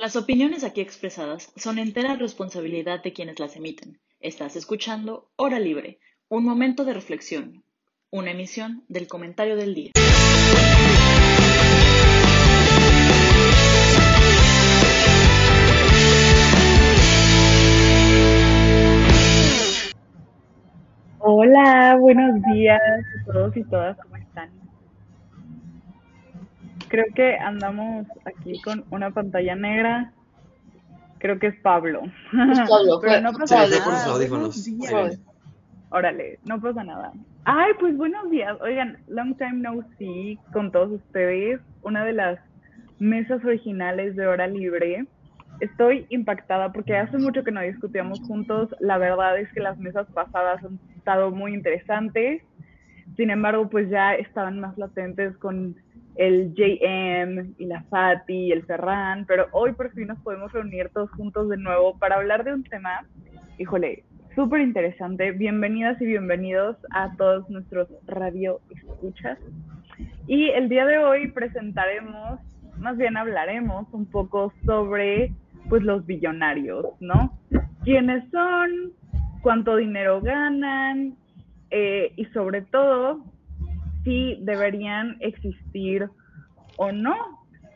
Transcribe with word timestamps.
Las 0.00 0.14
opiniones 0.14 0.62
aquí 0.62 0.80
expresadas 0.80 1.52
son 1.56 1.80
entera 1.80 2.14
responsabilidad 2.14 3.02
de 3.02 3.12
quienes 3.12 3.40
las 3.40 3.56
emiten. 3.56 3.98
Estás 4.20 4.54
escuchando 4.54 5.28
Hora 5.34 5.58
Libre, 5.58 5.98
un 6.28 6.44
momento 6.44 6.84
de 6.84 6.94
reflexión, 6.94 7.64
una 8.08 8.30
emisión 8.30 8.84
del 8.86 9.08
comentario 9.08 9.56
del 9.56 9.74
día. 9.74 9.90
Hola, 21.18 21.96
buenos 21.98 22.40
días 22.54 22.80
a 22.80 23.32
todos 23.32 23.56
y 23.56 23.64
todas. 23.64 23.98
Creo 26.88 27.04
que 27.14 27.36
andamos 27.36 28.06
aquí 28.24 28.60
con 28.62 28.84
una 28.90 29.10
pantalla 29.10 29.54
negra. 29.54 30.12
Creo 31.18 31.38
que 31.38 31.48
es 31.48 31.60
Pablo. 31.60 32.02
Es 32.04 32.60
Pablo, 32.68 33.00
Pero 33.02 33.20
no 33.20 33.32
pasa 33.32 33.66
nada. 33.66 33.84
por 33.84 33.94
audífonos. 33.94 34.54
Sí. 34.54 34.78
Órale, 35.90 36.38
no 36.44 36.60
pasa 36.60 36.84
nada. 36.84 37.12
Ay, 37.44 37.72
pues 37.80 37.96
buenos 37.96 38.30
días. 38.30 38.56
Oigan, 38.60 38.98
long 39.08 39.34
time 39.36 39.54
no 39.54 39.82
see 39.98 40.38
con 40.52 40.70
todos 40.70 40.92
ustedes. 40.92 41.60
Una 41.82 42.04
de 42.04 42.12
las 42.12 42.38
mesas 42.98 43.44
originales 43.44 44.14
de 44.16 44.26
Hora 44.26 44.46
Libre. 44.46 45.06
Estoy 45.60 46.06
impactada 46.10 46.72
porque 46.72 46.96
hace 46.96 47.18
mucho 47.18 47.42
que 47.42 47.50
no 47.50 47.60
discutíamos 47.62 48.20
juntos. 48.20 48.68
La 48.80 48.98
verdad 48.98 49.38
es 49.38 49.52
que 49.52 49.60
las 49.60 49.78
mesas 49.78 50.06
pasadas 50.12 50.62
han 50.64 50.78
estado 50.96 51.30
muy 51.30 51.54
interesantes. 51.54 52.42
Sin 53.16 53.30
embargo, 53.30 53.68
pues 53.68 53.88
ya 53.90 54.14
estaban 54.14 54.60
más 54.60 54.76
latentes 54.78 55.36
con 55.38 55.74
el 56.18 56.52
JM 56.52 57.54
y 57.58 57.66
la 57.66 57.84
Fati 57.84 58.46
y 58.46 58.52
el 58.52 58.64
Ferran, 58.64 59.24
pero 59.24 59.46
hoy 59.52 59.72
por 59.72 59.92
fin 59.92 60.08
nos 60.08 60.18
podemos 60.18 60.52
reunir 60.52 60.90
todos 60.92 61.10
juntos 61.12 61.48
de 61.48 61.56
nuevo 61.56 61.96
para 61.96 62.16
hablar 62.16 62.42
de 62.42 62.52
un 62.52 62.64
tema, 62.64 63.06
híjole, 63.56 64.02
súper 64.34 64.60
interesante. 64.62 65.30
Bienvenidas 65.30 66.00
y 66.02 66.06
bienvenidos 66.06 66.76
a 66.90 67.14
todos 67.16 67.48
nuestros 67.48 67.88
radio 68.06 68.58
escuchas. 68.68 69.38
Y 70.26 70.48
el 70.48 70.68
día 70.68 70.86
de 70.86 70.98
hoy 70.98 71.30
presentaremos, 71.30 72.40
más 72.78 72.96
bien 72.96 73.16
hablaremos 73.16 73.86
un 73.92 74.04
poco 74.04 74.52
sobre 74.66 75.32
pues 75.68 75.84
los 75.84 76.04
billonarios, 76.04 76.84
¿no? 76.98 77.38
¿Quiénes 77.84 78.28
son? 78.32 78.92
¿Cuánto 79.40 79.76
dinero 79.76 80.20
ganan? 80.20 81.14
Eh, 81.70 82.12
y 82.16 82.24
sobre 82.26 82.62
todo, 82.62 83.22
si 84.08 84.38
deberían 84.40 85.18
existir 85.20 86.08
o 86.78 86.92
no. 86.92 87.14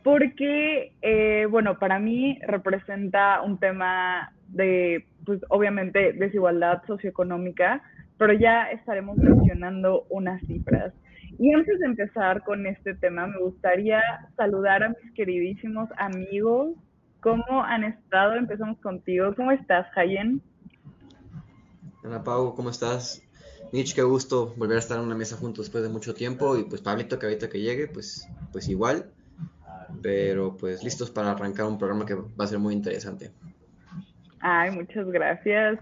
Porque, 0.02 0.92
eh, 1.02 1.46
bueno, 1.48 1.78
para 1.78 2.00
mí 2.00 2.38
representa 2.46 3.40
un 3.42 3.58
tema 3.58 4.32
de, 4.48 5.06
pues 5.24 5.40
obviamente, 5.48 6.12
desigualdad 6.14 6.82
socioeconómica, 6.86 7.82
pero 8.18 8.32
ya 8.32 8.64
estaremos 8.70 9.16
mencionando 9.18 10.06
unas 10.08 10.40
cifras. 10.46 10.92
Y 11.38 11.52
antes 11.52 11.78
de 11.78 11.86
empezar 11.86 12.42
con 12.42 12.66
este 12.66 12.94
tema, 12.94 13.26
me 13.26 13.38
gustaría 13.38 14.00
saludar 14.36 14.82
a 14.82 14.88
mis 14.88 15.12
queridísimos 15.14 15.88
amigos. 15.98 16.74
¿Cómo 17.20 17.62
han 17.62 17.84
estado? 17.84 18.34
Empezamos 18.34 18.78
contigo. 18.78 19.32
¿Cómo 19.36 19.52
estás, 19.52 19.86
Hayen? 19.96 20.42
Hola 22.02 22.24
Pau, 22.24 22.54
¿cómo 22.56 22.70
estás? 22.70 23.22
Mitch, 23.72 23.94
qué 23.94 24.02
gusto 24.02 24.54
volver 24.56 24.76
a 24.76 24.80
estar 24.80 24.98
en 24.98 25.04
una 25.04 25.14
mesa 25.14 25.36
juntos 25.36 25.64
después 25.66 25.82
de 25.82 25.88
mucho 25.88 26.14
tiempo 26.14 26.58
y 26.58 26.64
pues 26.64 26.82
Pablito 26.82 27.18
que 27.18 27.26
ahorita 27.26 27.48
que 27.48 27.60
llegue, 27.60 27.88
pues, 27.88 28.28
pues 28.52 28.68
igual, 28.68 29.10
pero 30.02 30.56
pues 30.56 30.82
listos 30.84 31.10
para 31.10 31.30
arrancar 31.30 31.66
un 31.66 31.78
programa 31.78 32.04
que 32.04 32.14
va 32.14 32.44
a 32.44 32.46
ser 32.46 32.58
muy 32.58 32.74
interesante. 32.74 33.30
Ay, 34.40 34.70
muchas 34.72 35.06
gracias. 35.06 35.78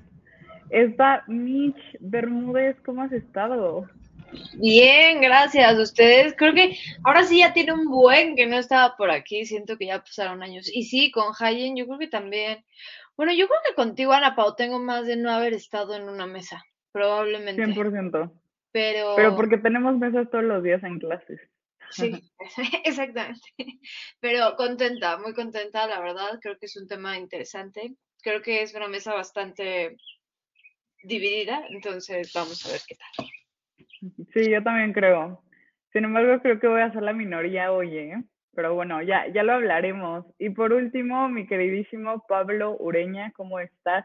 Esta 0.70 1.24
Mitch 1.26 1.80
Bermúdez, 1.98 2.76
¿cómo 2.84 3.02
has 3.02 3.12
estado? 3.12 3.88
Bien, 4.54 5.20
gracias 5.20 5.76
a 5.76 5.82
ustedes. 5.82 6.34
Creo 6.36 6.54
que 6.54 6.78
ahora 7.02 7.24
sí 7.24 7.38
ya 7.38 7.52
tiene 7.52 7.72
un 7.72 7.86
buen 7.86 8.36
que 8.36 8.46
no 8.46 8.56
estaba 8.56 8.96
por 8.96 9.10
aquí. 9.10 9.44
Siento 9.44 9.76
que 9.76 9.86
ya 9.86 10.00
pasaron 10.00 10.42
años. 10.42 10.70
Y 10.72 10.84
sí, 10.84 11.10
con 11.10 11.32
Hayen 11.38 11.76
yo 11.76 11.86
creo 11.86 11.98
que 11.98 12.06
también. 12.06 12.64
Bueno, 13.16 13.32
yo 13.32 13.48
creo 13.48 13.58
que 13.66 13.74
contigo, 13.74 14.12
Ana 14.12 14.36
Pau, 14.36 14.54
tengo 14.54 14.78
más 14.78 15.06
de 15.06 15.16
no 15.16 15.30
haber 15.30 15.52
estado 15.52 15.94
en 15.94 16.08
una 16.08 16.26
mesa, 16.26 16.64
probablemente. 16.92 17.64
100%. 17.64 18.32
Pero, 18.72 19.14
Pero 19.16 19.36
porque 19.36 19.58
tenemos 19.58 19.98
mesas 19.98 20.30
todos 20.30 20.44
los 20.44 20.62
días 20.62 20.82
en 20.84 20.98
clases. 20.98 21.40
sí, 21.90 22.12
exactamente. 22.84 23.40
Pero 24.20 24.56
contenta, 24.56 25.18
muy 25.18 25.34
contenta, 25.34 25.86
la 25.86 26.00
verdad. 26.00 26.38
Creo 26.40 26.56
que 26.58 26.66
es 26.66 26.76
un 26.76 26.86
tema 26.86 27.18
interesante. 27.18 27.94
Creo 28.22 28.42
que 28.42 28.62
es 28.62 28.74
una 28.74 28.88
mesa 28.88 29.14
bastante 29.14 29.96
dividida, 31.02 31.64
entonces 31.70 32.32
vamos 32.34 32.64
a 32.66 32.72
ver 32.72 32.80
qué 32.86 32.94
tal. 32.94 33.26
Sí, 34.32 34.50
yo 34.50 34.62
también 34.62 34.92
creo. 34.92 35.42
Sin 35.92 36.04
embargo, 36.04 36.40
creo 36.42 36.60
que 36.60 36.68
voy 36.68 36.82
a 36.82 36.92
ser 36.92 37.02
la 37.02 37.12
minoría 37.12 37.72
hoy, 37.72 37.96
¿eh? 37.96 38.22
Pero 38.54 38.74
bueno, 38.74 39.02
ya, 39.02 39.26
ya 39.28 39.42
lo 39.42 39.54
hablaremos. 39.54 40.26
Y 40.38 40.50
por 40.50 40.72
último, 40.72 41.28
mi 41.28 41.46
queridísimo 41.46 42.24
Pablo 42.28 42.76
Ureña, 42.78 43.32
¿cómo 43.32 43.58
estás? 43.58 44.04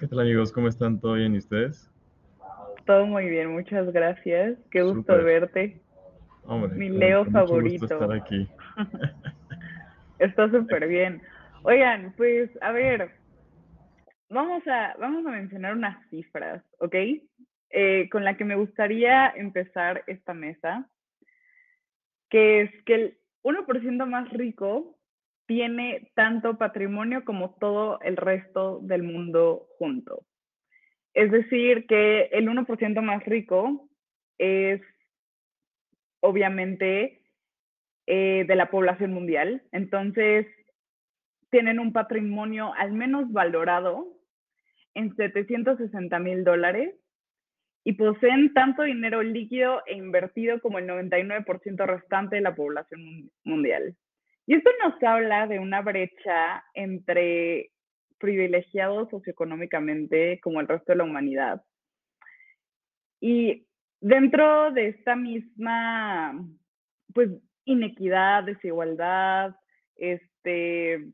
¿Qué 0.00 0.08
tal 0.08 0.20
amigos? 0.20 0.50
¿Cómo 0.50 0.66
están? 0.66 0.98
¿Todo 0.98 1.12
bien 1.12 1.34
y 1.34 1.38
ustedes? 1.38 1.92
Todo 2.86 3.04
muy 3.04 3.28
bien, 3.28 3.52
muchas 3.52 3.92
gracias. 3.92 4.56
Qué 4.70 4.80
gusto 4.80 5.22
verte. 5.22 5.82
Hombre, 6.44 6.74
Mi 6.74 6.88
Leo 6.88 7.24
con 7.26 7.32
mucho 7.34 7.40
gusto 7.40 7.48
favorito. 7.48 7.84
estar 7.84 8.12
aquí. 8.14 8.48
Está 10.18 10.50
súper 10.50 10.88
bien. 10.88 11.20
Oigan, 11.64 12.14
pues 12.16 12.50
a 12.62 12.72
ver, 12.72 13.10
vamos 14.30 14.66
a, 14.68 14.96
vamos 14.98 15.26
a 15.26 15.32
mencionar 15.32 15.74
unas 15.74 16.08
cifras, 16.08 16.64
¿ok? 16.78 16.94
Eh, 17.68 18.08
con 18.10 18.24
la 18.24 18.38
que 18.38 18.46
me 18.46 18.56
gustaría 18.56 19.28
empezar 19.36 20.02
esta 20.06 20.32
mesa, 20.32 20.88
que 22.30 22.62
es 22.62 22.70
que 22.86 22.94
el 22.94 23.18
1% 23.42 24.06
más 24.06 24.30
rico 24.30 24.98
tiene 25.50 26.12
tanto 26.14 26.56
patrimonio 26.58 27.24
como 27.24 27.56
todo 27.58 28.00
el 28.02 28.16
resto 28.16 28.78
del 28.84 29.02
mundo 29.02 29.66
junto. 29.80 30.24
Es 31.12 31.32
decir, 31.32 31.88
que 31.88 32.26
el 32.30 32.46
1% 32.48 33.02
más 33.02 33.24
rico 33.24 33.90
es 34.38 34.80
obviamente 36.20 37.24
eh, 38.06 38.44
de 38.46 38.54
la 38.54 38.70
población 38.70 39.12
mundial. 39.12 39.64
Entonces, 39.72 40.46
tienen 41.50 41.80
un 41.80 41.92
patrimonio 41.92 42.72
al 42.74 42.92
menos 42.92 43.32
valorado 43.32 44.06
en 44.94 45.16
760 45.16 46.16
mil 46.20 46.44
dólares 46.44 46.94
y 47.82 47.94
poseen 47.94 48.54
tanto 48.54 48.84
dinero 48.84 49.20
líquido 49.24 49.82
e 49.84 49.94
invertido 49.96 50.60
como 50.60 50.78
el 50.78 50.86
99% 50.86 51.86
restante 51.86 52.36
de 52.36 52.42
la 52.42 52.54
población 52.54 53.04
mun- 53.04 53.32
mundial. 53.42 53.96
Y 54.50 54.56
esto 54.56 54.68
nos 54.82 55.00
habla 55.04 55.46
de 55.46 55.60
una 55.60 55.80
brecha 55.80 56.64
entre 56.74 57.70
privilegiados 58.18 59.08
socioeconómicamente 59.08 60.40
como 60.40 60.60
el 60.60 60.66
resto 60.66 60.90
de 60.90 60.96
la 60.96 61.04
humanidad. 61.04 61.62
Y 63.20 63.68
dentro 64.00 64.72
de 64.72 64.88
esta 64.88 65.14
misma, 65.14 66.34
pues, 67.14 67.30
inequidad, 67.64 68.42
desigualdad, 68.42 69.54
este, 69.94 71.12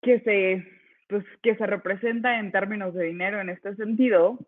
que 0.00 0.20
se, 0.20 0.68
pues, 1.08 1.24
que 1.42 1.56
se 1.56 1.66
representa 1.66 2.38
en 2.38 2.52
términos 2.52 2.94
de 2.94 3.06
dinero 3.06 3.40
en 3.40 3.48
este 3.48 3.74
sentido, 3.74 4.38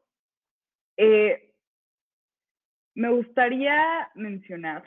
eh, 0.97 1.50
me 2.94 3.10
gustaría 3.10 4.09
mencionar 4.15 4.84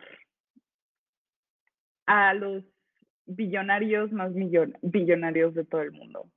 a 2.06 2.34
los 2.34 2.64
billonarios 3.26 4.12
más 4.12 4.32
millon- 4.34 4.78
billonarios 4.82 5.54
de 5.54 5.66
todo 5.66 5.82
el 5.82 5.92
mundo, 5.92 6.30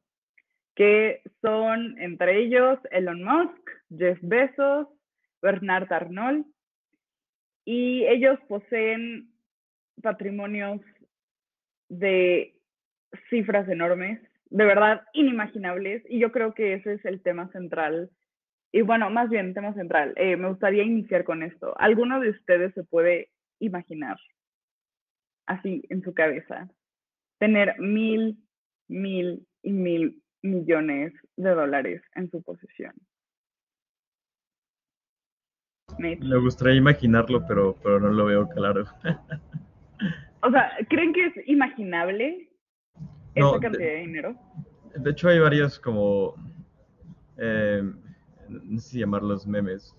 que 0.75 1.23
son 1.41 1.99
entre 2.01 2.39
ellos 2.39 2.79
Elon 2.91 3.23
Musk, 3.23 3.71
Jeff 3.97 4.19
Bezos, 4.23 4.89
Bernard 5.43 5.93
Arnault, 5.93 6.47
y 7.65 8.07
ellos 8.07 8.39
poseen 8.49 9.31
patrimonios 10.03 10.81
de 11.89 12.55
cifras 13.29 13.69
enormes, 13.69 14.21
de 14.51 14.65
verdad 14.65 15.03
inimaginables, 15.13 16.05
y 16.09 16.21
yo 16.21 16.31
creo 16.31 16.55
que 16.55 16.75
ese 16.75 16.95
es 16.95 17.05
el 17.05 17.21
tema 17.21 17.49
central. 17.53 18.11
Y 18.73 18.83
bueno, 18.83 19.11
más 19.11 19.31
bien, 19.31 19.55
tema 19.55 19.73
central. 19.75 20.13
Eh, 20.17 20.37
me 20.37 20.49
gustaría 20.49 20.83
iniciar 20.83 21.25
con 21.25 21.43
esto. 21.43 21.75
¿Alguno 21.79 22.21
de 22.21 22.31
ustedes 22.31 22.75
se 22.75 22.85
puede 22.85 23.31
imaginar, 23.59 24.19
así 25.47 25.83
en 25.89 26.03
su 26.03 26.15
cabeza, 26.15 26.69
tener 27.39 27.79
mil, 27.79 28.39
mil 28.89 29.47
y 29.63 29.73
mil 29.73 30.23
millones 30.43 31.13
de 31.37 31.51
dólares 31.51 32.03
en 32.15 32.31
su 32.31 32.43
posesión? 32.43 32.95
Me 35.99 36.39
gustaría 36.39 36.75
imaginarlo, 36.75 37.47
pero, 37.47 37.77
pero 37.83 38.01
no 38.01 38.11
lo 38.11 38.27
veo 38.27 38.49
claro. 38.49 38.85
O 40.43 40.51
sea, 40.51 40.71
¿creen 40.89 41.13
que 41.13 41.27
es 41.27 41.49
imaginable 41.49 42.49
No, 43.35 43.51
esa 43.51 43.61
cantidad 43.61 43.89
de 43.89 43.97
dinero? 43.97 44.37
De 44.95 45.11
hecho, 45.11 45.29
hay 45.29 45.41
varios 45.41 45.81
como, 45.81 46.35
eh, 47.39 47.83
no 48.49 48.79
sé 48.79 48.91
si 48.91 48.99
llamarlos 49.01 49.47
memes 49.47 49.97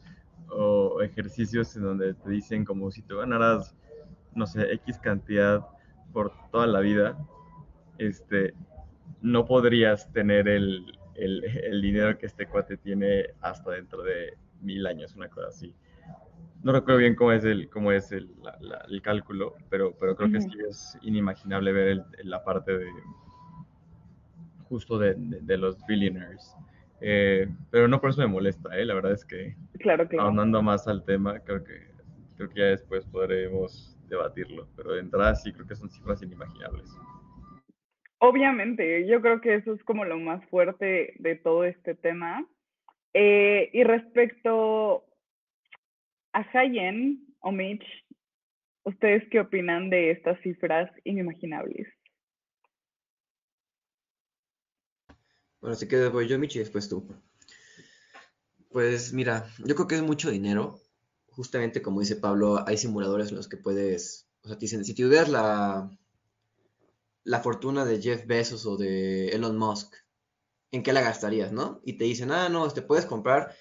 o 0.49 1.01
ejercicios 1.01 1.75
en 1.75 1.83
donde 1.83 2.13
te 2.13 2.29
dicen 2.29 2.63
como 2.63 2.89
si 2.91 3.01
te 3.01 3.15
ganaras, 3.15 3.75
no 4.37 4.45
sé, 4.47 4.71
X 4.73 4.99
cantidad 4.99 5.67
por 6.13 6.31
toda 6.51 6.67
la 6.67 6.79
vida, 6.79 7.17
este, 7.97 8.53
no 9.21 9.45
podrías 9.45 10.11
tener 10.13 10.47
el, 10.47 10.97
el, 11.15 11.43
el 11.43 11.81
dinero 11.81 12.17
que 12.17 12.27
este 12.27 12.47
cuate 12.47 12.77
tiene 12.77 13.25
hasta 13.41 13.71
dentro 13.71 14.03
de 14.03 14.37
mil 14.61 14.85
años, 14.87 15.15
una 15.15 15.27
cosa 15.29 15.47
así. 15.47 15.73
No 16.63 16.71
recuerdo 16.71 16.99
bien 16.99 17.15
cómo 17.15 17.31
es 17.31 17.43
el, 17.43 17.69
cómo 17.69 17.91
es 17.91 18.11
el, 18.11 18.31
la- 18.43 18.57
la- 18.61 18.85
el 18.89 19.01
cálculo, 19.01 19.55
pero, 19.69 19.93
pero 19.99 20.15
creo 20.15 20.31
que 20.31 20.41
sí 20.41 20.57
es 20.67 20.97
inimaginable 21.01 21.71
ver 21.71 21.87
el- 21.89 22.05
la 22.23 22.43
parte 22.43 22.77
de 22.77 22.87
justo 24.69 24.97
de, 24.99 25.13
de- 25.15 25.41
de 25.41 25.57
los 25.57 25.77
billionaires. 25.85 26.53
Eh, 26.99 27.47
pero 27.69 27.87
no 27.87 28.01
por 28.01 28.09
eso 28.09 28.21
me 28.21 28.27
molesta, 28.27 28.75
¿eh? 28.77 28.85
La 28.85 28.95
verdad 28.95 29.13
es 29.13 29.23
que 29.25 29.55
Claro, 29.79 30.07
claro. 30.07 30.25
ahondando 30.27 30.61
más 30.61 30.87
al 30.87 31.03
tema, 31.05 31.39
creo 31.39 31.63
que, 31.63 31.91
creo 32.35 32.49
que 32.49 32.59
ya 32.59 32.65
después 32.65 33.05
podremos 33.05 33.96
debatirlo. 34.07 34.67
Pero 34.75 34.93
de 34.93 35.01
entrada 35.01 35.35
sí 35.35 35.51
creo 35.53 35.67
que 35.67 35.75
son 35.75 35.89
cifras 35.89 36.21
inimaginables. 36.21 36.89
Obviamente, 38.19 39.07
yo 39.07 39.21
creo 39.21 39.41
que 39.41 39.55
eso 39.55 39.73
es 39.73 39.83
como 39.83 40.03
lo 40.03 40.17
más 40.17 40.43
fuerte 40.49 41.13
de 41.19 41.35
todo 41.35 41.63
este 41.63 41.93
tema. 41.93 42.45
Eh, 43.13 43.69
y 43.73 43.83
respecto 43.83 45.05
a 46.33 46.45
Hayen 46.53 47.25
o 47.39 47.51
Mitch, 47.51 47.85
¿ustedes 48.83 49.23
qué 49.29 49.39
opinan 49.39 49.89
de 49.89 50.11
estas 50.11 50.39
cifras 50.41 50.89
inimaginables? 51.03 51.87
Bueno, 55.61 55.75
si 55.75 55.87
quieres 55.87 56.11
voy 56.11 56.27
yo, 56.27 56.37
Michi, 56.39 56.59
y 56.59 56.61
después 56.61 56.87
tú. 56.87 57.07
Pues 58.69 59.13
mira, 59.13 59.45
yo 59.65 59.75
creo 59.75 59.87
que 59.87 59.95
es 59.95 60.03
mucho 60.03 60.29
dinero. 60.29 60.79
Justamente 61.37 61.83
como 61.83 61.99
dice 61.99 62.15
Pablo, 62.15 62.67
hay 62.67 62.79
simuladores 62.79 63.29
en 63.29 63.35
los 63.35 63.47
que 63.47 63.57
puedes, 63.57 64.27
o 64.41 64.47
sea, 64.47 64.57
te 64.57 64.61
dicen, 64.61 64.83
si 64.83 64.95
tuvieras 64.95 65.29
la, 65.29 65.95
la 67.23 67.39
fortuna 67.41 67.85
de 67.85 68.01
Jeff 68.01 68.25
Bezos 68.25 68.65
o 68.65 68.75
de 68.75 69.27
Elon 69.27 69.55
Musk, 69.55 69.93
¿en 70.71 70.81
qué 70.81 70.93
la 70.93 71.01
gastarías, 71.01 71.51
no? 71.51 71.79
Y 71.83 71.93
te 71.93 72.05
dicen, 72.05 72.31
ah, 72.31 72.49
no, 72.49 72.67
te 72.71 72.81
puedes 72.81 73.05
comprar 73.05 73.55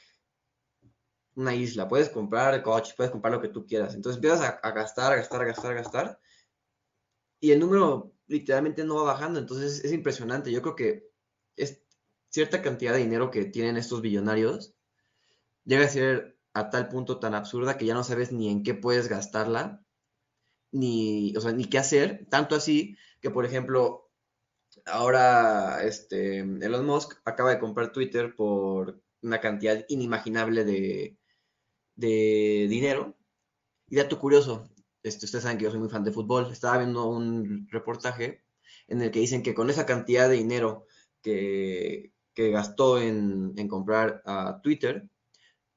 una 1.34 1.54
isla, 1.54 1.86
puedes 1.86 2.08
comprar 2.08 2.62
coches, 2.62 2.94
puedes 2.94 3.12
comprar 3.12 3.34
lo 3.34 3.42
que 3.42 3.50
tú 3.50 3.66
quieras. 3.66 3.94
Entonces 3.94 4.16
empiezas 4.16 4.40
a, 4.40 4.48
a 4.66 4.70
gastar, 4.70 5.12
a 5.12 5.16
gastar, 5.16 5.42
a 5.42 5.44
gastar, 5.44 5.72
a 5.72 5.74
gastar. 5.74 6.20
Y 7.40 7.50
el 7.50 7.60
número 7.60 8.14
literalmente 8.26 8.84
no 8.84 8.94
va 8.94 9.12
bajando. 9.12 9.38
Entonces 9.38 9.84
es 9.84 9.92
impresionante. 9.92 10.50
Yo 10.50 10.62
creo 10.62 10.74
que 10.76 11.10
es 11.56 11.82
cierta 12.30 12.62
cantidad 12.62 12.94
de 12.94 13.00
dinero 13.00 13.30
que 13.30 13.44
tienen 13.44 13.76
estos 13.76 14.00
billonarios 14.00 14.72
llega 15.66 15.84
a 15.84 15.88
ser 15.88 16.35
a 16.56 16.70
tal 16.70 16.88
punto 16.88 17.18
tan 17.18 17.34
absurda 17.34 17.76
que 17.76 17.84
ya 17.84 17.92
no 17.94 18.02
sabes 18.02 18.32
ni 18.32 18.48
en 18.50 18.62
qué 18.62 18.72
puedes 18.74 19.08
gastarla, 19.08 19.84
ni, 20.72 21.36
o 21.36 21.40
sea, 21.42 21.52
ni 21.52 21.66
qué 21.66 21.78
hacer. 21.78 22.26
Tanto 22.30 22.54
así 22.56 22.96
que, 23.20 23.30
por 23.30 23.44
ejemplo, 23.44 24.10
ahora 24.86 25.82
este, 25.84 26.38
Elon 26.38 26.86
Musk 26.86 27.20
acaba 27.26 27.50
de 27.50 27.58
comprar 27.58 27.92
Twitter 27.92 28.34
por 28.34 29.02
una 29.22 29.40
cantidad 29.40 29.84
inimaginable 29.88 30.64
de, 30.64 31.18
de 31.94 32.66
dinero. 32.70 33.16
Y 33.88 33.96
dato 33.96 34.18
curioso, 34.18 34.70
este, 35.02 35.26
ustedes 35.26 35.42
saben 35.42 35.58
que 35.58 35.64
yo 35.64 35.70
soy 35.70 35.80
muy 35.80 35.90
fan 35.90 36.04
de 36.04 36.12
fútbol. 36.12 36.50
Estaba 36.50 36.78
viendo 36.78 37.06
un 37.06 37.68
reportaje 37.70 38.44
en 38.88 39.02
el 39.02 39.10
que 39.10 39.20
dicen 39.20 39.42
que 39.42 39.54
con 39.54 39.68
esa 39.68 39.84
cantidad 39.84 40.28
de 40.28 40.36
dinero 40.36 40.86
que, 41.22 42.12
que 42.32 42.50
gastó 42.50 42.98
en, 42.98 43.52
en 43.56 43.68
comprar 43.68 44.22
a 44.24 44.60
Twitter, 44.62 45.10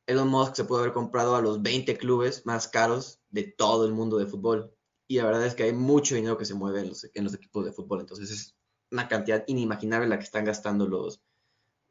Elon 0.09 0.27
Musk 0.27 0.55
se 0.55 0.63
puede 0.63 0.81
haber 0.81 0.93
comprado 0.93 1.35
a 1.35 1.41
los 1.41 1.61
20 1.61 1.95
clubes 1.97 2.43
más 2.43 2.67
caros 2.67 3.21
de 3.29 3.43
todo 3.43 3.85
el 3.85 3.93
mundo 3.93 4.17
de 4.17 4.25
fútbol. 4.25 4.73
Y 5.07 5.17
la 5.17 5.25
verdad 5.25 5.45
es 5.45 5.53
que 5.53 5.63
hay 5.63 5.73
mucho 5.73 6.15
dinero 6.15 6.37
que 6.37 6.45
se 6.45 6.55
mueve 6.55 6.81
en 6.81 6.89
los, 6.89 7.09
en 7.13 7.23
los 7.23 7.33
equipos 7.35 7.63
de 7.63 7.71
fútbol. 7.71 7.99
Entonces 7.99 8.31
es 8.31 8.55
una 8.91 9.07
cantidad 9.07 9.43
inimaginable 9.45 10.07
la 10.07 10.17
que 10.17 10.23
están 10.23 10.45
gastando 10.45 10.87
los, 10.87 11.21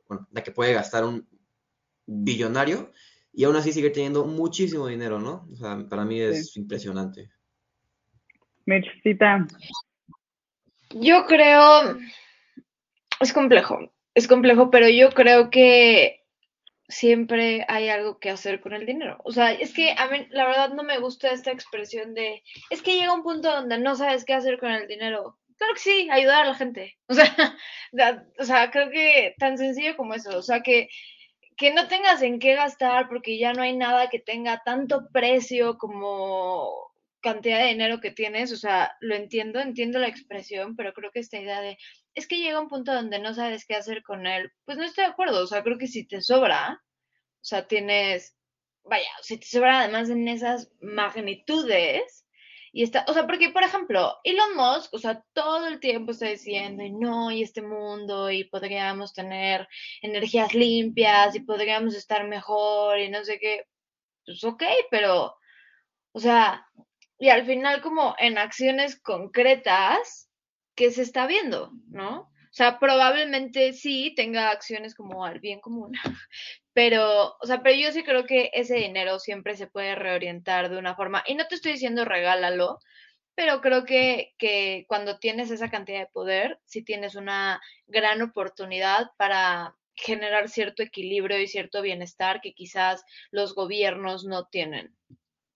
bueno, 0.09 0.26
la 0.32 0.43
que 0.43 0.50
puede 0.50 0.73
gastar 0.73 1.05
un 1.05 1.29
billonario 2.06 2.91
y 3.32 3.44
aún 3.44 3.55
así 3.55 3.73
sigue 3.73 3.91
teniendo 3.91 4.25
muchísimo 4.25 4.88
dinero, 4.88 5.20
¿no? 5.20 5.47
O 5.53 5.56
sea, 5.56 5.87
para 5.88 6.05
mí 6.05 6.20
es 6.20 6.56
impresionante. 6.56 7.31
Mitchcita, 8.67 9.47
Yo 10.91 11.25
creo, 11.26 11.97
es 13.20 13.32
complejo, 13.32 13.79
es 14.15 14.26
complejo, 14.26 14.70
pero 14.70 14.88
yo 14.88 15.11
creo 15.11 15.50
que 15.50 16.18
siempre 16.88 17.64
hay 17.69 17.90
algo 17.90 18.19
que 18.19 18.31
hacer 18.31 18.61
con 18.61 18.73
el 18.73 18.87
dinero. 18.87 19.19
O 19.25 19.32
sea, 19.32 19.52
es 19.52 19.73
que 19.75 19.94
a 19.96 20.08
mí 20.08 20.26
la 20.31 20.46
verdad 20.46 20.70
no 20.70 20.82
me 20.82 20.99
gusta 20.99 21.31
esta 21.31 21.52
expresión 21.52 22.14
de, 22.14 22.43
es 22.70 22.82
que 22.82 22.96
llega 22.96 23.14
un 23.14 23.23
punto 23.23 23.50
donde 23.50 23.79
no 23.79 23.94
sabes 23.94 24.25
qué 24.25 24.32
hacer 24.32 24.58
con 24.58 24.70
el 24.70 24.88
dinero. 24.88 25.38
Claro 25.58 25.75
que 25.75 25.81
sí, 25.81 26.08
ayudar 26.11 26.44
a 26.44 26.49
la 26.49 26.55
gente. 26.55 26.99
O 27.11 27.14
sea, 27.14 28.26
o 28.38 28.44
sea, 28.44 28.70
creo 28.70 28.90
que 28.90 29.35
tan 29.38 29.58
sencillo 29.58 29.96
como 29.96 30.14
eso. 30.14 30.37
O 30.38 30.43
sea, 30.43 30.61
que, 30.62 30.88
que 31.56 31.73
no 31.73 31.88
tengas 31.88 32.23
en 32.23 32.38
qué 32.38 32.55
gastar 32.55 33.08
porque 33.08 33.38
ya 33.38 33.52
no 33.52 33.62
hay 33.62 33.76
nada 33.76 34.08
que 34.08 34.19
tenga 34.19 34.62
tanto 34.64 35.08
precio 35.12 35.79
como 35.79 36.73
cantidad 37.20 37.58
de 37.58 37.69
dinero 37.69 38.00
que 38.00 38.11
tienes. 38.11 38.52
O 38.52 38.56
sea, 38.56 38.96
lo 39.00 39.14
entiendo, 39.14 39.61
entiendo 39.61 39.99
la 39.99 40.08
expresión, 40.08 40.76
pero 40.76 40.93
creo 40.93 41.11
que 41.11 41.20
esta 41.20 41.38
idea 41.38 41.61
de, 41.61 41.79
es 42.19 42.26
que 42.26 42.38
llega 42.38 42.61
un 42.61 42.69
punto 42.69 42.93
donde 42.93 43.19
no 43.20 43.32
sabes 43.32 43.65
qué 43.65 43.76
hacer 43.76 44.03
con 44.03 44.26
él, 44.26 44.53
pues 44.65 44.76
no 44.76 44.85
estoy 44.85 45.05
de 45.05 45.11
acuerdo. 45.11 45.43
O 45.43 45.47
sea, 45.47 45.62
creo 45.62 45.79
que 45.79 45.87
si 45.87 46.06
te 46.06 46.20
sobra, 46.20 46.82
o 46.82 47.44
sea, 47.44 47.67
tienes, 47.67 48.37
vaya, 48.85 49.11
si 49.23 49.38
te 49.38 49.47
sobra 49.47 49.81
además 49.81 50.11
en 50.11 50.26
esas 50.29 50.70
magnitudes, 50.81 52.26
y 52.73 52.82
está, 52.82 53.05
o 53.09 53.15
sea, 53.15 53.26
porque, 53.26 53.50
por 53.50 53.62
ejemplo, 53.62 54.17
Elon 54.25 54.56
Musk, 54.56 54.93
o 54.93 54.99
sea, 54.99 55.25
todo 55.32 55.67
el 55.69 55.81
tiempo 55.81 56.12
está 56.12 56.26
diciendo, 56.26 56.82
y 56.82 56.91
no, 56.91 57.31
y 57.31 57.43
este 57.43 57.62
mundo, 57.62 58.31
y 58.31 58.44
podríamos 58.44 59.15
tener 59.15 59.67
energías 60.03 60.55
limpias, 60.55 61.35
y 61.35 61.41
podríamos 61.41 61.94
estar 61.94 62.26
mejor, 62.26 62.99
y 62.99 63.09
no 63.09 63.25
sé 63.25 63.38
qué, 63.38 63.65
pues 64.26 64.44
ok, 64.44 64.62
pero, 64.91 65.37
o 66.12 66.20
sea, 66.20 66.67
y 67.19 67.31
al 67.31 67.47
final 67.47 67.81
como 67.81 68.15
en 68.19 68.38
acciones 68.38 69.00
concretas, 69.00 70.27
¿qué 70.78 70.92
se 70.92 71.02
está 71.02 71.26
viendo, 71.26 71.72
no? 71.88 72.20
O 72.20 72.52
sea, 72.52 72.78
probablemente 72.78 73.72
sí 73.72 74.14
tenga 74.14 74.50
acciones 74.50 74.94
como 74.94 75.24
al 75.24 75.41
bien 75.41 75.58
común, 75.60 75.93
pero, 76.72 77.36
o 77.41 77.46
sea, 77.46 77.62
pero 77.64 77.74
yo 77.74 77.91
sí 77.91 78.05
creo 78.05 78.24
que 78.24 78.50
ese 78.55 78.76
dinero 78.76 79.19
siempre 79.19 79.56
se 79.56 79.67
puede 79.67 79.96
reorientar 79.96 80.70
de 80.70 80.79
una 80.79 80.94
forma, 80.94 81.24
y 81.26 81.34
no 81.34 81.48
te 81.48 81.56
estoy 81.56 81.72
diciendo 81.72 82.05
regálalo, 82.05 82.79
pero 83.34 83.60
creo 83.60 83.84
que, 83.84 84.34
que 84.38 84.84
cuando 84.86 85.19
tienes 85.19 85.50
esa 85.50 85.69
cantidad 85.69 85.98
de 85.98 86.12
poder, 86.12 86.60
sí 86.64 86.84
tienes 86.84 87.17
una 87.17 87.60
gran 87.88 88.22
oportunidad 88.22 89.10
para 89.17 89.76
generar 89.96 90.48
cierto 90.48 90.84
equilibrio 90.84 91.41
y 91.41 91.48
cierto 91.48 91.82
bienestar 91.82 92.41
que 92.41 92.55
quizás 92.55 93.03
los 93.32 93.56
gobiernos 93.56 94.24
no 94.24 94.46
tienen. 94.46 94.96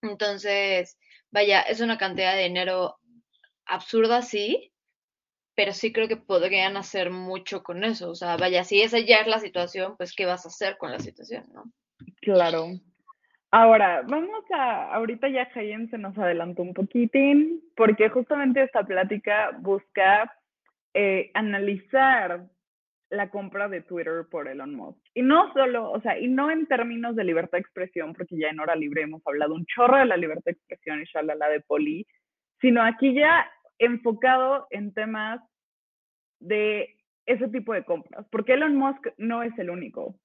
Entonces, 0.02 0.98
vaya, 1.30 1.60
es 1.60 1.80
una 1.80 1.96
cantidad 1.96 2.34
de 2.34 2.42
dinero 2.42 2.98
absurda, 3.66 4.22
sí, 4.22 4.71
pero 5.54 5.72
sí 5.72 5.92
creo 5.92 6.08
que 6.08 6.16
podrían 6.16 6.76
hacer 6.76 7.10
mucho 7.10 7.62
con 7.62 7.84
eso. 7.84 8.10
O 8.10 8.14
sea, 8.14 8.36
vaya, 8.36 8.64
si 8.64 8.80
esa 8.80 8.98
ya 8.98 9.18
es 9.18 9.26
la 9.26 9.38
situación, 9.38 9.96
pues 9.96 10.14
¿qué 10.14 10.26
vas 10.26 10.44
a 10.44 10.48
hacer 10.48 10.76
con 10.78 10.90
la 10.90 10.98
situación, 10.98 11.44
no? 11.52 11.64
claro. 12.20 12.66
Ahora, 13.54 14.02
vamos 14.08 14.44
a, 14.54 14.94
ahorita 14.94 15.28
ya 15.28 15.44
Jayen 15.50 15.90
se 15.90 15.98
nos 15.98 16.16
adelantó 16.16 16.62
un 16.62 16.72
poquitín, 16.72 17.60
porque 17.76 18.08
justamente 18.08 18.62
esta 18.62 18.82
plática 18.82 19.50
busca 19.60 20.34
eh, 20.94 21.30
analizar 21.34 22.46
la 23.10 23.28
compra 23.28 23.68
de 23.68 23.82
Twitter 23.82 24.24
por 24.30 24.48
Elon 24.48 24.74
Musk. 24.74 24.98
Y 25.12 25.20
no 25.20 25.52
solo, 25.52 25.90
o 25.90 26.00
sea, 26.00 26.18
y 26.18 26.28
no 26.28 26.50
en 26.50 26.66
términos 26.66 27.14
de 27.14 27.24
libertad 27.24 27.58
de 27.58 27.60
expresión, 27.60 28.14
porque 28.14 28.38
ya 28.38 28.48
en 28.48 28.58
hora 28.58 28.74
libre 28.74 29.02
hemos 29.02 29.20
hablado 29.26 29.54
un 29.54 29.66
chorro 29.66 29.98
de 29.98 30.06
la 30.06 30.16
libertad 30.16 30.46
de 30.46 30.52
expresión 30.52 31.02
y 31.02 31.04
shalala 31.04 31.50
de 31.50 31.60
poli, 31.60 32.06
sino 32.58 32.82
aquí 32.82 33.12
ya 33.12 33.50
enfocado 33.84 34.66
en 34.70 34.92
temas 34.92 35.40
de 36.40 36.96
ese 37.26 37.48
tipo 37.48 37.72
de 37.72 37.84
compras, 37.84 38.26
porque 38.30 38.54
Elon 38.54 38.76
Musk 38.76 39.06
no 39.16 39.42
es 39.42 39.56
el 39.58 39.70
único. 39.70 40.16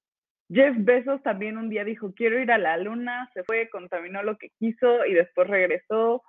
Jeff 0.50 0.76
Bezos 0.80 1.22
también 1.24 1.58
un 1.58 1.70
día 1.70 1.84
dijo, 1.84 2.14
quiero 2.16 2.40
ir 2.40 2.52
a 2.52 2.58
la 2.58 2.78
luna, 2.78 3.30
se 3.34 3.44
fue, 3.44 3.70
contaminó 3.70 4.24
lo 4.24 4.38
que 4.38 4.50
quiso 4.58 5.06
y 5.06 5.14
después 5.14 5.48
regresó 5.48 6.24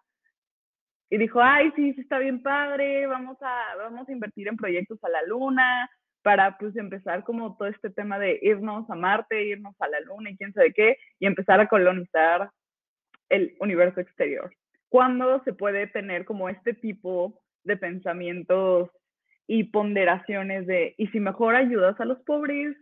y 1.11 1.19
dijo, 1.19 1.41
ay, 1.41 1.73
sí, 1.77 1.95
sí 1.95 2.01
está 2.03 2.19
bien 2.19 2.43
padre, 2.43 3.07
vamos 3.07 3.39
a, 3.41 3.77
vamos 3.77 4.09
a 4.09 4.13
invertir 4.13 4.49
en 4.49 4.57
proyectos 4.57 5.03
a 5.05 5.09
la 5.09 5.23
luna 5.23 5.89
para 6.23 6.59
pues 6.59 6.77
empezar 6.77 7.25
como 7.25 7.57
todo 7.57 7.69
este 7.69 7.91
tema 7.91 8.19
de 8.19 8.39
irnos 8.43 8.91
a 8.91 8.95
Marte, 8.95 9.45
irnos 9.45 9.75
a 9.81 9.89
la 9.89 10.01
luna 10.01 10.31
y 10.31 10.37
quién 10.37 10.53
sabe 10.53 10.73
qué, 10.75 10.99
y 11.19 11.27
empezar 11.27 11.61
a 11.61 11.69
colonizar 11.69 12.51
el 13.29 13.57
universo 13.61 14.01
exterior. 14.01 14.53
Cuándo 14.89 15.43
se 15.45 15.53
puede 15.53 15.87
tener 15.87 16.25
como 16.25 16.49
este 16.49 16.75
tipo 16.75 17.41
de 17.65 17.77
pensamientos 17.77 18.91
y 19.47 19.65
ponderaciones 19.65 20.67
de, 20.67 20.95
¿y 20.99 21.07
si 21.09 21.21
mejor 21.21 21.55
ayudas 21.55 21.99
a 22.01 22.05
los 22.05 22.19
pobres? 22.21 22.77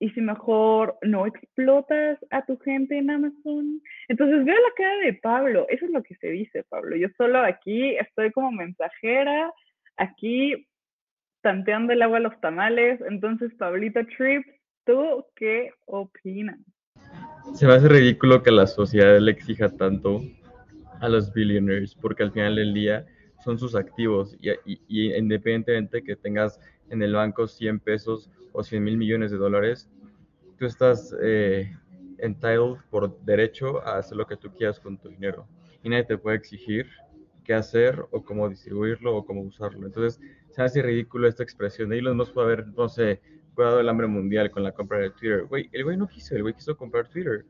¿Y 0.00 0.10
si 0.10 0.20
mejor 0.20 0.96
no 1.02 1.26
explotas 1.26 2.18
a 2.30 2.44
tu 2.46 2.56
gente 2.58 2.96
en 2.96 3.10
Amazon? 3.10 3.82
Entonces 4.08 4.44
veo 4.44 4.54
la 4.54 4.74
cara 4.76 4.96
de 4.98 5.14
Pablo, 5.14 5.66
eso 5.68 5.86
es 5.86 5.90
lo 5.90 6.02
que 6.02 6.14
se 6.16 6.28
dice, 6.28 6.64
Pablo. 6.68 6.96
Yo 6.96 7.08
solo 7.16 7.40
aquí 7.40 7.96
estoy 7.96 8.30
como 8.30 8.52
mensajera, 8.52 9.52
aquí 9.96 10.68
tanteando 11.42 11.92
el 11.92 12.02
agua 12.02 12.18
a 12.18 12.20
los 12.20 12.40
tamales. 12.40 13.00
Entonces, 13.08 13.52
Pablito 13.54 14.00
Trips, 14.16 14.48
¿tú 14.84 15.24
qué 15.34 15.72
opinas? 15.86 16.58
Se 17.54 17.66
me 17.66 17.74
hace 17.74 17.88
ridículo 17.88 18.42
que 18.42 18.50
la 18.50 18.66
sociedad 18.66 19.18
le 19.18 19.30
exija 19.32 19.68
tanto 19.76 20.20
a 21.00 21.08
los 21.08 21.32
billionaires, 21.32 21.94
porque 21.94 22.22
al 22.22 22.32
final 22.32 22.56
del 22.56 22.74
día 22.74 23.06
son 23.44 23.58
sus 23.58 23.74
activos 23.74 24.36
y, 24.40 25.16
independientemente 25.16 26.02
que 26.02 26.16
tengas 26.16 26.60
en 26.90 27.02
el 27.02 27.14
banco 27.14 27.46
100 27.46 27.80
pesos 27.80 28.30
o 28.52 28.62
100 28.62 28.82
mil 28.82 28.96
millones 28.96 29.30
de 29.30 29.36
dólares, 29.36 29.88
tú 30.58 30.66
estás 30.66 31.14
eh, 31.22 31.76
entitled 32.18 32.78
por 32.90 33.20
derecho 33.24 33.86
a 33.86 33.98
hacer 33.98 34.16
lo 34.16 34.26
que 34.26 34.36
tú 34.36 34.50
quieras 34.52 34.80
con 34.80 34.98
tu 34.98 35.08
dinero 35.08 35.46
y 35.82 35.88
nadie 35.88 36.04
te 36.04 36.18
puede 36.18 36.36
exigir 36.36 36.86
qué 37.44 37.54
hacer 37.54 38.04
o 38.10 38.22
cómo 38.22 38.48
distribuirlo 38.48 39.16
o 39.16 39.24
cómo 39.24 39.42
usarlo. 39.42 39.86
Entonces, 39.86 40.20
se 40.50 40.62
hace 40.62 40.82
ridículo 40.82 41.28
esta 41.28 41.42
expresión 41.42 41.88
de 41.88 41.98
Elon 41.98 42.16
Musk 42.16 42.34
puede 42.34 42.46
haber, 42.46 42.66
no 42.68 42.88
sé, 42.88 43.20
cuidado 43.54 43.80
el 43.80 43.88
hambre 43.88 44.06
mundial 44.06 44.50
con 44.50 44.62
la 44.62 44.72
compra 44.72 44.98
de 44.98 45.10
Twitter. 45.10 45.44
Güey, 45.44 45.68
el 45.72 45.84
güey 45.84 45.96
no 45.96 46.08
quiso, 46.08 46.34
el 46.34 46.42
güey 46.42 46.54
quiso 46.54 46.76
comprar 46.76 47.08
Twitter 47.08 47.44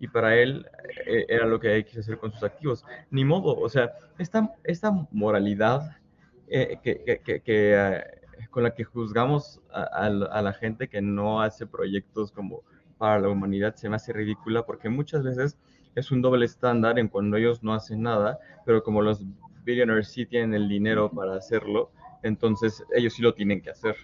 y 0.00 0.08
para 0.08 0.34
él 0.34 0.66
eh, 1.06 1.26
era 1.28 1.46
lo 1.46 1.60
que 1.60 1.84
quiso 1.84 2.00
hacer 2.00 2.18
con 2.18 2.32
sus 2.32 2.42
activos. 2.42 2.84
Ni 3.10 3.24
modo, 3.24 3.56
o 3.56 3.68
sea, 3.68 3.92
esta, 4.18 4.52
esta 4.64 4.90
moralidad 5.12 5.96
eh, 6.48 6.78
que, 6.82 7.20
que, 7.22 7.42
que, 7.42 7.74
eh, 7.74 8.04
con 8.50 8.62
la 8.62 8.74
que 8.74 8.82
juzgamos 8.82 9.60
a, 9.70 10.08
la 10.08 10.52
gente 10.54 10.88
que 10.88 11.02
no 11.02 11.42
hace 11.42 11.66
proyectos 11.66 12.32
como 12.32 12.62
para 12.96 13.20
la 13.20 13.28
humanidad 13.28 13.76
se 13.76 13.88
me 13.88 13.96
hace 13.96 14.12
ridícula 14.12 14.66
porque 14.66 14.88
muchas 14.88 15.22
veces 15.22 15.58
es 15.94 16.10
un 16.10 16.22
doble 16.22 16.46
estándar 16.46 16.98
en 16.98 17.08
cuando 17.08 17.36
ellos 17.36 17.62
no 17.62 17.74
hacen 17.74 18.02
nada, 18.02 18.38
pero 18.64 18.82
como 18.82 19.02
los 19.02 19.24
billionaires 19.64 20.08
sí 20.08 20.24
tienen 20.24 20.54
el 20.54 20.68
dinero 20.68 21.10
para 21.10 21.34
hacerlo, 21.36 21.92
entonces 22.22 22.82
ellos 22.94 23.14
sí 23.14 23.22
lo 23.22 23.34
tienen 23.34 23.60
que 23.60 23.70
hacer. 23.70 23.96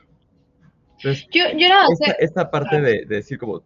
Entonces, 0.99 1.26
yo, 1.31 1.45
yo 1.57 1.69
no 1.69 1.83
esta, 1.93 2.12
esta, 2.12 2.50
parte 2.50 2.81
de, 2.81 3.05
de, 3.07 3.17
decir 3.17 3.38
como, 3.38 3.62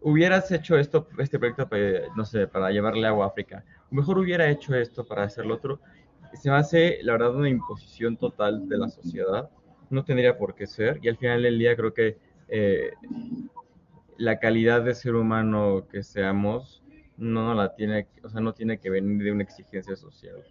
hubieras 0.00 0.50
hecho 0.50 0.78
esto, 0.78 1.08
este 1.18 1.38
proyecto, 1.38 1.68
para, 1.68 2.14
no 2.16 2.24
sé, 2.24 2.46
para 2.46 2.70
llevarle 2.70 3.06
agua 3.06 3.26
a 3.26 3.28
África, 3.28 3.64
mejor 3.90 4.18
hubiera 4.18 4.48
hecho 4.48 4.74
esto 4.74 5.04
para 5.04 5.24
hacer 5.24 5.46
lo 5.46 5.54
otro, 5.54 5.80
se 6.34 6.50
me 6.50 6.56
hace, 6.56 6.98
la 7.02 7.12
verdad, 7.12 7.34
una 7.34 7.48
imposición 7.48 8.16
total 8.16 8.68
de 8.68 8.78
la 8.78 8.88
sociedad, 8.88 9.50
no 9.90 10.04
tendría 10.04 10.38
por 10.38 10.54
qué 10.54 10.66
ser, 10.66 10.98
y 11.02 11.08
al 11.08 11.16
final 11.16 11.42
del 11.42 11.58
día 11.58 11.76
creo 11.76 11.92
que 11.92 12.18
eh, 12.48 12.92
la 14.16 14.38
calidad 14.38 14.82
de 14.82 14.94
ser 14.94 15.14
humano 15.14 15.86
que 15.90 16.02
seamos, 16.02 16.82
no 17.16 17.52
la 17.54 17.74
tiene, 17.74 18.06
o 18.22 18.30
sea, 18.30 18.40
no 18.40 18.54
tiene 18.54 18.78
que 18.78 18.90
venir 18.90 19.22
de 19.22 19.32
una 19.32 19.42
exigencia 19.42 19.94
social. 19.96 20.42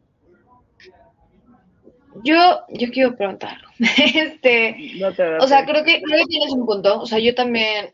Yo, 2.23 2.61
yo 2.69 2.89
quiero 2.91 3.15
preguntar, 3.15 3.57
este, 3.79 4.75
o 5.39 5.47
sea, 5.47 5.65
creo 5.65 5.83
que, 5.83 6.01
creo 6.01 6.19
que 6.19 6.25
tienes 6.27 6.51
un 6.51 6.65
punto, 6.65 7.01
o 7.01 7.05
sea, 7.05 7.19
yo 7.19 7.33
también 7.35 7.93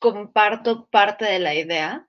comparto 0.00 0.88
parte 0.90 1.26
de 1.26 1.38
la 1.38 1.54
idea. 1.54 2.08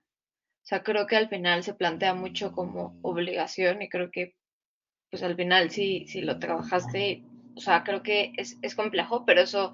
O 0.64 0.66
sea, 0.66 0.82
creo 0.82 1.06
que 1.06 1.18
al 1.18 1.30
final 1.30 1.64
se 1.64 1.76
plantea 1.76 2.16
mucho 2.16 2.52
como 2.54 2.98
obligación 3.04 3.82
y 3.82 3.90
creo 3.90 4.10
que, 4.10 4.36
pues 5.12 5.22
al 5.22 5.36
final 5.36 5.70
sí, 5.70 6.06
sí 6.08 6.22
lo 6.22 6.40
trabajaste, 6.40 7.24
o 7.56 7.60
sea, 7.60 7.84
creo 7.84 8.02
que 8.02 8.32
es, 8.38 8.58
es 8.62 8.76
complejo, 8.76 9.26
pero 9.26 9.42
eso 9.42 9.74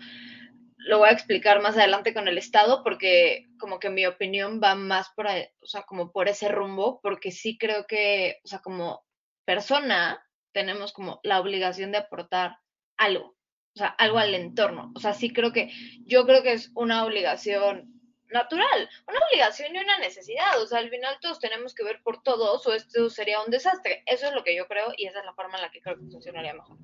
lo 0.78 1.00
voy 1.00 1.10
a 1.10 1.14
explicar 1.14 1.62
más 1.62 1.78
adelante 1.78 2.14
con 2.14 2.28
el 2.28 2.38
Estado 2.38 2.84
porque 2.84 3.46
como 3.60 3.80
que 3.80 3.90
mi 3.90 4.06
opinión 4.06 4.62
va 4.64 4.76
más 4.76 5.10
por, 5.16 5.28
o 5.28 5.68
sea, 5.68 5.84
como 5.84 6.12
por 6.12 6.28
ese 6.28 6.50
rumbo, 6.50 7.00
porque 7.04 7.32
sí 7.32 7.58
creo 7.58 7.86
que, 7.86 8.40
o 8.44 8.48
sea, 8.48 8.60
como 8.60 9.04
persona 9.46 10.24
tenemos 10.54 10.94
como 10.94 11.20
la 11.24 11.40
obligación 11.40 11.92
de 11.92 12.00
aportar 12.00 12.58
algo, 12.98 13.36
o 13.76 13.78
sea, 13.78 13.88
algo 13.88 14.18
al 14.18 14.34
entorno. 14.34 14.92
O 14.96 15.00
sea, 15.00 15.14
sí 15.14 15.32
creo 15.32 15.52
que, 15.52 15.72
yo 16.06 16.26
creo 16.26 16.42
que 16.42 16.54
es 16.54 16.72
una 16.74 17.04
obligación 17.06 17.97
natural, 18.30 18.90
una 19.08 19.20
obligación 19.30 19.76
y 19.76 19.80
una 19.80 19.98
necesidad. 20.00 20.62
O 20.62 20.68
sea, 20.68 20.80
al 20.80 20.90
final 20.90 21.18
todos 21.22 21.40
tenemos 21.40 21.74
que 21.74 21.84
ver 21.84 22.02
por 22.04 22.22
todos 22.24 22.66
o 22.68 22.74
esto 22.74 23.10
sería 23.10 23.42
un 23.42 23.52
desastre. 23.52 24.04
Eso 24.06 24.28
es 24.28 24.34
lo 24.34 24.44
que 24.44 24.56
yo 24.56 24.68
creo 24.68 24.94
y 24.98 25.08
esa 25.08 25.20
es 25.20 25.26
la 25.26 25.34
forma 25.34 25.58
en 25.58 25.64
la 25.64 25.72
que 25.72 25.82
creo 25.82 25.98
que 25.98 26.12
funcionaría 26.12 26.54
mejor. 26.54 26.78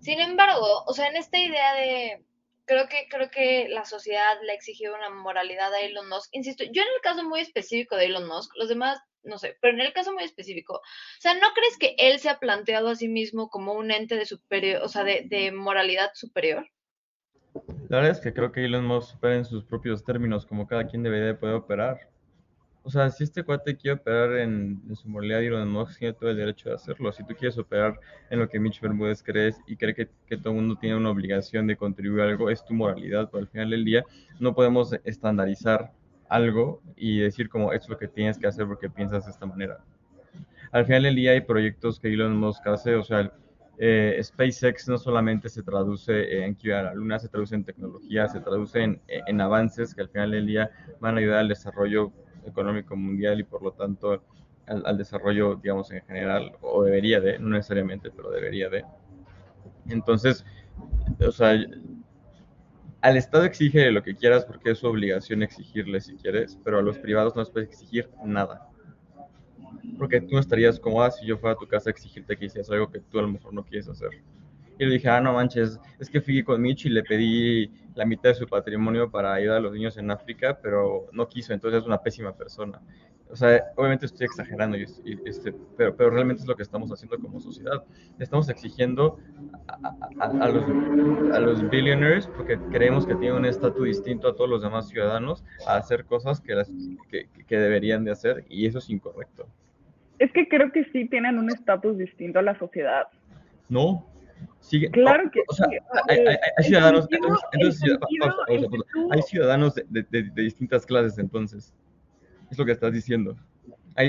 Sin 0.00 0.20
embargo, 0.20 0.84
o 0.86 0.92
sea, 0.92 1.08
en 1.08 1.16
esta 1.16 1.38
idea 1.38 1.74
de, 1.74 2.24
creo 2.64 2.88
que, 2.88 3.06
creo 3.08 3.30
que 3.30 3.68
la 3.68 3.84
sociedad 3.84 4.38
le 4.42 4.52
ha 4.52 4.54
exigido 4.54 4.94
una 4.94 5.10
moralidad 5.10 5.72
a 5.74 5.80
Elon 5.80 6.08
Musk. 6.08 6.30
Insisto, 6.32 6.64
yo 6.64 6.82
en 6.82 6.88
el 6.88 7.00
caso 7.02 7.24
muy 7.24 7.40
específico 7.40 7.96
de 7.96 8.06
Elon 8.06 8.26
Musk, 8.26 8.52
los 8.56 8.68
demás, 8.68 9.00
no 9.22 9.38
sé, 9.38 9.56
pero 9.60 9.74
en 9.74 9.80
el 9.80 9.92
caso 9.92 10.12
muy 10.12 10.24
específico, 10.24 10.74
o 10.74 11.20
sea, 11.20 11.34
¿no 11.34 11.52
crees 11.54 11.78
que 11.78 11.94
él 11.98 12.18
se 12.18 12.28
ha 12.28 12.38
planteado 12.38 12.88
a 12.88 12.96
sí 12.96 13.08
mismo 13.08 13.50
como 13.50 13.72
un 13.74 13.90
ente 13.90 14.16
de 14.16 14.26
superior, 14.26 14.82
o 14.82 14.88
sea, 14.88 15.04
de, 15.04 15.22
de 15.26 15.52
moralidad 15.52 16.10
superior? 16.14 16.68
La 17.88 17.98
verdad 17.98 18.12
es 18.12 18.20
que 18.20 18.32
creo 18.32 18.52
que 18.52 18.64
Elon 18.64 18.86
Musk 18.86 19.16
opera 19.16 19.36
en 19.36 19.44
sus 19.44 19.64
propios 19.64 20.04
términos, 20.04 20.46
como 20.46 20.66
cada 20.66 20.86
quien 20.86 21.02
debería 21.02 21.26
de 21.26 21.34
poder 21.34 21.54
operar. 21.54 22.08
O 22.84 22.90
sea, 22.90 23.10
si 23.10 23.22
este 23.22 23.44
cuate 23.44 23.76
quiere 23.76 24.00
operar 24.00 24.38
en, 24.38 24.82
su 24.94 25.08
moralidad, 25.08 25.42
Elon 25.42 25.70
Musk 25.70 25.98
tiene 25.98 26.14
todo 26.14 26.30
el 26.30 26.36
derecho 26.36 26.70
de 26.70 26.74
hacerlo. 26.74 27.12
Si 27.12 27.24
tú 27.24 27.34
quieres 27.34 27.56
operar 27.58 28.00
en 28.30 28.40
lo 28.40 28.48
que 28.48 28.58
Mitch 28.58 28.80
Bermúdez 28.80 29.22
crees 29.22 29.60
y 29.66 29.76
cree 29.76 29.94
que, 29.94 30.08
que 30.26 30.36
todo 30.36 30.50
el 30.50 30.56
mundo 30.56 30.76
tiene 30.76 30.96
una 30.96 31.10
obligación 31.10 31.66
de 31.66 31.76
contribuir 31.76 32.22
a 32.22 32.24
algo, 32.24 32.50
es 32.50 32.64
tu 32.64 32.74
moralidad, 32.74 33.28
pero 33.30 33.42
al 33.42 33.48
final 33.48 33.70
del 33.70 33.84
día 33.84 34.04
no 34.40 34.54
podemos 34.54 34.94
estandarizar 35.04 35.92
algo 36.28 36.80
y 36.96 37.18
decir 37.20 37.48
como 37.48 37.72
es 37.72 37.88
lo 37.88 37.98
que 37.98 38.08
tienes 38.08 38.38
que 38.38 38.46
hacer 38.46 38.66
porque 38.66 38.88
piensas 38.88 39.26
de 39.26 39.30
esta 39.30 39.46
manera. 39.46 39.78
Al 40.72 40.86
final 40.86 41.02
del 41.02 41.14
día 41.14 41.32
hay 41.32 41.42
proyectos 41.42 42.00
que 42.00 42.08
Elon 42.08 42.36
Musk 42.36 42.66
hace, 42.66 42.94
o 42.94 43.04
sea, 43.04 43.30
eh, 43.78 44.20
SpaceX 44.22 44.88
no 44.88 44.98
solamente 44.98 45.48
se 45.48 45.62
traduce 45.62 46.44
en 46.44 46.54
que 46.54 46.74
a 46.74 46.82
la 46.82 46.94
Luna, 46.94 47.18
se 47.18 47.28
traduce 47.28 47.54
en 47.54 47.64
tecnología, 47.64 48.28
se 48.28 48.40
traduce 48.40 48.82
en, 48.82 49.40
avances 49.40 49.94
que 49.94 50.02
al 50.02 50.08
final 50.08 50.32
del 50.32 50.46
día 50.46 50.70
van 51.00 51.16
a 51.16 51.20
ayudar 51.20 51.38
al 51.38 51.48
desarrollo 51.48 52.12
económico 52.46 52.96
mundial 52.96 53.40
y 53.40 53.44
por 53.44 53.62
lo 53.62 53.72
tanto 53.72 54.22
al, 54.66 54.98
desarrollo, 54.98 55.56
digamos, 55.56 55.90
en 55.90 56.02
general, 56.02 56.52
o 56.60 56.84
debería 56.84 57.20
de, 57.20 57.38
no 57.38 57.48
necesariamente, 57.48 58.10
pero 58.10 58.30
debería 58.30 58.68
de. 58.68 58.84
Entonces, 59.88 60.44
o 61.26 61.32
sea, 61.32 61.58
al 63.00 63.16
Estado 63.16 63.44
exige 63.44 63.90
lo 63.90 64.02
que 64.02 64.14
quieras 64.14 64.44
porque 64.44 64.70
es 64.70 64.78
su 64.78 64.86
obligación 64.86 65.42
exigirle 65.42 66.00
si 66.00 66.14
quieres, 66.16 66.58
pero 66.62 66.78
a 66.78 66.82
los 66.82 66.98
privados 66.98 67.34
no 67.34 67.42
les 67.42 67.50
puedes 67.50 67.68
exigir 67.68 68.08
nada 68.24 68.71
porque 69.98 70.20
tú 70.20 70.34
no 70.34 70.40
estarías 70.40 70.78
como, 70.78 71.02
ah, 71.02 71.10
si 71.10 71.26
yo 71.26 71.36
fuera 71.38 71.54
a 71.54 71.58
tu 71.58 71.66
casa 71.66 71.90
a 71.90 71.92
exigirte 71.92 72.36
que 72.36 72.46
hicieras 72.46 72.70
algo 72.70 72.90
que 72.90 73.00
tú 73.00 73.18
a 73.18 73.22
lo 73.22 73.28
mejor 73.28 73.52
no 73.52 73.64
quieres 73.64 73.88
hacer. 73.88 74.10
Y 74.78 74.84
le 74.86 74.94
dije, 74.94 75.08
ah, 75.08 75.20
no 75.20 75.34
manches, 75.34 75.78
es 75.98 76.10
que 76.10 76.20
fui 76.20 76.42
con 76.42 76.60
Mitch 76.60 76.86
y 76.86 76.88
le 76.88 77.02
pedí 77.02 77.70
la 77.94 78.04
mitad 78.04 78.30
de 78.30 78.34
su 78.34 78.46
patrimonio 78.46 79.10
para 79.10 79.34
ayudar 79.34 79.58
a 79.58 79.60
los 79.60 79.72
niños 79.72 79.96
en 79.96 80.10
África, 80.10 80.58
pero 80.62 81.06
no 81.12 81.28
quiso, 81.28 81.52
entonces 81.52 81.80
es 81.82 81.86
una 81.86 82.02
pésima 82.02 82.34
persona. 82.34 82.80
O 83.30 83.36
sea, 83.36 83.72
obviamente 83.76 84.04
estoy 84.04 84.26
exagerando, 84.26 84.76
y, 84.76 84.84
este, 85.24 85.54
pero, 85.76 85.96
pero 85.96 86.10
realmente 86.10 86.42
es 86.42 86.48
lo 86.48 86.54
que 86.54 86.62
estamos 86.62 86.90
haciendo 86.92 87.18
como 87.18 87.40
sociedad. 87.40 87.82
Estamos 88.18 88.48
exigiendo 88.50 89.18
a, 90.18 90.48
los, 90.48 90.64
a 91.32 91.40
los 91.40 91.70
billionaires, 91.70 92.26
porque 92.36 92.58
creemos 92.70 93.06
que 93.06 93.14
tienen 93.14 93.38
un 93.38 93.46
estatus 93.46 93.86
distinto 93.86 94.28
a 94.28 94.36
todos 94.36 94.50
los 94.50 94.62
demás 94.62 94.88
ciudadanos, 94.88 95.44
a 95.66 95.76
hacer 95.76 96.04
cosas 96.04 96.42
que, 96.42 96.54
las, 96.54 96.70
que, 97.08 97.28
que 97.46 97.56
deberían 97.56 98.04
de 98.04 98.10
hacer, 98.10 98.44
y 98.50 98.66
eso 98.66 98.78
es 98.78 98.90
incorrecto. 98.90 99.46
Es 100.22 100.30
que 100.30 100.46
creo 100.46 100.70
que 100.70 100.84
sí 100.92 101.08
tienen 101.08 101.36
un 101.36 101.50
estatus 101.50 101.98
distinto 101.98 102.38
a 102.38 102.42
la 102.42 102.56
sociedad. 102.56 103.08
No. 103.68 104.06
Sigue, 104.60 104.88
claro 104.90 105.28
que 105.32 105.40
o 105.48 105.52
sea, 105.52 105.66
hay, 106.08 106.64
ciudadanos, 106.64 107.08
hay 109.10 109.22
ciudadanos 109.22 109.74
de, 109.74 109.84
de, 109.88 110.22
de, 110.22 110.42
distintas 110.42 110.86
clases 110.86 111.18
entonces. 111.18 111.74
Es 112.52 112.56
lo 112.56 112.64
que 112.64 112.70
estás 112.70 112.92
diciendo. 112.92 113.36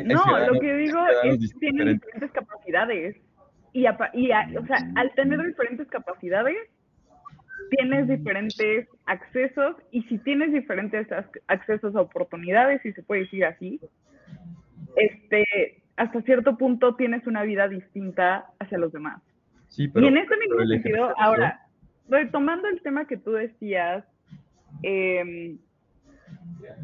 no, 0.06 0.40
lo 0.52 0.60
que 0.60 0.76
digo 0.76 1.00
es 1.24 1.52
que 1.52 1.60
tienen 1.60 1.94
diferentes 1.96 2.32
capacidades. 2.32 3.16
Y, 3.74 3.82
y 3.82 3.88
o 3.88 4.66
sea, 4.68 4.78
al 4.96 5.12
tener 5.16 5.44
diferentes 5.44 5.88
capacidades, 5.88 6.58
tienes 7.72 8.08
diferentes 8.08 8.88
accesos 9.08 9.78
y 9.90 10.04
si 10.04 10.20
tienes 10.20 10.54
diferentes 10.54 11.08
accesos 11.48 11.96
a 11.96 12.02
oportunidades, 12.02 12.84
si 12.84 12.94
se 12.94 13.02
puede 13.02 13.22
decir 13.22 13.46
así, 13.46 13.80
este, 14.96 15.83
hasta 15.96 16.22
cierto 16.22 16.58
punto 16.58 16.96
tienes 16.96 17.26
una 17.28 17.44
vida 17.44 17.68
distinta 17.68 18.46
hacia 18.60 18.78
los 18.78 18.92
demás. 18.92 19.22
Sí, 19.68 19.88
pero, 19.88 20.06
y 20.06 20.10
en 20.10 20.18
ese 20.18 20.38
mismo 20.38 20.66
sentido, 20.66 21.14
ahora, 21.18 21.62
retomando 22.10 22.68
el 22.68 22.82
tema 22.82 23.06
que 23.06 23.18
tú 23.18 23.32
decías 23.32 24.04
em, 24.82 25.58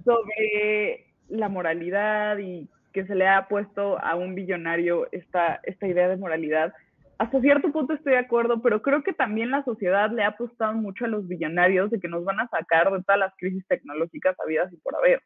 sobre 0.03 1.05
la 1.27 1.49
moralidad 1.49 2.37
y 2.39 2.67
que 2.93 3.05
se 3.05 3.15
le 3.15 3.27
ha 3.27 3.47
puesto 3.47 3.99
a 4.03 4.15
un 4.15 4.33
billonario 4.35 5.07
esta, 5.11 5.59
esta 5.63 5.87
idea 5.87 6.07
de 6.07 6.17
moralidad. 6.17 6.73
Hasta 7.19 7.41
cierto 7.41 7.71
punto 7.71 7.93
estoy 7.93 8.13
de 8.13 8.19
acuerdo, 8.19 8.61
pero 8.61 8.81
creo 8.81 9.03
que 9.03 9.13
también 9.13 9.51
la 9.51 9.63
sociedad 9.63 10.09
le 10.09 10.23
ha 10.23 10.29
apostado 10.29 10.73
mucho 10.73 11.05
a 11.05 11.09
los 11.09 11.27
billonarios 11.27 11.91
de 11.91 11.99
que 11.99 12.07
nos 12.07 12.23
van 12.23 12.39
a 12.39 12.47
sacar 12.47 12.91
de 12.91 13.03
todas 13.03 13.19
las 13.19 13.33
crisis 13.37 13.65
tecnológicas 13.67 14.39
habidas 14.39 14.71
y 14.73 14.77
por 14.77 14.95
haber. 14.95 15.21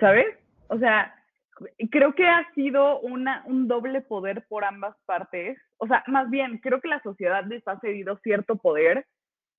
¿Sabes? 0.00 0.26
O 0.68 0.78
sea, 0.78 1.14
creo 1.90 2.14
que 2.14 2.26
ha 2.26 2.46
sido 2.54 3.00
una, 3.00 3.44
un 3.46 3.68
doble 3.68 4.00
poder 4.00 4.44
por 4.48 4.64
ambas 4.64 4.96
partes. 5.06 5.58
O 5.78 5.86
sea, 5.86 6.04
más 6.06 6.30
bien, 6.30 6.58
creo 6.58 6.80
que 6.80 6.88
la 6.88 7.02
sociedad 7.02 7.44
les 7.46 7.66
ha 7.66 7.78
cedido 7.80 8.18
cierto 8.22 8.56
poder 8.56 9.06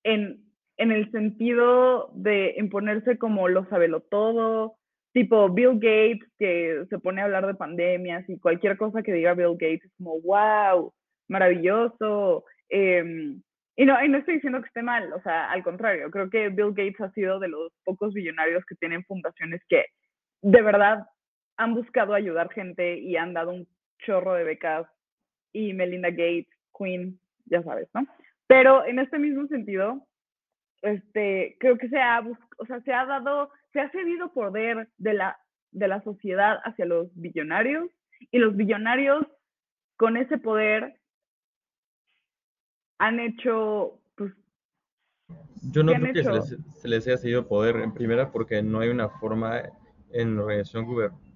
en, 0.03 0.43
en 0.77 0.91
el 0.91 1.11
sentido 1.11 2.11
de 2.13 2.55
imponerse 2.57 3.17
como 3.17 3.47
lo 3.47 3.65
sabelo 3.69 4.01
todo, 4.01 4.75
tipo 5.13 5.49
Bill 5.49 5.75
Gates, 5.75 6.29
que 6.37 6.85
se 6.89 6.99
pone 6.99 7.21
a 7.21 7.25
hablar 7.25 7.47
de 7.47 7.55
pandemias 7.55 8.27
y 8.29 8.39
cualquier 8.39 8.77
cosa 8.77 9.01
que 9.01 9.13
diga 9.13 9.33
Bill 9.33 9.53
Gates 9.53 9.85
es 9.85 9.91
como, 9.97 10.19
wow, 10.21 10.93
maravilloso. 11.29 12.43
Em, 12.69 13.41
y, 13.77 13.85
no, 13.85 14.03
y 14.03 14.09
no 14.09 14.17
estoy 14.17 14.35
diciendo 14.35 14.61
que 14.61 14.67
esté 14.67 14.81
mal, 14.81 15.11
o 15.13 15.21
sea, 15.21 15.51
al 15.51 15.63
contrario, 15.63 16.09
creo 16.11 16.29
que 16.29 16.49
Bill 16.49 16.73
Gates 16.73 16.99
ha 17.01 17.11
sido 17.11 17.39
de 17.39 17.47
los 17.47 17.71
pocos 17.83 18.13
billonarios 18.13 18.65
que 18.65 18.75
tienen 18.75 19.03
fundaciones 19.05 19.61
que 19.69 19.85
de 20.41 20.61
verdad 20.61 21.05
han 21.57 21.73
buscado 21.73 22.13
ayudar 22.13 22.51
gente 22.51 22.97
y 22.97 23.15
han 23.17 23.33
dado 23.33 23.51
un 23.51 23.67
chorro 23.99 24.33
de 24.33 24.43
becas 24.43 24.87
y 25.53 25.73
Melinda 25.73 26.09
Gates, 26.09 26.47
Queen, 26.77 27.19
ya 27.45 27.63
sabes, 27.63 27.87
¿no? 27.93 28.05
Pero 28.47 28.85
en 28.85 28.99
este 28.99 29.17
mismo 29.17 29.47
sentido, 29.47 30.05
este, 30.81 31.55
creo 31.59 31.77
que 31.77 31.89
se 31.89 31.97
ha, 31.97 32.21
o 32.57 32.65
sea, 32.65 32.81
se 32.81 32.93
ha 32.93 33.05
dado, 33.05 33.49
se 33.73 33.79
ha 33.79 33.89
cedido 33.91 34.33
poder 34.33 34.89
de 34.97 35.13
la, 35.13 35.39
de 35.71 35.87
la 35.87 36.01
sociedad 36.03 36.59
hacia 36.63 36.85
los 36.85 37.07
billonarios 37.15 37.89
y 38.31 38.37
los 38.37 38.55
billonarios 38.55 39.25
con 39.97 40.17
ese 40.17 40.37
poder 40.37 40.99
han 42.97 43.19
hecho, 43.19 43.99
pues, 44.15 44.33
Yo 45.71 45.83
no 45.83 45.93
creo 45.93 46.13
que 46.13 46.23
se 46.23 46.31
les, 46.31 46.57
se 46.81 46.87
les, 46.87 47.07
haya 47.07 47.17
cedido 47.17 47.47
poder 47.47 47.77
en 47.77 47.93
primera 47.93 48.31
porque 48.31 48.61
no 48.61 48.79
hay 48.79 48.89
una 48.89 49.09
forma 49.09 49.61
en 50.11 50.37
organización 50.37 50.85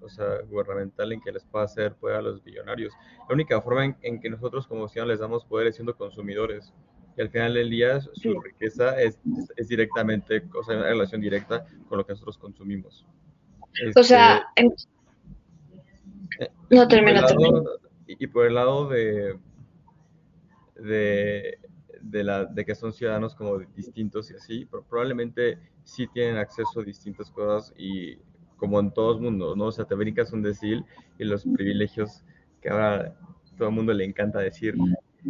o 0.01 0.10
sea, 0.10 0.41
gubernamental 0.50 1.12
en 1.12 1.22
que 1.22 1.32
les 1.32 1.44
pueda 1.44 1.65
hacer 1.65 1.96
poder 1.96 2.18
a 2.18 2.22
los 2.22 2.44
billonarios. 2.44 2.94
La 3.27 3.36
única 3.36 3.62
forma 3.62 3.96
en, 4.01 4.20
que 4.20 4.29
nosotros 4.29 4.68
como 4.68 4.88
ciudadanos 4.88 5.13
les 5.13 5.20
damos 5.20 5.46
poder 5.46 5.68
es 5.68 5.75
siendo 5.75 5.96
consumidores. 5.96 6.74
Y 7.18 7.22
al 7.22 7.29
final 7.29 7.53
del 7.53 7.70
día 7.70 8.00
su 8.01 8.39
riqueza 8.39 9.00
es, 9.01 9.20
es, 9.58 9.68
directamente, 9.68 10.44
o 10.53 10.63
sea, 10.63 10.77
una 10.77 10.88
relación 10.88 11.22
directa 11.22 11.65
con 11.88 11.98
lo 11.98 12.06
que 12.06 12.13
nosotros 12.13 12.38
consumimos. 12.38 13.06
o 13.96 14.03
sea, 14.03 14.46
este, 14.56 14.89
eh, 16.39 16.50
no 16.70 16.88
termina, 16.88 17.25
y, 18.08 18.24
y 18.24 18.27
por 18.27 18.46
el 18.46 18.56
lado 18.56 18.88
de, 18.88 19.38
de, 20.75 21.60
de, 22.01 22.24
la, 22.24 22.46
de 22.46 22.65
que 22.65 22.75
son 22.75 22.94
ciudadanos 22.94 23.36
como 23.36 23.60
distintos 23.75 24.32
y 24.32 24.36
así, 24.36 24.68
pero 24.70 24.84
probablemente 24.84 25.60
sí 25.84 26.08
tienen 26.08 26.38
acceso 26.38 26.79
a 26.79 26.84
distintas 26.84 27.29
cosas 27.32 27.74
y 27.77 28.18
como 28.60 28.80
en 28.80 28.92
todos 28.92 29.20
mundos, 29.20 29.56
¿no? 29.58 29.66
O 29.66 29.72
sea, 29.72 29.86
te 29.86 29.96
brincas 29.96 30.32
un 30.34 30.42
decil 30.42 30.86
y 31.18 31.24
los 31.24 31.44
privilegios 31.44 32.24
que 32.62 32.70
ahora 32.70 33.16
todo 33.58 33.70
el 33.70 33.75
mundo 33.75 33.94
le 33.94 34.06
encanta 34.06 34.39
decir, 34.39 34.75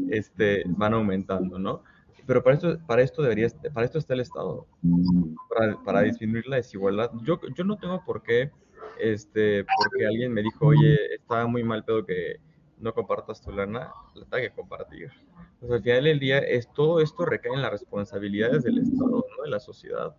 este, 0.09 0.63
van 0.67 0.93
aumentando, 0.93 1.57
¿no? 1.59 1.83
Pero 2.25 2.43
para 2.43 2.55
esto, 2.55 2.79
para 2.85 3.01
esto 3.01 3.21
debería, 3.23 3.47
para 3.73 3.85
esto 3.85 3.97
está 3.97 4.13
el 4.13 4.19
Estado, 4.19 4.67
para, 5.49 5.83
para 5.83 6.01
disminuir 6.01 6.47
la 6.47 6.57
desigualdad. 6.57 7.11
Yo, 7.23 7.39
yo 7.55 7.63
no 7.63 7.77
tengo 7.77 8.03
por 8.05 8.21
qué, 8.21 8.51
este, 8.99 9.63
porque 9.63 10.05
alguien 10.05 10.33
me 10.33 10.43
dijo, 10.43 10.67
oye, 10.67 11.15
está 11.15 11.47
muy 11.47 11.63
mal 11.63 11.83
pedo 11.83 12.05
que 12.05 12.39
no 12.77 12.93
compartas 12.93 13.41
tu 13.41 13.51
lana, 13.51 13.91
la 14.13 14.25
tengo 14.25 14.43
que 14.43 14.51
compartir. 14.51 15.11
Pues 15.59 15.71
al 15.71 15.81
final 15.81 16.03
del 16.03 16.19
día, 16.19 16.37
es, 16.39 16.71
todo 16.71 17.01
esto 17.01 17.25
recae 17.25 17.53
en 17.53 17.61
las 17.61 17.71
responsabilidades 17.71 18.63
del 18.63 18.77
Estado, 18.77 19.25
¿no? 19.37 19.43
De 19.43 19.49
la 19.49 19.59
sociedad. 19.59 20.15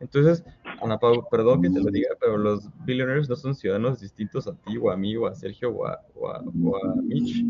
Entonces, 0.00 0.44
Ana 0.80 0.98
Pau, 0.98 1.28
perdón 1.30 1.62
que 1.62 1.70
te 1.70 1.80
lo 1.80 1.90
diga, 1.90 2.10
pero 2.20 2.36
los 2.36 2.68
billionaires 2.84 3.28
no 3.28 3.36
son 3.36 3.54
ciudadanos 3.54 4.00
distintos 4.00 4.46
a 4.46 4.54
ti 4.54 4.76
o 4.76 4.90
a 4.90 4.96
mí 4.96 5.16
o 5.16 5.26
a 5.26 5.34
Sergio 5.34 5.70
o 5.70 5.86
a, 5.86 6.00
o 6.14 6.76
a, 6.76 6.94
Mitch. 7.02 7.44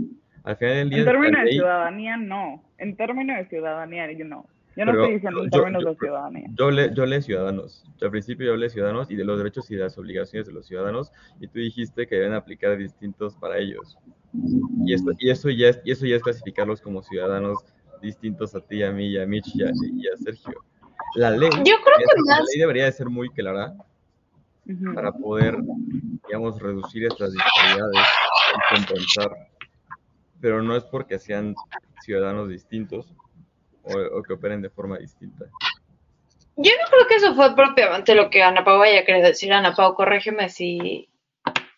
Al 0.44 0.56
final 0.56 0.74
del 0.74 0.90
día... 0.90 0.98
En 1.00 1.04
términos 1.04 1.44
de 1.44 1.50
ciudadanía, 1.50 2.16
no. 2.16 2.62
En 2.78 2.96
términos 2.96 3.36
de 3.38 3.48
ciudadanía, 3.48 4.12
yo 4.12 4.24
no. 4.24 4.46
Yo 4.76 4.84
no 4.84 4.92
estoy 4.92 5.14
diciendo 5.14 5.42
en 5.42 5.50
términos 5.50 5.84
de 5.84 5.94
ciudadanía. 5.96 6.48
Yo 6.54 6.70
le, 6.70 6.94
yo 6.94 7.04
le 7.04 7.20
ciudadanos. 7.20 7.84
Al 8.00 8.10
principio 8.10 8.46
yo 8.46 8.52
hablé 8.52 8.70
ciudadanos 8.70 9.10
y 9.10 9.16
de 9.16 9.24
los 9.24 9.38
derechos 9.38 9.70
y 9.70 9.74
de 9.74 9.82
las 9.82 9.98
obligaciones 9.98 10.46
de 10.46 10.52
los 10.52 10.66
ciudadanos 10.66 11.12
y 11.40 11.48
tú 11.48 11.58
dijiste 11.58 12.06
que 12.06 12.14
deben 12.14 12.32
aplicar 12.32 12.76
distintos 12.76 13.36
para 13.36 13.58
ellos. 13.58 13.98
Y, 14.84 14.94
esto, 14.94 15.10
y, 15.18 15.30
eso, 15.30 15.50
ya 15.50 15.70
es, 15.70 15.80
y 15.84 15.90
eso 15.90 16.06
ya 16.06 16.16
es 16.16 16.22
clasificarlos 16.22 16.80
como 16.80 17.02
ciudadanos 17.02 17.58
distintos 18.00 18.54
a 18.54 18.60
ti, 18.60 18.84
a 18.84 18.92
mí, 18.92 19.08
y 19.08 19.18
a 19.18 19.26
Mitch 19.26 19.56
y 19.56 19.64
a 19.64 20.16
Sergio 20.16 20.54
la 21.14 21.30
ley, 21.30 21.50
Yo 21.64 21.80
creo 21.82 21.96
que 21.98 22.04
la 22.26 22.38
ley 22.38 22.58
debería 22.58 22.84
de 22.84 22.92
ser 22.92 23.08
muy 23.08 23.28
clara 23.30 23.74
para 24.94 25.12
poder, 25.12 25.56
digamos, 26.26 26.60
reducir 26.60 27.06
estas 27.06 27.32
disparidades 27.32 28.06
y 28.54 28.74
compensar. 28.74 29.30
Pero 30.40 30.62
no 30.62 30.76
es 30.76 30.84
porque 30.84 31.18
sean 31.18 31.54
ciudadanos 32.02 32.48
distintos 32.48 33.06
o, 33.82 34.22
que 34.22 34.34
operen 34.34 34.62
de 34.62 34.70
forma 34.70 34.98
distinta. 34.98 35.46
Yo 36.56 36.72
no 36.72 36.90
creo 36.90 37.06
que 37.08 37.14
eso 37.14 37.34
fue 37.34 37.54
propiamente 37.54 38.14
lo 38.14 38.30
que 38.30 38.42
Ana 38.42 38.64
Pau 38.64 38.78
vaya 38.78 39.00
a 39.00 39.04
querer 39.04 39.24
decir. 39.24 39.52
Ana 39.52 39.74
Pau, 39.74 39.94
corrígeme 39.94 40.48
si, 40.48 41.08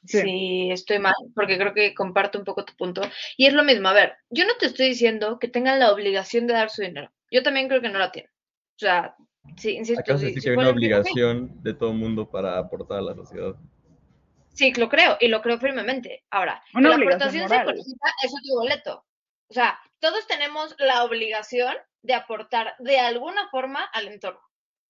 si 0.05 0.71
estoy 0.71 0.99
mal, 0.99 1.15
porque 1.35 1.59
creo 1.59 1.75
que 1.75 1.95
comparto 1.95 2.39
un 2.39 2.45
poco 2.45 2.65
tu 2.65 2.75
punto. 2.77 3.03
Y 3.37 3.47
es 3.47 3.53
lo 3.53 3.63
mismo, 3.63 3.89
a 3.89 3.93
ver, 3.93 4.15
yo 4.31 4.47
no 4.47 4.55
te 4.59 4.67
estoy 4.67 4.89
diciendo 4.89 5.39
que 5.39 5.49
tengan 5.49 5.79
la 5.79 5.93
obligación 5.93 6.47
de 6.47 6.55
dar 6.55 6.71
su 6.71 6.83
dinero. 6.83 7.11
Yo 7.31 7.43
también 7.43 7.69
creo 7.69 7.81
que 7.81 7.91
no 7.91 7.99
la 7.99 8.11
tienen. 8.11 8.33
O 8.81 8.87
sea, 8.87 9.15
sí, 9.59 9.73
insisto. 9.73 10.01
¿Acaso 10.01 10.25
sí, 10.25 10.35
que 10.35 10.51
hay 10.51 10.57
una 10.57 10.71
obligación 10.71 11.63
de 11.63 11.75
todo 11.75 11.91
el 11.91 11.99
mundo 11.99 12.31
para 12.31 12.57
aportar 12.57 13.01
a 13.01 13.03
la 13.03 13.15
sociedad? 13.15 13.55
Sí, 14.55 14.73
lo 14.73 14.89
creo, 14.89 15.19
y 15.21 15.29
lo 15.29 15.43
creo 15.43 15.59
firmemente. 15.59 16.25
Ahora, 16.31 16.63
la 16.73 16.95
aportación 16.95 17.47
psicológica 17.47 18.11
es 18.25 18.33
otro 18.33 18.55
boleto. 18.55 19.05
O 19.49 19.53
sea, 19.53 19.79
todos 19.99 20.27
tenemos 20.27 20.75
la 20.79 21.05
obligación 21.05 21.75
de 22.01 22.15
aportar 22.15 22.75
de 22.79 22.99
alguna 22.99 23.51
forma 23.51 23.85
al 23.85 24.09
entorno. 24.09 24.41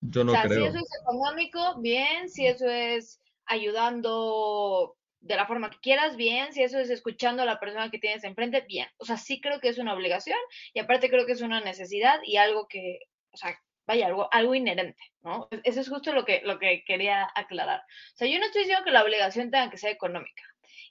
Yo 0.03 0.23
no 0.23 0.31
o 0.31 0.35
sea, 0.37 0.45
creo. 0.45 0.61
Si 0.61 0.69
eso 0.69 0.79
es 0.79 1.01
económico, 1.03 1.81
bien. 1.81 2.29
Si 2.31 2.47
eso 2.47 2.69
es 2.69 3.21
ayudando 3.47 4.97
de 5.21 5.35
la 5.35 5.47
forma 5.47 5.69
que 5.71 5.81
quieras, 5.81 6.17
bien. 6.17 6.53
Si 6.53 6.63
eso 6.63 6.79
es 6.79 6.91
escuchando 6.91 7.43
a 7.43 7.47
la 7.47 7.59
persona 7.59 7.91
que 7.91 7.99
tienes 7.99 8.23
enfrente, 8.23 8.61
bien. 8.69 8.87
O 8.99 9.05
sea, 9.05 9.17
sí 9.17 9.41
creo 9.41 9.59
que 9.59 9.69
es 9.69 9.79
una 9.79 9.95
obligación 9.95 10.39
y 10.75 10.79
aparte 10.79 11.11
creo 11.11 11.27
que 11.27 11.33
es 11.33 11.43
una 11.43 11.61
necesidad 11.61 12.21
y 12.25 12.37
algo 12.37 12.69
que, 12.69 13.01
o 13.33 13.37
sea, 13.37 13.59
vaya, 13.91 14.07
algo, 14.07 14.29
algo 14.31 14.55
inherente, 14.55 15.03
¿no? 15.23 15.49
Eso 15.65 15.81
es 15.81 15.89
justo 15.89 16.13
lo 16.13 16.25
que, 16.25 16.43
lo 16.45 16.61
que 16.61 16.85
quería 16.87 17.29
aclarar. 17.35 17.81
O 17.81 18.17
sea, 18.17 18.29
yo 18.29 18.39
no 18.39 18.47
estoy 18.47 18.63
diciendo 18.63 18.85
que 18.85 18.93
la 18.93 19.03
obligación 19.03 19.51
tenga 19.51 19.69
que 19.69 19.79
ser 19.79 19.91
económica. 19.91 20.45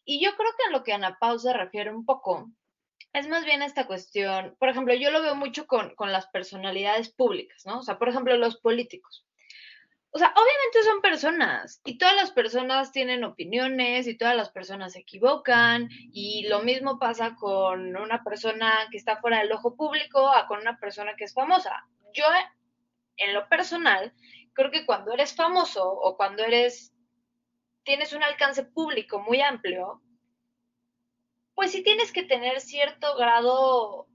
Y 0.03 0.23
yo 0.23 0.35
creo 0.35 0.51
que 0.57 0.65
a 0.67 0.71
lo 0.71 0.83
que 0.83 0.91
Ana 0.91 1.17
Pau 1.17 1.39
se 1.39 1.53
refiere 1.53 1.91
un 1.91 2.05
poco 2.05 2.49
es 3.13 3.27
más 3.27 3.45
bien 3.45 3.61
esta 3.61 3.87
cuestión, 3.87 4.55
por 4.59 4.69
ejemplo, 4.69 4.93
yo 4.93 5.11
lo 5.11 5.21
veo 5.21 5.33
mucho 5.33 5.65
con, 5.65 5.95
con 5.95 6.11
las 6.11 6.27
personalidades 6.27 7.09
públicas, 7.09 7.65
¿no? 7.65 7.79
O 7.79 7.81
sea, 7.81 7.97
por 7.97 8.09
ejemplo, 8.09 8.37
los 8.37 8.57
políticos. 8.57 9.25
O 10.11 10.17
sea, 10.17 10.33
obviamente 10.35 10.83
son 10.83 11.01
personas 11.01 11.81
y 11.85 11.97
todas 11.97 12.15
las 12.15 12.31
personas 12.31 12.91
tienen 12.91 13.23
opiniones 13.23 14.07
y 14.07 14.17
todas 14.17 14.35
las 14.35 14.49
personas 14.49 14.93
se 14.93 14.99
equivocan 14.99 15.87
y 16.11 16.47
lo 16.47 16.61
mismo 16.61 16.99
pasa 16.99 17.35
con 17.35 17.95
una 17.95 18.23
persona 18.23 18.87
que 18.91 18.97
está 18.97 19.17
fuera 19.21 19.39
del 19.39 19.51
ojo 19.51 19.75
público 19.75 20.29
a 20.29 20.47
con 20.47 20.59
una 20.59 20.79
persona 20.79 21.15
que 21.15 21.25
es 21.25 21.33
famosa. 21.33 21.85
Yo 22.13 22.25
en 23.19 23.33
lo 23.33 23.47
personal, 23.47 24.13
creo 24.53 24.71
que 24.71 24.85
cuando 24.85 25.13
eres 25.13 25.35
famoso 25.35 25.89
o 25.89 26.17
cuando 26.17 26.43
eres, 26.43 26.93
tienes 27.83 28.13
un 28.13 28.23
alcance 28.23 28.63
público 28.63 29.19
muy 29.19 29.41
amplio, 29.41 30.01
pues 31.55 31.71
sí 31.71 31.83
tienes 31.83 32.11
que 32.11 32.23
tener 32.23 32.61
cierto 32.61 33.15
grado, 33.17 34.07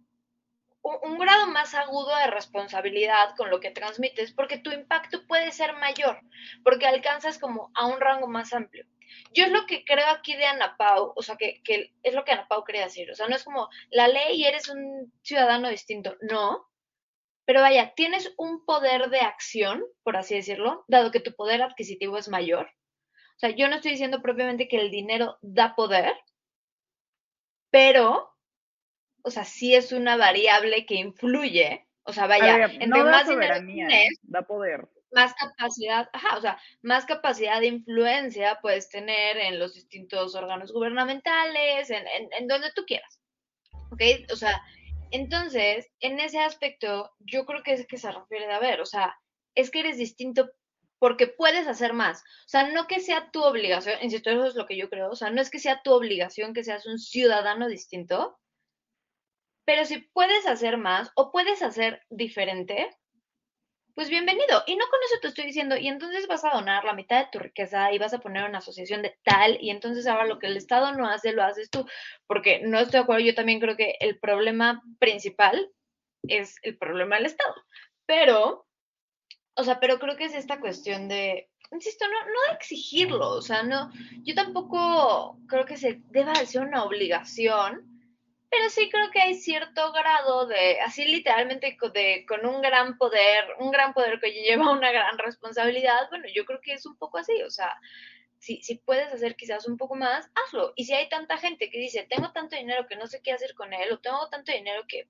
un, 0.83 1.19
grado 1.19 1.47
más 1.47 1.75
agudo 1.75 2.17
de 2.17 2.29
responsabilidad 2.29 3.35
con 3.37 3.51
lo 3.51 3.61
que 3.61 3.71
transmites, 3.71 4.33
porque 4.33 4.59
tu 4.59 4.71
impacto 4.71 5.27
puede 5.27 5.53
ser 5.53 5.75
mayor, 5.75 6.21
porque 6.63 6.87
alcanzas 6.87 7.39
como 7.39 7.71
a 7.75 7.87
un 7.87 8.01
rango 8.01 8.29
más 8.29 8.53
amplio. 8.53 8.87
Yo 9.33 9.45
es 9.45 9.53
lo 9.53 9.67
que 9.67 9.85
creo 9.85 10.09
aquí 10.09 10.35
de 10.35 10.47
Ana 10.47 10.77
Pau, 10.77 11.13
o 11.15 11.23
sea, 11.23 11.37
que, 11.37 11.63
que 11.63 11.93
es 12.03 12.15
lo 12.15 12.25
que 12.25 12.33
Ana 12.33 12.49
Pau 12.49 12.65
quería 12.65 12.85
decir, 12.85 13.11
o 13.11 13.15
sea, 13.15 13.29
no 13.29 13.37
es 13.37 13.45
como 13.45 13.69
la 13.91 14.09
ley 14.09 14.37
y 14.37 14.47
eres 14.47 14.69
un 14.69 15.13
ciudadano 15.23 15.69
distinto, 15.69 16.17
no, 16.23 16.67
pero 17.47 17.61
vaya, 17.61 17.93
tienes 17.95 18.33
un 18.37 18.65
poder 18.65 19.11
de 19.11 19.21
acción, 19.21 19.85
por 20.03 20.17
así 20.17 20.35
decirlo, 20.35 20.85
dado 20.89 21.11
que 21.11 21.21
tu 21.21 21.35
poder 21.35 21.63
adquisitivo 21.63 22.17
es 22.17 22.29
mayor. 22.29 22.67
O 23.37 23.39
sea, 23.39 23.51
yo 23.51 23.69
no 23.69 23.77
estoy 23.77 23.93
diciendo 23.93 24.23
propiamente 24.23 24.69
que 24.69 24.81
el 24.81 24.91
dinero 24.91 25.39
da 25.43 25.75
poder, 25.75 26.15
pero, 27.71 28.33
o 29.23 29.31
sea, 29.31 29.45
sí 29.45 29.75
es 29.75 29.93
una 29.93 30.17
variable 30.17 30.87
que 30.87 30.95
influye. 30.95 31.87
O 32.05 32.13
sea, 32.13 32.27
vaya, 32.27 32.67
entre 32.67 33.03
más 33.03 33.29
dinero 33.29 33.57
tienes, 33.67 34.19
da 34.23 34.43
poder. 34.43 34.89
más 35.11 35.35
capacidad, 35.35 36.09
ajá, 36.13 36.37
o 36.37 36.41
sea, 36.41 36.59
más 36.83 37.07
capacidad 37.07 37.61
de 37.61 37.67
influencia 37.67 38.59
puedes 38.63 38.89
tener 38.89 39.37
en 39.39 39.59
los 39.59 39.75
distintos 39.75 40.35
órganos 40.35 40.73
gubernamentales, 40.73 41.91
en, 41.91 42.07
en, 42.07 42.29
en 42.39 42.47
donde 42.47 42.73
tú 42.73 42.85
quieras. 42.87 43.21
¿Ok? 43.91 44.03
O 44.33 44.37
sea, 44.37 44.63
entonces, 45.15 45.93
en 46.01 46.19
ese 46.19 46.41
aspecto, 46.41 47.13
yo 47.21 47.47
creo 47.47 47.63
que 47.63 47.73
es 47.73 47.87
que 47.87 47.99
se 47.99 48.11
refiere 48.11 48.53
a 48.53 48.59
ver, 48.59 48.81
o 48.81 48.85
sea, 48.85 49.17
es 49.55 49.71
que 49.71 49.79
eres 49.79 49.97
distinto 49.97 50.51
porque 50.99 51.29
puedes 51.29 51.69
hacer 51.69 51.93
más. 51.93 52.23
O 52.23 52.49
sea, 52.49 52.73
no 52.73 52.89
que 52.89 52.99
sea 52.99 53.31
tu 53.31 53.45
obligación, 53.45 53.97
insisto, 54.03 54.31
eso 54.31 54.45
es 54.45 54.57
lo 54.57 54.67
que 54.67 54.77
yo 54.77 54.91
creo, 54.91 55.11
o 55.11 55.15
sea, 55.15 55.31
no 55.31 55.41
es 55.41 55.51
que 55.51 55.61
sea 55.61 55.83
tu 55.85 55.93
obligación 55.93 56.53
que 56.53 56.65
seas 56.65 56.85
un 56.87 56.99
ciudadano 56.99 57.69
distinto, 57.69 58.41
pero 59.65 59.85
si 59.85 59.99
puedes 59.99 60.49
hacer 60.49 60.79
más 60.79 61.13
o 61.15 61.31
puedes 61.31 61.63
hacer 61.63 62.03
diferente, 62.11 62.91
pues 63.95 64.09
bienvenido. 64.09 64.63
Y 64.67 64.77
no 64.77 64.85
con 64.91 64.99
eso 65.05 65.21
te 65.21 65.29
estoy 65.29 65.47
diciendo, 65.47 65.77
y 65.77 65.87
entonces 65.89 66.27
vas 66.27 66.45
a 66.45 66.51
donar 66.51 66.85
la 66.85 66.95
mitad 66.95 67.21
de 67.21 67.31
tu 67.31 67.39
riqueza 67.39 67.93
y 67.93 67.99
vas 67.99 68.13
a 68.13 68.19
poner 68.19 68.49
una 68.49 68.59
asociación 68.59 69.03
de 69.03 69.17
tal, 69.23 69.57
y 69.61 69.71
entonces 69.71 70.07
ahora 70.07 70.27
lo 70.27 70.39
que 70.39 70.49
el 70.49 70.57
Estado 70.57 70.93
no 70.93 71.09
hace, 71.09 71.33
lo 71.33 71.45
haces 71.45 71.71
tú, 71.71 71.87
porque 72.27 72.61
no 72.61 72.79
estoy 72.79 72.99
de 72.99 73.05
acuerdo, 73.05 73.25
yo 73.25 73.35
también 73.35 73.61
creo 73.61 73.77
que 73.77 73.97
el 74.01 74.19
problema 74.19 74.83
principal 74.99 75.71
es 76.29 76.57
el 76.63 76.77
problema 76.77 77.17
del 77.17 77.27
Estado. 77.27 77.55
Pero, 78.07 78.67
o 79.55 79.65
sea, 79.65 79.79
pero 79.79 79.99
creo 80.01 80.17
que 80.17 80.25
es 80.25 80.35
esta 80.35 80.59
cuestión 80.59 81.09
de, 81.09 81.49
insisto, 81.71 82.05
no, 82.09 82.21
no 82.27 82.41
de 82.49 82.55
exigirlo, 82.57 83.31
o 83.31 83.43
sea, 83.43 83.63
no, 83.63 83.93
yo 84.25 84.35
tampoco 84.35 85.39
creo 85.47 85.65
que 85.67 85.77
se 85.77 86.01
deba 86.11 86.35
ser 86.35 86.63
una 86.63 86.83
obligación 86.83 87.94
pero 88.57 88.71
sí 88.71 88.89
creo 88.89 89.11
que 89.11 89.21
hay 89.21 89.35
cierto 89.35 89.93
grado 89.93 90.47
de, 90.47 90.81
así 90.81 91.05
literalmente 91.07 91.77
de, 91.93 92.25
con 92.27 92.47
un 92.47 92.63
gran 92.63 92.97
poder, 92.99 93.45
un 93.59 93.73
gran 93.73 93.93
poder 93.93 94.21
que 94.21 94.31
lleva 94.31 94.71
una 94.71 94.93
gran 94.93 95.19
responsabilidad, 95.19 96.09
bueno, 96.11 96.27
yo 96.33 96.45
creo 96.45 96.61
que 96.61 96.75
es 96.75 96.87
un 96.87 96.97
poco 96.97 97.19
así, 97.19 97.43
o 97.43 97.51
sea, 97.51 97.75
si, 98.39 98.63
si 98.63 98.77
puedes 98.77 99.13
hacer 99.13 99.35
quizás 99.35 99.67
un 99.67 99.77
poco 99.77 99.97
más, 99.97 100.31
hazlo. 100.35 100.73
Y 100.77 100.85
si 100.85 100.93
hay 100.93 101.09
tanta 101.09 101.39
gente 101.39 101.69
que 101.71 101.79
dice, 101.79 102.07
tengo 102.09 102.31
tanto 102.31 102.57
dinero 102.57 102.87
que 102.87 102.97
no 102.97 103.07
sé 103.07 103.23
qué 103.23 103.33
hacer 103.33 103.55
con 103.55 103.73
él, 103.73 103.91
o 103.91 103.99
tengo 103.99 104.29
tanto 104.29 104.53
dinero 104.53 104.85
que 104.87 105.09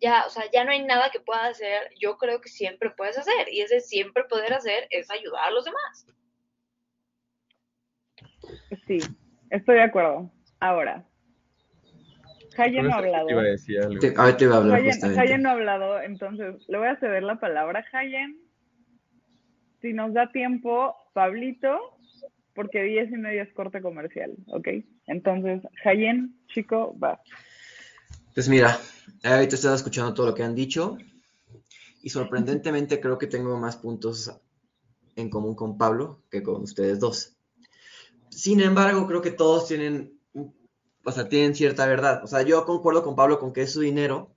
ya, 0.00 0.24
o 0.26 0.30
sea, 0.30 0.44
ya 0.52 0.64
no 0.64 0.70
hay 0.70 0.84
nada 0.84 1.10
que 1.10 1.20
pueda 1.20 1.46
hacer, 1.46 1.90
yo 1.98 2.16
creo 2.16 2.40
que 2.40 2.48
siempre 2.48 2.90
puedes 2.90 3.18
hacer, 3.18 3.48
y 3.50 3.62
ese 3.62 3.80
siempre 3.80 4.24
poder 4.24 4.52
hacer 4.52 4.86
es 4.90 5.10
ayudar 5.10 5.48
a 5.48 5.50
los 5.50 5.64
demás. 5.64 6.06
Sí, 8.86 8.98
estoy 9.50 9.74
de 9.76 9.82
acuerdo. 9.82 10.30
Ahora, 10.60 11.07
Hayen 12.58 12.86
no 12.86 12.94
ha 12.94 12.98
hablado. 12.98 13.28
Te, 14.00 14.14
a 14.16 14.36
te 14.36 14.44
iba 14.44 14.54
a 14.54 14.58
hablar 14.58 14.80
Hayen, 15.18 15.42
no 15.42 15.48
ha 15.48 15.52
hablado, 15.52 16.00
entonces 16.02 16.56
le 16.68 16.78
voy 16.78 16.88
a 16.88 16.96
ceder 16.96 17.22
la 17.22 17.38
palabra 17.38 17.84
a 17.92 17.98
Hayen. 17.98 18.38
Si 19.80 19.92
nos 19.92 20.12
da 20.12 20.30
tiempo, 20.32 20.94
Pablito, 21.14 21.78
porque 22.54 22.82
diez 22.82 23.10
y 23.12 23.16
media 23.16 23.44
es 23.44 23.52
corte 23.52 23.80
comercial, 23.80 24.34
¿ok? 24.48 24.68
Entonces, 25.06 25.62
Hayen, 25.84 26.34
chico, 26.48 26.98
va. 26.98 27.20
Pues 28.34 28.48
mira, 28.48 28.76
ahorita 29.22 29.54
estaba 29.54 29.76
escuchando 29.76 30.12
todo 30.14 30.26
lo 30.26 30.34
que 30.34 30.42
han 30.42 30.54
dicho 30.54 30.98
y 32.02 32.10
sorprendentemente 32.10 33.00
creo 33.00 33.18
que 33.18 33.26
tengo 33.26 33.56
más 33.56 33.76
puntos 33.76 34.32
en 35.16 35.30
común 35.30 35.54
con 35.54 35.78
Pablo 35.78 36.22
que 36.30 36.42
con 36.42 36.62
ustedes 36.62 36.98
dos. 36.98 37.36
Sin 38.30 38.60
embargo, 38.60 39.06
creo 39.06 39.22
que 39.22 39.30
todos 39.30 39.68
tienen 39.68 40.17
o 41.08 41.12
sea, 41.12 41.28
tienen 41.28 41.54
cierta 41.54 41.86
verdad. 41.86 42.22
O 42.22 42.26
sea, 42.26 42.42
yo 42.42 42.64
concuerdo 42.66 43.02
con 43.02 43.16
Pablo 43.16 43.38
con 43.38 43.52
que 43.52 43.62
es 43.62 43.72
su 43.72 43.80
dinero 43.80 44.36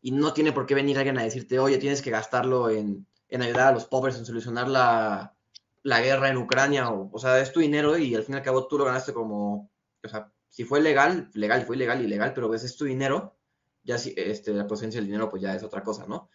y 0.00 0.12
no 0.12 0.32
tiene 0.32 0.52
por 0.52 0.66
qué 0.66 0.74
venir 0.74 0.96
alguien 0.96 1.18
a 1.18 1.22
decirte, 1.22 1.58
oye, 1.58 1.78
tienes 1.78 2.02
que 2.02 2.10
gastarlo 2.10 2.70
en, 2.70 3.06
ayudar 3.30 3.68
a 3.68 3.72
los 3.72 3.84
pobres, 3.84 4.16
en 4.16 4.24
solucionar 4.24 4.68
la, 4.68 5.36
guerra 5.84 6.30
en 6.30 6.38
Ucrania. 6.38 6.90
O, 6.90 7.10
o, 7.12 7.18
sea, 7.18 7.38
es 7.40 7.52
tu 7.52 7.60
dinero 7.60 7.98
y 7.98 8.14
al 8.14 8.24
fin 8.24 8.34
y 8.34 8.38
al 8.38 8.44
cabo 8.44 8.66
tú 8.66 8.78
lo 8.78 8.86
ganaste 8.86 9.12
como, 9.12 9.70
o 10.02 10.08
sea, 10.08 10.32
si 10.48 10.64
fue 10.64 10.80
legal, 10.80 11.30
legal, 11.34 11.66
fue 11.66 11.76
ilegal, 11.76 12.02
ilegal, 12.02 12.32
pero 12.34 12.48
pues 12.48 12.64
es 12.64 12.76
tu 12.76 12.86
dinero. 12.86 13.36
Ya 13.82 13.98
si 13.98 14.14
este, 14.16 14.52
la 14.54 14.66
procedencia 14.66 15.00
del 15.00 15.08
dinero, 15.08 15.28
pues 15.28 15.42
ya 15.42 15.54
es 15.54 15.62
otra 15.62 15.82
cosa, 15.82 16.06
¿no? 16.06 16.30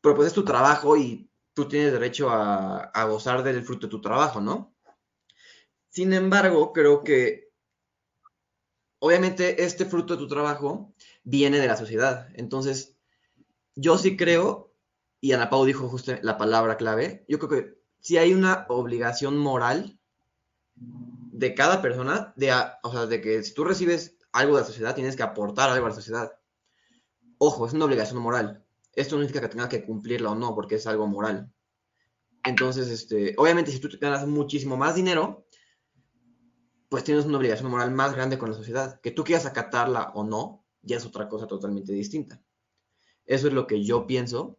Pero 0.00 0.14
pues 0.14 0.28
es 0.28 0.34
tu 0.34 0.44
trabajo 0.44 0.96
y 0.96 1.30
tú 1.52 1.68
tienes 1.68 1.92
derecho 1.92 2.30
a 2.30 3.04
gozar 3.04 3.42
del 3.42 3.62
fruto 3.62 3.86
de 3.86 3.90
tu 3.90 4.00
trabajo, 4.00 4.40
¿no? 4.40 4.74
Sin 5.90 6.12
embargo, 6.12 6.72
creo 6.72 7.02
que 7.02 7.47
obviamente 8.98 9.64
este 9.64 9.84
fruto 9.84 10.14
de 10.14 10.20
tu 10.20 10.28
trabajo 10.28 10.94
viene 11.24 11.58
de 11.58 11.66
la 11.66 11.76
sociedad. 11.76 12.28
Entonces, 12.34 12.96
yo 13.74 13.98
sí 13.98 14.16
creo, 14.16 14.74
y 15.20 15.32
Ana 15.32 15.50
Pau 15.50 15.64
dijo 15.64 15.88
justo 15.88 16.12
la 16.22 16.38
palabra 16.38 16.76
clave, 16.76 17.24
yo 17.28 17.38
creo 17.38 17.50
que 17.50 17.78
sí 18.00 18.16
hay 18.18 18.34
una 18.34 18.66
obligación 18.68 19.38
moral 19.38 19.98
de 20.74 21.54
cada 21.54 21.82
persona, 21.82 22.32
de, 22.36 22.52
o 22.82 22.92
sea, 22.92 23.06
de 23.06 23.20
que 23.20 23.42
si 23.42 23.54
tú 23.54 23.64
recibes 23.64 24.16
algo 24.32 24.56
de 24.56 24.62
la 24.62 24.66
sociedad, 24.66 24.94
tienes 24.94 25.16
que 25.16 25.22
aportar 25.22 25.70
algo 25.70 25.86
a 25.86 25.90
la 25.90 25.94
sociedad. 25.94 26.32
Ojo, 27.38 27.66
es 27.66 27.72
una 27.72 27.84
obligación 27.84 28.20
moral. 28.20 28.64
Esto 28.94 29.14
no 29.14 29.22
significa 29.22 29.40
que 29.40 29.52
tengas 29.52 29.68
que 29.68 29.84
cumplirla 29.84 30.30
o 30.30 30.34
no, 30.34 30.54
porque 30.54 30.76
es 30.76 30.86
algo 30.86 31.06
moral. 31.06 31.52
Entonces, 32.44 32.88
este, 32.88 33.34
obviamente, 33.36 33.70
si 33.70 33.78
tú 33.78 33.88
ganas 34.00 34.26
muchísimo 34.26 34.76
más 34.76 34.94
dinero, 34.94 35.46
pues 36.88 37.04
tienes 37.04 37.26
una 37.26 37.38
obligación 37.38 37.70
moral 37.70 37.90
más 37.90 38.14
grande 38.14 38.38
con 38.38 38.50
la 38.50 38.56
sociedad. 38.56 39.00
Que 39.00 39.10
tú 39.10 39.24
quieras 39.24 39.46
acatarla 39.46 40.12
o 40.14 40.24
no, 40.24 40.64
ya 40.82 40.96
es 40.96 41.04
otra 41.04 41.28
cosa 41.28 41.46
totalmente 41.46 41.92
distinta. 41.92 42.42
Eso 43.26 43.48
es 43.48 43.52
lo 43.52 43.66
que 43.66 43.84
yo 43.84 44.06
pienso. 44.06 44.58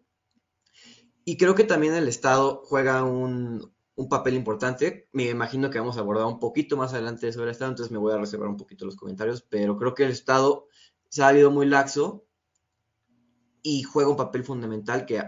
Y 1.25 1.37
creo 1.37 1.55
que 1.55 1.63
también 1.63 1.95
el 1.95 2.07
Estado 2.07 2.61
juega 2.65 3.03
un, 3.03 3.73
papel 4.09 4.35
importante. 4.35 5.09
Me 5.11 5.29
imagino 5.29 5.69
que 5.69 5.79
vamos 5.79 5.97
a 5.97 5.99
abordar 5.99 6.25
un 6.25 6.39
poquito 6.39 6.77
más 6.77 6.93
adelante 6.93 7.31
sobre 7.33 7.45
el 7.45 7.51
Estado, 7.51 7.71
entonces 7.71 7.91
me 7.91 7.97
voy 7.97 8.13
a 8.13 8.17
reservar 8.17 8.47
un 8.47 8.57
poquito 8.57 8.85
los 8.85 8.95
comentarios, 8.95 9.41
pero 9.41 9.77
creo 9.77 9.93
que 9.93 10.05
el 10.05 10.11
Estado 10.11 10.67
se 11.09 11.21
ha 11.21 11.27
habido 11.27 11.51
muy 11.51 11.65
laxo 11.65 12.25
y 13.61 13.83
juega 13.83 14.09
un 14.09 14.15
papel 14.15 14.43
fundamental 14.45 15.05
que 15.05 15.21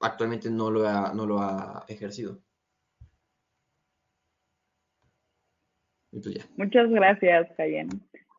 actualmente 0.00 0.50
no 0.50 0.70
lo 0.70 0.82
no 1.14 1.26
lo 1.26 1.40
ha 1.40 1.84
ejercido. 1.88 2.42
Muchas 6.56 6.90
gracias, 6.90 7.48
Cayen. 7.56 7.88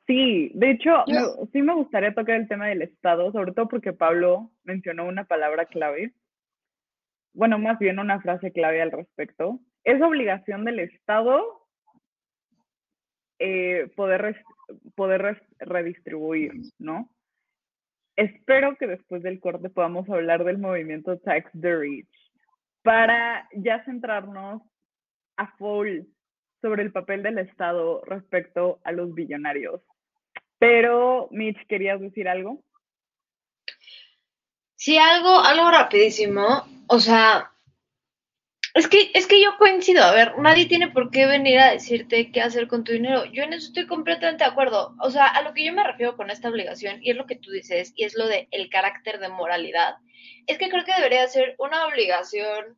Sí, 0.07 0.51
de 0.53 0.71
hecho, 0.71 1.03
sí 1.51 1.61
me 1.61 1.73
gustaría 1.73 2.13
tocar 2.13 2.35
el 2.35 2.47
tema 2.47 2.67
del 2.67 2.83
Estado, 2.83 3.31
sobre 3.31 3.53
todo 3.53 3.67
porque 3.67 3.91
Pablo 3.91 4.51
mencionó 4.63 5.07
una 5.07 5.23
palabra 5.23 5.65
clave, 5.65 6.13
bueno, 7.33 7.57
más 7.57 7.79
bien 7.79 7.99
una 7.99 8.21
frase 8.21 8.51
clave 8.51 8.81
al 8.81 8.91
respecto. 8.91 9.59
Es 9.83 10.01
obligación 10.01 10.63
del 10.63 10.79
Estado 10.79 11.67
eh, 13.39 13.91
poder, 13.95 14.43
poder 14.95 15.41
redistribuir, 15.59 16.53
¿no? 16.79 17.09
Espero 18.15 18.77
que 18.77 18.87
después 18.87 19.21
del 19.23 19.41
corte 19.41 19.69
podamos 19.69 20.09
hablar 20.09 20.45
del 20.45 20.59
movimiento 20.59 21.17
Tax 21.19 21.51
the 21.59 21.75
Rich 21.75 22.07
para 22.83 23.49
ya 23.53 23.83
centrarnos 23.83 24.61
a 25.35 25.47
full 25.57 26.01
sobre 26.65 26.81
el 26.81 26.91
papel 26.91 27.21
del 27.21 27.37
Estado 27.37 28.01
respecto 28.05 28.79
a 28.83 28.91
los 28.91 29.13
billonarios. 29.13 29.81
Pero, 30.57 31.27
Mitch, 31.29 31.63
¿querías 31.67 32.01
decir 32.01 32.27
algo? 32.27 32.63
Sí, 34.73 34.97
algo, 34.97 35.41
algo 35.41 35.69
rapidísimo. 35.69 36.65
O 36.87 36.97
sea, 36.97 37.51
es 38.73 38.87
que, 38.87 39.11
es 39.13 39.27
que 39.27 39.43
yo 39.43 39.55
coincido. 39.59 40.03
A 40.03 40.11
ver, 40.11 40.39
nadie 40.39 40.65
tiene 40.65 40.87
por 40.87 41.11
qué 41.11 41.27
venir 41.27 41.59
a 41.59 41.69
decirte 41.69 42.31
qué 42.31 42.41
hacer 42.41 42.67
con 42.67 42.83
tu 42.83 42.93
dinero. 42.93 43.25
Yo 43.25 43.43
en 43.43 43.53
eso 43.53 43.67
estoy 43.67 43.85
completamente 43.85 44.43
de 44.43 44.49
acuerdo. 44.49 44.95
O 44.99 45.11
sea, 45.11 45.27
a 45.27 45.43
lo 45.43 45.53
que 45.53 45.63
yo 45.63 45.71
me 45.71 45.83
refiero 45.83 46.17
con 46.17 46.31
esta 46.31 46.49
obligación, 46.49 46.97
y 47.03 47.11
es 47.11 47.15
lo 47.15 47.27
que 47.27 47.35
tú 47.35 47.51
dices, 47.51 47.93
y 47.95 48.05
es 48.05 48.17
lo 48.17 48.27
de 48.27 48.47
el 48.49 48.71
carácter 48.71 49.19
de 49.19 49.29
moralidad, 49.29 49.97
es 50.47 50.57
que 50.57 50.71
creo 50.71 50.83
que 50.83 50.95
debería 50.95 51.27
ser 51.27 51.53
una 51.59 51.85
obligación 51.85 52.75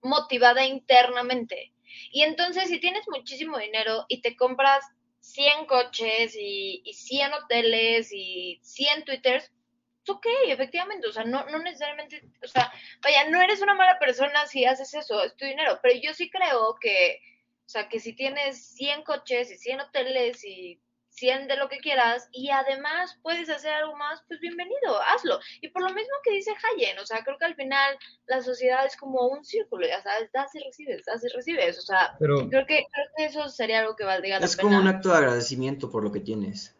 motivada 0.00 0.64
internamente. 0.64 1.74
Y 2.10 2.22
entonces, 2.22 2.68
si 2.68 2.80
tienes 2.80 3.06
muchísimo 3.08 3.58
dinero 3.58 4.04
y 4.08 4.20
te 4.22 4.36
compras 4.36 4.84
100 5.20 5.66
coches 5.66 6.34
y, 6.36 6.82
y 6.84 6.92
100 6.94 7.32
hoteles 7.34 8.10
y 8.12 8.58
100 8.62 9.04
Twitters, 9.04 9.50
pues 10.04 10.16
ok, 10.16 10.26
efectivamente, 10.48 11.06
o 11.06 11.12
sea, 11.12 11.24
no, 11.24 11.44
no 11.46 11.58
necesariamente, 11.58 12.22
o 12.42 12.48
sea, 12.48 12.72
vaya, 13.02 13.28
no 13.28 13.40
eres 13.40 13.60
una 13.60 13.74
mala 13.74 13.98
persona 13.98 14.46
si 14.46 14.64
haces 14.64 14.94
eso, 14.94 15.22
es 15.22 15.36
tu 15.36 15.44
dinero, 15.44 15.78
pero 15.82 15.98
yo 16.00 16.14
sí 16.14 16.30
creo 16.30 16.76
que, 16.80 17.20
o 17.66 17.68
sea, 17.68 17.88
que 17.88 18.00
si 18.00 18.14
tienes 18.14 18.74
100 18.76 19.02
coches 19.02 19.50
y 19.50 19.58
100 19.58 19.80
hoteles 19.80 20.44
y 20.44 20.80
100 21.20 21.48
de 21.48 21.56
lo 21.56 21.68
que 21.68 21.78
quieras 21.78 22.28
y 22.32 22.48
además 22.48 23.18
puedes 23.22 23.50
hacer 23.50 23.72
algo 23.72 23.94
más, 23.94 24.24
pues 24.26 24.40
bienvenido, 24.40 25.00
hazlo. 25.14 25.38
Y 25.60 25.68
por 25.68 25.82
lo 25.82 25.90
mismo 25.90 26.14
que 26.24 26.32
dice 26.32 26.50
Hayen, 26.50 26.98
o 26.98 27.04
sea, 27.04 27.22
creo 27.22 27.36
que 27.36 27.44
al 27.44 27.54
final 27.54 27.94
la 28.26 28.40
sociedad 28.40 28.86
es 28.86 28.96
como 28.96 29.28
un 29.28 29.44
círculo, 29.44 29.86
ya 29.86 30.00
sabes, 30.02 30.32
das 30.32 30.54
y 30.54 30.60
recibes, 30.64 31.04
das 31.04 31.22
y 31.22 31.28
recibes, 31.28 31.78
o 31.78 31.82
sea, 31.82 32.16
creo, 32.18 32.48
que, 32.48 32.86
creo 32.90 33.06
que 33.16 33.24
eso 33.26 33.50
sería 33.50 33.80
algo 33.80 33.96
que 33.96 34.04
valdría 34.04 34.36
la 34.36 34.40
pena. 34.40 34.46
Es 34.46 34.56
como 34.56 34.78
un 34.78 34.88
acto 34.88 35.10
de 35.10 35.18
agradecimiento 35.18 35.90
por 35.90 36.02
lo 36.02 36.10
que 36.10 36.20
tienes. 36.20 36.74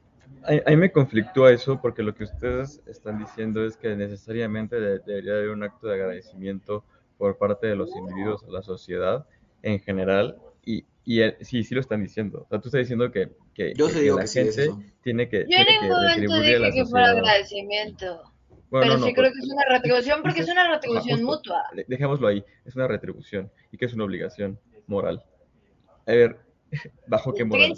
A, 0.45 0.71
mí 0.71 0.77
me 0.77 0.91
conflictúa 0.91 1.53
eso 1.53 1.79
porque 1.83 2.03
lo 2.03 2.15
que 2.15 2.25
ustedes 2.25 2.81
están 2.87 3.19
diciendo 3.19 3.67
es 3.67 3.77
que 3.77 3.95
necesariamente 3.95 4.81
debería 4.81 5.33
haber 5.33 5.51
un 5.51 5.63
acto 5.65 5.89
de 5.89 5.95
agradecimiento 5.97 6.83
por 7.19 7.37
parte 7.37 7.67
de 7.67 7.77
los 7.77 7.95
individuos 7.95 8.43
a 8.45 8.51
la 8.51 8.63
sociedad 8.63 9.27
en 9.61 9.81
general 9.81 10.39
y, 10.65 10.87
y 11.13 11.21
el- 11.23 11.37
sí, 11.41 11.63
sí 11.65 11.75
lo 11.75 11.81
están 11.81 12.03
diciendo. 12.03 12.43
O 12.45 12.49
sea, 12.49 12.61
tú 12.61 12.69
estás 12.69 12.81
diciendo 12.81 13.11
que, 13.11 13.31
que, 13.55 13.73
Yo 13.75 13.89
que- 13.89 13.95
que 13.95 14.01
digo 14.01 14.17
la 14.17 14.23
que 14.23 14.29
sí 14.29 14.39
es 14.41 14.57
gente 14.57 14.85
tiene 15.03 15.29
que, 15.29 15.39
Yo 15.39 15.43
en 15.43 15.49
tiene 15.49 15.65
que 15.67 15.81
ningún 15.83 15.97
momento 15.97 16.41
dije 16.41 16.71
que 16.73 16.85
fuera 16.87 17.11
agradecimiento. 17.11 18.23
Bueno, 18.71 18.87
pero 18.87 18.99
no, 18.99 19.05
sí 19.07 19.11
no, 19.11 19.15
creo 19.17 19.33
que 19.33 19.39
es 19.41 19.51
una 19.53 19.65
retribución 19.69 20.23
porque 20.23 20.41
es 20.43 20.49
una 20.49 20.71
retribución 20.71 21.19
justo. 21.25 21.37
mutua. 21.37 21.63
De- 21.75 21.85
Dejémoslo 21.89 22.29
ahí, 22.29 22.45
es 22.65 22.77
una 22.77 22.87
retribución 22.87 23.51
y 23.73 23.77
que 23.77 23.87
es 23.87 23.95
una 23.95 24.05
obligación 24.05 24.61
moral. 24.87 25.25
A 26.07 26.13
ver, 26.13 26.39
¿bajo 27.09 27.35
qué 27.35 27.45
moral? 27.45 27.73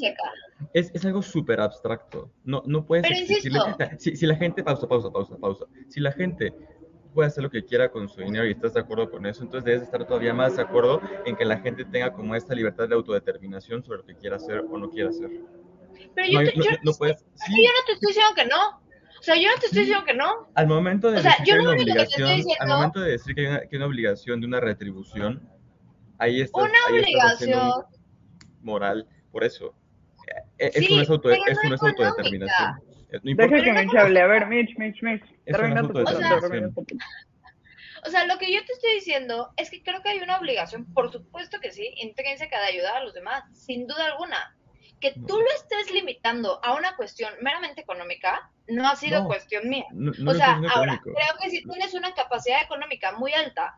Es, 0.74 0.90
es 0.94 1.04
algo 1.06 1.22
súper 1.22 1.60
abstracto. 1.60 2.30
No, 2.44 2.62
no 2.66 2.84
puedes 2.84 3.04
Pero 3.06 3.14
exigirle. 3.18 3.58
insisto. 3.58 3.84
Si, 3.98 4.16
si 4.16 4.26
la 4.26 4.36
gente, 4.36 4.62
pausa, 4.62 4.86
pausa, 4.86 5.10
pausa, 5.10 5.36
pausa. 5.38 5.64
Si 5.88 5.98
la 6.00 6.12
gente 6.12 6.52
puede 7.12 7.28
hacer 7.28 7.42
lo 7.44 7.50
que 7.50 7.64
quiera 7.64 7.90
con 7.90 8.08
su 8.08 8.20
dinero 8.20 8.46
y 8.46 8.52
estás 8.52 8.74
de 8.74 8.80
acuerdo 8.80 9.10
con 9.10 9.26
eso, 9.26 9.42
entonces 9.42 9.64
debes 9.64 9.82
estar 9.82 10.06
todavía 10.06 10.32
más 10.34 10.56
de 10.56 10.62
acuerdo 10.62 11.00
en 11.26 11.36
que 11.36 11.44
la 11.44 11.58
gente 11.58 11.84
tenga 11.84 12.12
como 12.12 12.34
esta 12.34 12.54
libertad 12.54 12.88
de 12.88 12.94
autodeterminación 12.94 13.82
sobre 13.84 13.98
lo 13.98 14.04
que 14.06 14.14
quiera 14.16 14.36
hacer 14.36 14.64
o 14.70 14.78
no 14.78 14.90
quiera 14.90 15.10
hacer. 15.10 15.30
Pero 16.14 16.28
yo, 16.28 16.40
No, 16.42 16.50
te- 16.50 16.56
no- 16.56 16.64
yo, 16.64 16.70
no 16.82 16.92
puedes. 16.94 17.20
yo 17.20 17.26
Sí, 17.34 17.52
no 17.64 17.84
te 17.86 17.92
estoy 17.92 18.08
diciendo 18.08 18.32
que 18.34 18.44
no. 18.46 18.82
O 19.18 19.22
sea, 19.24 19.36
yo 19.36 19.48
no 19.50 19.60
te 19.60 19.66
estoy 19.66 19.80
diciendo 19.80 20.04
que 20.04 20.14
no. 20.14 20.48
al 20.54 20.66
momento 20.66 21.10
de 21.10 21.18
O 21.18 21.22
sea, 21.22 21.30
decir 21.38 21.46
yo 21.54 21.60
que 21.60 21.68
obligación, 21.68 22.28
al 22.30 22.36
diciendo- 22.38 22.74
momento 22.74 23.00
de 23.00 23.10
decir 23.12 23.34
que 23.34 23.40
hay 23.42 23.46
una, 23.46 23.60
que 23.60 23.68
hay 23.72 23.76
una 23.76 23.86
obligación 23.86 24.40
de 24.40 24.46
una 24.46 24.60
retribución, 24.60 25.48
ahí 26.18 26.40
estás, 26.40 26.64
Una 26.64 26.72
ahí 26.88 26.96
estás 27.12 27.34
haciendo 27.34 27.58
un 27.58 27.70
obligación. 27.70 28.00
moral. 28.62 29.06
Por 29.30 29.44
eso. 29.44 29.74
Eh, 30.58 30.70
Eso 30.74 30.80
Sí, 30.88 30.96
no 30.96 31.02
es, 31.02 31.10
auto, 31.10 31.30
eso 31.30 31.40
no 31.68 31.74
es 31.74 31.82
autodeterminación. 31.82 32.70
Eh, 33.12 33.20
No 33.22 33.30
importa. 33.30 33.54
Deja 33.54 33.64
que 33.64 33.72
no 33.72 33.80
Mitch 33.82 33.94
hable. 33.96 34.20
A 34.20 34.26
ver, 34.26 34.46
Mitch, 34.46 34.76
Mitch, 34.78 35.02
Mitch. 35.02 35.22
Es 35.46 35.56
Termina 35.56 35.82
tu. 35.82 35.98
O 38.04 38.10
sea, 38.10 38.26
lo 38.26 38.36
que 38.38 38.52
yo 38.52 38.64
te 38.64 38.72
estoy 38.72 38.94
diciendo 38.94 39.52
es 39.56 39.70
que 39.70 39.82
creo 39.82 40.02
que 40.02 40.08
hay 40.08 40.18
una 40.18 40.36
obligación, 40.36 40.92
por 40.92 41.12
supuesto 41.12 41.60
que 41.60 41.70
sí, 41.70 41.88
intrínseca 41.98 42.58
de 42.60 42.66
ayudar 42.66 42.96
a 42.96 43.04
los 43.04 43.14
demás, 43.14 43.44
sin 43.52 43.86
duda 43.86 44.06
alguna. 44.06 44.56
Que 45.00 45.12
tú 45.12 45.38
lo 45.38 45.46
estés 45.54 45.92
limitando 45.92 46.60
a 46.64 46.74
una 46.74 46.96
cuestión 46.96 47.32
meramente 47.42 47.80
económica 47.80 48.50
no 48.68 48.88
ha 48.88 48.96
sido 48.96 49.22
No. 49.22 49.26
cuestión 49.28 49.68
mía. 49.68 49.84
No, 49.92 50.12
no 50.18 50.30
O 50.30 50.34
sea, 50.34 50.54
ahora, 50.54 50.94
económico. 50.94 51.10
creo 51.14 51.34
que 51.40 51.50
si 51.50 51.64
tienes 51.64 51.94
una 51.94 52.12
capacidad 52.14 52.62
económica 52.62 53.12
muy 53.12 53.32
alta 53.32 53.74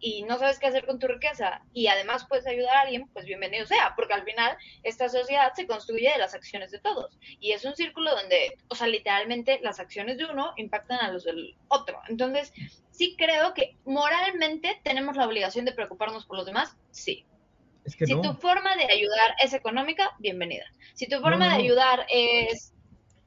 y 0.00 0.22
no 0.22 0.38
sabes 0.38 0.58
qué 0.58 0.66
hacer 0.66 0.86
con 0.86 0.98
tu 0.98 1.08
riqueza 1.08 1.62
y 1.72 1.88
además 1.88 2.26
puedes 2.28 2.46
ayudar 2.46 2.76
a 2.76 2.80
alguien, 2.82 3.08
pues 3.12 3.26
bienvenido 3.26 3.66
sea, 3.66 3.94
porque 3.96 4.14
al 4.14 4.24
final 4.24 4.56
esta 4.82 5.08
sociedad 5.08 5.52
se 5.54 5.66
construye 5.66 6.10
de 6.10 6.18
las 6.18 6.34
acciones 6.34 6.70
de 6.70 6.78
todos 6.78 7.18
y 7.40 7.52
es 7.52 7.64
un 7.64 7.74
círculo 7.74 8.14
donde, 8.14 8.56
o 8.68 8.74
sea, 8.74 8.86
literalmente 8.86 9.60
las 9.62 9.80
acciones 9.80 10.18
de 10.18 10.26
uno 10.26 10.52
impactan 10.56 11.00
a 11.00 11.10
los 11.10 11.24
del 11.24 11.56
otro. 11.68 12.00
Entonces, 12.08 12.52
sí 12.90 13.16
creo 13.18 13.54
que 13.54 13.76
moralmente 13.84 14.80
tenemos 14.84 15.16
la 15.16 15.26
obligación 15.26 15.64
de 15.64 15.72
preocuparnos 15.72 16.26
por 16.26 16.36
los 16.36 16.46
demás, 16.46 16.76
sí. 16.90 17.24
Es 17.84 17.96
que 17.96 18.06
Si 18.06 18.14
no. 18.14 18.20
tu 18.20 18.34
forma 18.34 18.76
de 18.76 18.84
ayudar 18.84 19.34
es 19.42 19.52
económica, 19.54 20.14
bienvenida. 20.18 20.64
Si 20.94 21.08
tu 21.08 21.20
forma 21.20 21.48
no, 21.48 21.56
de 21.56 21.62
ayudar 21.62 22.06
es 22.10 22.74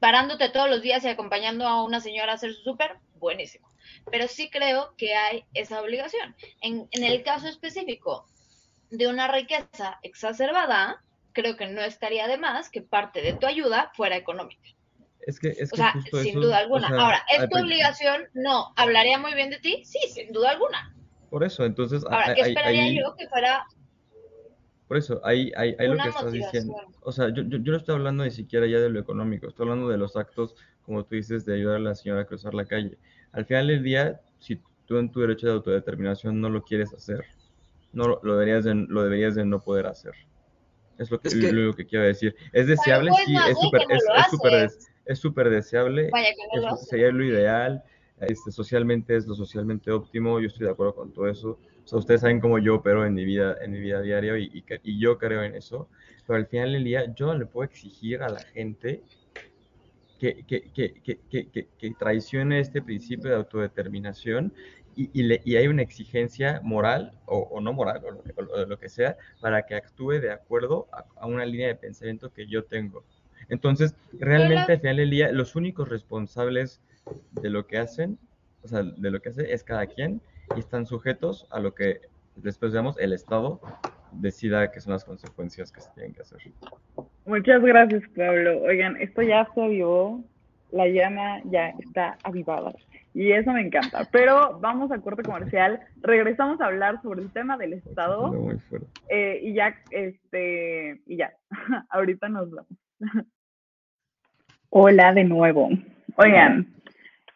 parándote 0.02 0.48
todos 0.48 0.68
los 0.68 0.82
días 0.82 1.04
y 1.04 1.08
acompañando 1.08 1.64
a 1.64 1.84
una 1.84 2.00
señora 2.00 2.32
a 2.32 2.34
hacer 2.34 2.52
su 2.54 2.62
súper, 2.64 2.96
buenísimo. 3.20 3.68
Pero 4.10 4.26
sí 4.26 4.50
creo 4.50 4.94
que 4.98 5.14
hay 5.14 5.44
esa 5.54 5.80
obligación. 5.80 6.34
En, 6.60 6.88
en 6.90 7.04
el 7.04 7.22
caso 7.22 7.46
específico 7.46 8.26
de 8.90 9.06
una 9.06 9.28
riqueza 9.28 10.00
exacerbada, 10.02 11.04
creo 11.32 11.56
que 11.56 11.68
no 11.68 11.82
estaría 11.82 12.26
de 12.26 12.36
más 12.36 12.68
que 12.68 12.82
parte 12.82 13.22
de 13.22 13.34
tu 13.34 13.46
ayuda 13.46 13.92
fuera 13.94 14.16
económica. 14.16 14.68
Es 15.24 15.38
que, 15.38 15.50
es 15.50 15.72
O 15.72 15.76
que 15.76 15.82
sea, 15.82 15.92
justo 15.92 16.18
sin 16.18 16.30
eso, 16.30 16.40
duda 16.40 16.56
o 16.56 16.60
alguna. 16.62 16.88
sea, 16.88 16.98
Ahora, 16.98 17.22
¿es 17.30 17.48
tu 17.48 17.58
obligación? 17.60 18.28
No. 18.34 18.72
¿Hablaría 18.74 19.18
muy 19.18 19.34
bien 19.34 19.50
de 19.50 19.60
ti? 19.60 19.84
Sí, 19.84 20.00
sin 20.12 20.32
duda 20.32 20.50
alguna. 20.50 20.96
Por 21.30 21.44
eso, 21.44 21.64
entonces, 21.64 22.04
Ahora, 22.10 22.34
¿qué 22.34 22.40
esperaría 22.40 22.90
yo 22.90 23.14
que 23.14 23.28
fuera 23.28 23.66
por 24.92 24.98
eso, 24.98 25.22
ahí, 25.24 25.50
ahí, 25.56 25.74
ahí 25.78 25.88
lo 25.88 25.96
que 25.96 26.06
estás 26.10 26.30
diciendo. 26.30 26.74
O 27.00 27.12
sea, 27.12 27.30
yo, 27.30 27.44
yo, 27.44 27.56
yo 27.56 27.72
no 27.72 27.78
estoy 27.78 27.94
hablando 27.94 28.24
ni 28.24 28.30
siquiera 28.30 28.66
ya 28.66 28.78
de 28.78 28.90
lo 28.90 29.00
económico, 29.00 29.48
estoy 29.48 29.64
hablando 29.64 29.88
de 29.88 29.96
los 29.96 30.16
actos, 30.16 30.54
como 30.82 31.02
tú 31.06 31.14
dices, 31.14 31.46
de 31.46 31.54
ayudar 31.54 31.76
a 31.76 31.78
la 31.78 31.94
señora 31.94 32.20
a 32.20 32.24
cruzar 32.26 32.52
la 32.52 32.66
calle. 32.66 32.98
Al 33.32 33.46
final 33.46 33.68
del 33.68 33.82
día, 33.82 34.20
si 34.38 34.60
tú 34.84 34.98
en 34.98 35.10
tu 35.10 35.20
derecho 35.20 35.46
de 35.46 35.54
autodeterminación 35.54 36.38
no 36.42 36.50
lo 36.50 36.62
quieres 36.62 36.92
hacer, 36.92 37.24
no 37.94 38.20
lo, 38.22 38.36
deberías 38.36 38.64
de, 38.64 38.74
lo 38.74 39.02
deberías 39.02 39.34
de 39.34 39.46
no 39.46 39.60
poder 39.62 39.86
hacer. 39.86 40.12
Es 40.98 41.10
lo 41.10 41.18
que, 41.18 41.28
Es 41.28 41.36
que- 41.38 41.52
lo 41.52 41.72
que 41.74 41.86
quiero 41.86 42.04
decir. 42.04 42.36
¿Es 42.52 42.66
deseable? 42.66 43.08
pues, 43.12 43.22
sí, 43.24 43.34
es 43.48 43.58
súper 43.58 43.80
no 43.88 43.94
es, 43.94 44.04
es 44.74 44.90
es 45.06 45.18
súper 45.18 45.48
deseable. 45.48 46.10
Vaya 46.12 46.28
que 46.28 46.60
no 46.60 46.66
es- 46.66 46.70
lo 46.70 46.76
sería 46.76 47.10
lo 47.10 47.24
ideal, 47.24 47.82
este, 48.20 48.52
socialmente 48.52 49.16
es 49.16 49.26
lo 49.26 49.34
socialmente 49.34 49.90
óptimo, 49.90 50.38
yo 50.38 50.48
estoy 50.48 50.66
de 50.66 50.72
acuerdo 50.72 50.94
con 50.94 51.14
todo 51.14 51.28
eso. 51.28 51.58
O 51.84 51.88
sea, 51.88 51.98
ustedes 51.98 52.20
saben 52.22 52.40
cómo 52.40 52.58
yo 52.58 52.76
opero 52.76 53.04
en 53.06 53.14
mi 53.14 53.24
vida, 53.24 53.56
en 53.62 53.72
mi 53.72 53.80
vida 53.80 54.00
diaria 54.02 54.38
y, 54.38 54.44
y, 54.52 54.64
y 54.84 55.00
yo 55.00 55.18
creo 55.18 55.42
en 55.42 55.54
eso. 55.54 55.90
Pero 56.26 56.38
al 56.38 56.46
final 56.46 56.72
del 56.72 56.84
día, 56.84 57.12
yo 57.14 57.26
no 57.26 57.34
le 57.38 57.46
puedo 57.46 57.64
exigir 57.64 58.22
a 58.22 58.28
la 58.30 58.44
gente 58.44 59.04
que, 60.18 60.44
que, 60.46 60.70
que, 60.72 60.94
que, 61.02 61.20
que, 61.28 61.50
que- 61.50 61.68
que 61.78 61.90
traicione 61.98 62.60
este 62.60 62.82
principio 62.82 63.30
de 63.30 63.36
autodeterminación 63.36 64.52
y, 64.94 65.10
y, 65.18 65.22
le- 65.24 65.42
y 65.44 65.56
hay 65.56 65.66
una 65.68 65.82
exigencia 65.82 66.60
moral 66.62 67.12
o, 67.26 67.38
o 67.38 67.60
no 67.60 67.72
moral 67.72 68.02
o 68.04 68.10
lo, 68.12 68.22
que, 68.22 68.32
o 68.36 68.66
lo 68.66 68.78
que 68.78 68.88
sea 68.88 69.16
para 69.40 69.62
que 69.66 69.74
actúe 69.74 70.20
de 70.20 70.30
acuerdo 70.30 70.88
a, 70.92 71.04
a 71.16 71.26
una 71.26 71.44
línea 71.46 71.68
de 71.68 71.74
pensamiento 71.76 72.32
que 72.32 72.46
yo 72.46 72.64
tengo. 72.64 73.04
Entonces, 73.48 73.96
realmente 74.12 74.72
al 74.72 74.80
final 74.80 74.96
del 74.98 75.10
día, 75.10 75.32
los 75.32 75.56
únicos 75.56 75.88
responsables 75.88 76.80
de 77.32 77.50
lo 77.50 77.66
que 77.66 77.78
hacen, 77.78 78.18
o 78.62 78.68
sea, 78.68 78.82
de 78.84 79.10
lo 79.10 79.20
que 79.20 79.30
hace 79.30 79.52
es 79.52 79.64
cada 79.64 79.86
quien 79.86 80.22
y 80.56 80.60
están 80.60 80.86
sujetos 80.86 81.46
a 81.50 81.60
lo 81.60 81.74
que 81.74 82.00
después 82.36 82.72
veamos 82.72 82.98
el 82.98 83.12
Estado 83.12 83.60
decida 84.12 84.70
que 84.70 84.80
son 84.80 84.92
las 84.92 85.04
consecuencias 85.04 85.72
que 85.72 85.80
se 85.80 85.90
tienen 85.92 86.12
que 86.12 86.22
hacer. 86.22 86.38
Muchas 87.24 87.62
gracias, 87.62 88.02
Pablo. 88.16 88.62
Oigan, 88.62 88.96
esto 89.00 89.22
ya 89.22 89.48
se 89.54 89.62
avivó, 89.62 90.22
la 90.70 90.86
llama 90.88 91.40
ya 91.44 91.68
está 91.78 92.16
avivada 92.24 92.72
y 93.14 93.32
eso 93.32 93.52
me 93.52 93.60
encanta. 93.60 94.08
Pero 94.10 94.58
vamos 94.60 94.90
a 94.90 94.98
corte 94.98 95.22
comercial, 95.22 95.80
regresamos 96.00 96.60
a 96.60 96.66
hablar 96.66 97.00
sobre 97.02 97.22
el 97.22 97.32
tema 97.32 97.56
del 97.56 97.74
Estado 97.74 98.32
muy 98.32 98.58
fuerte. 98.58 98.86
eh, 99.08 99.40
y 99.42 99.54
ya, 99.54 99.74
este, 99.90 101.00
y 101.06 101.16
ya, 101.16 101.32
ahorita 101.90 102.28
nos 102.28 102.50
vemos. 102.50 102.68
Hola 104.70 105.12
de 105.12 105.24
nuevo. 105.24 105.68
Oigan, 106.16 106.74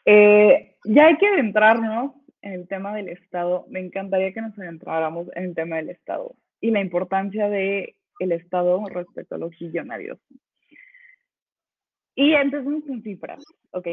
eh, 0.06 0.76
ya 0.84 1.06
hay 1.06 1.16
que 1.18 1.26
adentrarnos 1.26 2.12
en 2.46 2.52
el 2.52 2.68
tema 2.68 2.94
del 2.94 3.08
Estado. 3.08 3.66
Me 3.68 3.80
encantaría 3.80 4.32
que 4.32 4.40
nos 4.40 4.58
adentráramos 4.58 5.28
en 5.34 5.44
el 5.44 5.54
tema 5.54 5.76
del 5.76 5.90
Estado 5.90 6.34
y 6.60 6.70
la 6.70 6.80
importancia 6.80 7.48
de 7.48 7.96
el 8.18 8.32
Estado 8.32 8.82
respecto 8.88 9.34
a 9.34 9.38
los 9.38 9.50
billonarios. 9.58 10.18
Y 12.14 12.32
empezamos 12.32 12.84
con 12.84 13.02
cifras, 13.02 13.44
¿ok? 13.72 13.86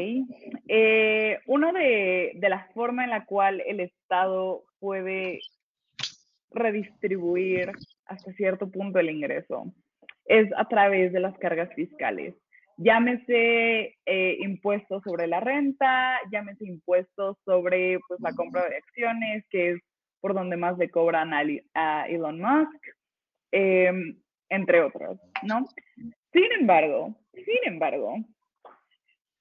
Eh, 0.68 1.40
uno 1.46 1.72
de, 1.74 2.32
de 2.36 2.48
la 2.48 2.66
forma 2.72 3.04
en 3.04 3.10
la 3.10 3.26
cual 3.26 3.62
el 3.66 3.80
Estado 3.80 4.64
puede 4.78 5.40
redistribuir 6.50 7.72
hasta 8.06 8.32
cierto 8.32 8.70
punto 8.70 8.98
el 8.98 9.10
ingreso 9.10 9.74
es 10.24 10.50
a 10.56 10.66
través 10.68 11.12
de 11.12 11.20
las 11.20 11.36
cargas 11.38 11.68
fiscales. 11.74 12.34
Llámese 12.76 13.96
eh, 14.04 14.36
impuestos 14.40 15.02
sobre 15.04 15.26
la 15.26 15.40
renta, 15.40 16.18
llámese 16.30 16.66
impuestos 16.66 17.36
sobre 17.44 18.00
pues, 18.08 18.20
la 18.20 18.32
compra 18.32 18.68
de 18.68 18.76
acciones, 18.76 19.44
que 19.50 19.72
es 19.72 19.80
por 20.20 20.34
donde 20.34 20.56
más 20.56 20.76
le 20.78 20.90
cobran 20.90 21.32
a, 21.34 22.06
Elon 22.06 22.40
Musk, 22.40 22.86
eh, 23.52 23.92
entre 24.48 24.82
otros, 24.82 25.20
¿no? 25.42 25.66
Sin 26.32 26.50
embargo, 26.58 27.14
sin 27.32 27.72
embargo, 27.72 28.16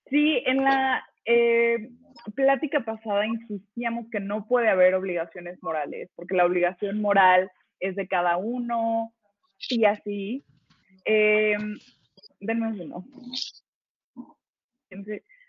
sí, 0.10 0.44
en 0.46 0.64
la 0.64 1.04
eh, 1.26 1.90
plática 2.36 2.82
pasada 2.82 3.26
insistíamos 3.26 4.08
que 4.12 4.20
no 4.20 4.46
puede 4.46 4.70
haber 4.70 4.94
obligaciones 4.94 5.58
morales, 5.64 6.10
porque 6.16 6.36
la 6.36 6.46
obligación 6.46 7.02
moral 7.02 7.50
es 7.80 7.96
de 7.96 8.08
cada 8.08 8.38
uno 8.38 9.14
y 9.70 9.86
así. 9.86 10.44
Denme 12.44 12.68
un 12.68 12.78
segundo. 12.78 13.04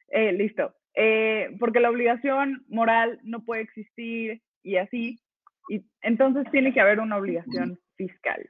Eh, 0.09 0.33
listo. 0.33 0.75
Eh, 0.95 1.57
porque 1.59 1.81
la 1.81 1.91
obligación 1.91 2.65
moral 2.69 3.19
no 3.25 3.45
puede 3.45 3.63
existir 3.63 4.41
y 4.63 4.77
así. 4.77 5.21
Y 5.69 5.85
entonces 6.03 6.51
tiene 6.53 6.73
que 6.73 6.81
haber 6.81 7.01
una 7.01 7.17
obligación 7.17 7.79
fiscal. 7.97 8.49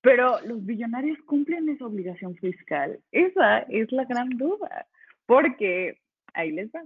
Pero 0.00 0.40
los 0.40 0.64
billonarios 0.66 1.18
cumplen 1.26 1.68
esa 1.68 1.86
obligación 1.86 2.34
fiscal. 2.36 2.98
Esa 3.12 3.60
es 3.60 3.90
la 3.92 4.04
gran 4.04 4.28
duda. 4.30 4.88
Porque, 5.26 6.00
ahí 6.34 6.50
les 6.50 6.68
va. 6.70 6.82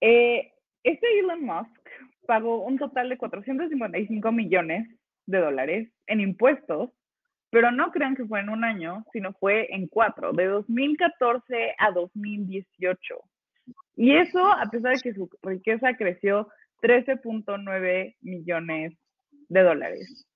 Eh, 0.00 0.52
este 0.84 1.18
Elon 1.18 1.44
Musk 1.44 1.88
pagó 2.26 2.64
un 2.64 2.78
total 2.78 3.08
de 3.08 3.18
455 3.18 4.30
millones 4.30 4.88
de 5.26 5.38
dólares 5.38 5.88
en 6.06 6.20
impuestos, 6.20 6.90
pero 7.52 7.70
no 7.70 7.92
crean 7.92 8.16
que 8.16 8.24
fue 8.24 8.40
en 8.40 8.48
un 8.48 8.64
año, 8.64 9.04
sino 9.12 9.34
fue 9.34 9.66
en 9.74 9.86
cuatro, 9.86 10.32
de 10.32 10.46
2014 10.46 11.74
a 11.76 11.90
2018. 11.90 13.14
Y 13.94 14.16
eso 14.16 14.50
a 14.50 14.70
pesar 14.70 14.96
de 14.96 15.02
que 15.02 15.12
su 15.12 15.28
riqueza 15.42 15.94
creció 15.98 16.48
13.9 16.80 18.16
millones 18.22 18.94
de 19.50 19.62
dólares. 19.62 20.26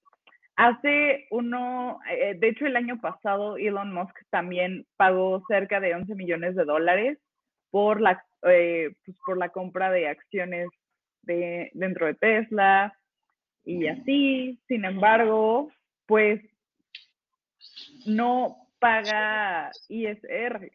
Hace 0.57 1.27
uno, 1.31 2.01
eh, 2.11 2.35
de 2.39 2.49
hecho 2.49 2.67
el 2.67 2.77
año 2.77 3.01
pasado 3.01 3.57
Elon 3.57 3.95
Musk 3.95 4.15
también 4.29 4.85
pagó 4.99 5.43
cerca 5.49 5.81
de 5.81 5.95
11 5.95 6.15
millones 6.17 6.55
de 6.55 6.67
dólares 6.67 7.19
por 7.71 8.03
la, 8.03 8.23
eh, 8.43 8.95
pues 9.07 9.17
por 9.25 9.39
la 9.39 9.49
compra 9.49 9.91
de 9.91 10.09
acciones 10.09 10.69
de, 11.23 11.71
dentro 11.73 12.05
de 12.05 12.15
Tesla 12.15 12.95
y 13.65 13.87
así. 13.87 14.61
Sin 14.69 14.85
embargo, 14.85 15.71
pues 16.05 16.43
no 18.07 18.69
paga 18.79 19.71
ISR. 19.89 20.73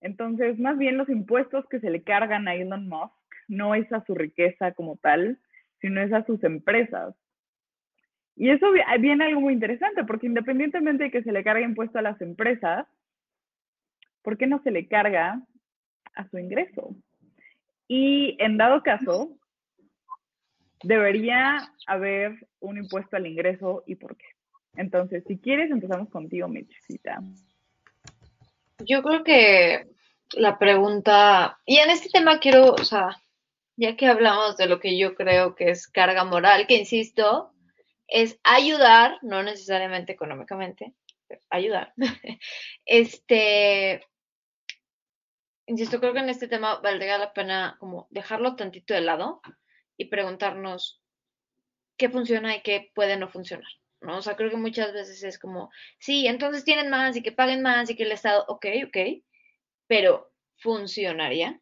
Entonces, 0.00 0.58
más 0.58 0.76
bien 0.78 0.96
los 0.96 1.08
impuestos 1.08 1.66
que 1.68 1.80
se 1.80 1.90
le 1.90 2.02
cargan 2.02 2.48
a 2.48 2.54
Elon 2.54 2.88
Musk 2.88 3.14
no 3.48 3.74
es 3.74 3.92
a 3.92 4.04
su 4.04 4.14
riqueza 4.14 4.72
como 4.72 4.96
tal, 4.96 5.38
sino 5.80 6.00
es 6.00 6.12
a 6.12 6.24
sus 6.24 6.42
empresas. 6.44 7.14
Y 8.36 8.50
eso 8.50 8.66
viene 9.00 9.24
algo 9.24 9.40
muy 9.40 9.52
interesante, 9.52 10.04
porque 10.04 10.26
independientemente 10.26 11.04
de 11.04 11.10
que 11.10 11.22
se 11.22 11.32
le 11.32 11.44
cargue 11.44 11.64
impuesto 11.64 11.98
a 11.98 12.02
las 12.02 12.20
empresas, 12.20 12.86
¿por 14.22 14.38
qué 14.38 14.46
no 14.46 14.62
se 14.62 14.70
le 14.70 14.88
carga 14.88 15.42
a 16.14 16.28
su 16.28 16.38
ingreso? 16.38 16.96
Y 17.86 18.36
en 18.38 18.56
dado 18.56 18.82
caso, 18.82 19.36
debería 20.82 21.58
haber 21.86 22.48
un 22.60 22.78
impuesto 22.78 23.16
al 23.16 23.26
ingreso 23.26 23.84
y 23.86 23.96
por 23.96 24.16
qué. 24.16 24.26
Entonces, 24.74 25.24
si 25.26 25.38
quieres, 25.38 25.70
empezamos 25.70 26.08
contigo, 26.10 26.48
Michita. 26.48 27.22
Yo 28.84 29.02
creo 29.02 29.24
que 29.24 29.86
la 30.32 30.58
pregunta, 30.58 31.58
y 31.66 31.78
en 31.78 31.90
este 31.90 32.08
tema 32.08 32.38
quiero, 32.38 32.72
o 32.72 32.84
sea, 32.84 33.20
ya 33.76 33.96
que 33.96 34.06
hablamos 34.06 34.56
de 34.56 34.66
lo 34.66 34.78
que 34.78 34.98
yo 34.98 35.14
creo 35.14 35.54
que 35.54 35.70
es 35.70 35.88
carga 35.88 36.24
moral, 36.24 36.66
que 36.66 36.76
insisto, 36.76 37.52
es 38.06 38.38
ayudar, 38.42 39.18
no 39.22 39.42
necesariamente 39.42 40.12
económicamente, 40.12 40.94
ayudar. 41.48 41.94
Este, 42.84 44.04
insisto, 45.66 46.00
creo 46.00 46.12
que 46.12 46.18
en 46.20 46.28
este 46.28 46.48
tema 46.48 46.80
valdría 46.80 47.18
la 47.18 47.32
pena 47.32 47.76
como 47.78 48.08
dejarlo 48.10 48.56
tantito 48.56 48.94
de 48.94 49.00
lado 49.02 49.40
y 49.96 50.06
preguntarnos 50.06 51.00
qué 51.96 52.08
funciona 52.08 52.56
y 52.56 52.62
qué 52.62 52.90
puede 52.94 53.16
no 53.16 53.28
funcionar. 53.28 53.68
¿No? 54.00 54.18
O 54.18 54.22
sea, 54.22 54.36
creo 54.36 54.50
que 54.50 54.56
muchas 54.56 54.92
veces 54.92 55.22
es 55.22 55.38
como, 55.38 55.70
sí, 55.98 56.26
entonces 56.26 56.64
tienen 56.64 56.90
más 56.90 57.16
y 57.16 57.22
que 57.22 57.32
paguen 57.32 57.62
más 57.62 57.90
y 57.90 57.96
que 57.96 58.04
el 58.04 58.12
Estado, 58.12 58.44
ok, 58.48 58.66
ok, 58.86 59.22
pero 59.86 60.32
¿funcionaría? 60.58 61.60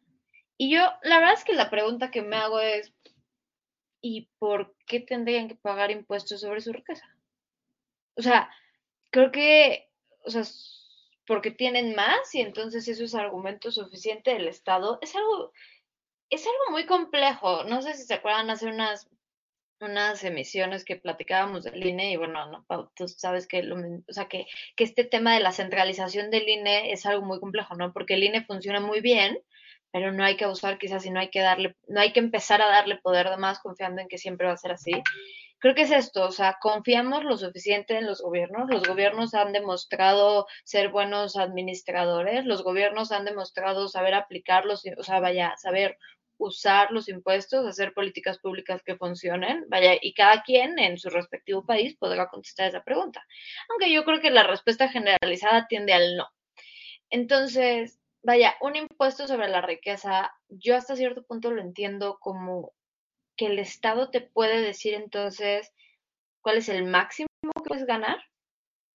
Y 0.57 0.71
yo, 0.73 0.81
la 1.03 1.19
verdad 1.19 1.33
es 1.33 1.43
que 1.43 1.53
la 1.53 1.69
pregunta 1.69 2.11
que 2.11 2.21
me 2.21 2.35
hago 2.35 2.59
es, 2.59 2.93
¿y 4.01 4.29
por 4.39 4.75
qué 4.85 4.99
tendrían 4.99 5.47
que 5.47 5.55
pagar 5.55 5.91
impuestos 5.91 6.41
sobre 6.41 6.61
su 6.61 6.73
riqueza? 6.73 7.05
O 8.15 8.21
sea, 8.21 8.49
creo 9.09 9.31
que, 9.31 9.89
o 10.25 10.29
sea, 10.29 10.43
porque 11.25 11.51
tienen 11.51 11.95
más 11.95 12.33
y 12.33 12.41
entonces 12.41 12.87
eso 12.87 13.03
es 13.03 13.15
argumento 13.15 13.71
suficiente 13.71 14.33
del 14.33 14.47
Estado. 14.47 14.99
Es 15.01 15.15
algo, 15.15 15.53
es 16.29 16.45
algo 16.45 16.71
muy 16.71 16.85
complejo. 16.85 17.63
No 17.65 17.81
sé 17.81 17.93
si 17.93 18.03
se 18.03 18.15
acuerdan 18.15 18.49
hace 18.49 18.67
unas 18.67 19.09
unas 19.81 20.23
emisiones 20.23 20.83
que 20.83 20.95
platicábamos 20.95 21.63
del 21.63 21.85
INE 21.85 22.11
y 22.11 22.17
bueno, 22.17 22.49
no, 22.51 22.91
tú 22.95 23.07
sabes 23.07 23.47
que, 23.47 23.63
lo, 23.63 23.77
o 23.77 24.13
sea, 24.13 24.27
que, 24.27 24.45
que, 24.75 24.83
este 24.83 25.03
tema 25.03 25.33
de 25.33 25.39
la 25.39 25.51
centralización 25.51 26.29
del 26.31 26.47
INE 26.47 26.91
es 26.91 27.05
algo 27.05 27.25
muy 27.25 27.39
complejo, 27.39 27.75
¿no? 27.75 27.93
Porque 27.93 28.15
el 28.15 28.23
INE 28.23 28.43
funciona 28.43 28.79
muy 28.79 29.01
bien, 29.01 29.39
pero 29.91 30.11
no 30.11 30.23
hay 30.23 30.37
que 30.37 30.45
abusar 30.45 30.77
quizás 30.77 31.05
y 31.05 31.11
no 31.11 31.19
hay 31.19 31.29
que 31.29 31.41
darle, 31.41 31.75
no 31.87 31.99
hay 31.99 32.13
que 32.13 32.19
empezar 32.19 32.61
a 32.61 32.67
darle 32.67 32.97
poder 32.97 33.29
de 33.29 33.37
más 33.37 33.59
confiando 33.59 34.01
en 34.01 34.07
que 34.07 34.17
siempre 34.17 34.47
va 34.47 34.53
a 34.53 34.57
ser 34.57 34.71
así. 34.71 34.91
Creo 35.59 35.75
que 35.75 35.81
es 35.81 35.91
esto, 35.91 36.23
o 36.23 36.31
sea, 36.31 36.57
confiamos 36.61 37.25
lo 37.25 37.37
suficiente 37.37 37.97
en 37.97 38.05
los 38.05 38.21
gobiernos. 38.21 38.69
Los 38.69 38.87
gobiernos 38.87 39.33
han 39.33 39.51
demostrado 39.51 40.47
ser 40.63 40.89
buenos 40.89 41.35
administradores, 41.35 42.45
los 42.45 42.63
gobiernos 42.63 43.11
han 43.11 43.25
demostrado 43.25 43.89
saber 43.89 44.13
aplicarlos, 44.13 44.83
o 44.97 45.03
sea, 45.03 45.19
vaya, 45.19 45.55
saber 45.57 45.97
usar 46.39 46.91
los 46.91 47.09
impuestos, 47.09 47.65
hacer 47.67 47.93
políticas 47.93 48.39
públicas 48.39 48.81
que 48.83 48.95
funcionen, 48.95 49.65
vaya, 49.67 49.97
y 50.01 50.13
cada 50.13 50.41
quien 50.41 50.79
en 50.79 50.97
su 50.97 51.09
respectivo 51.09 51.65
país 51.65 51.95
podrá 51.97 52.29
contestar 52.29 52.69
esa 52.69 52.83
pregunta. 52.83 53.23
Aunque 53.69 53.91
yo 53.93 54.03
creo 54.05 54.21
que 54.21 54.31
la 54.31 54.43
respuesta 54.43 54.89
generalizada 54.89 55.67
tiende 55.67 55.93
al 55.93 56.15
no. 56.15 56.27
Entonces, 57.09 57.99
vaya, 58.23 58.55
un 58.61 58.75
impuesto 58.75 59.27
sobre 59.27 59.49
la 59.49 59.61
riqueza, 59.61 60.33
yo 60.47 60.75
hasta 60.75 60.95
cierto 60.95 61.23
punto 61.23 61.51
lo 61.51 61.61
entiendo 61.61 62.17
como 62.19 62.73
que 63.35 63.47
el 63.47 63.59
Estado 63.59 64.09
te 64.09 64.21
puede 64.21 64.61
decir 64.61 64.93
entonces 64.93 65.71
cuál 66.41 66.57
es 66.57 66.69
el 66.69 66.85
máximo 66.85 67.27
que 67.55 67.61
puedes 67.69 67.85
ganar 67.85 68.17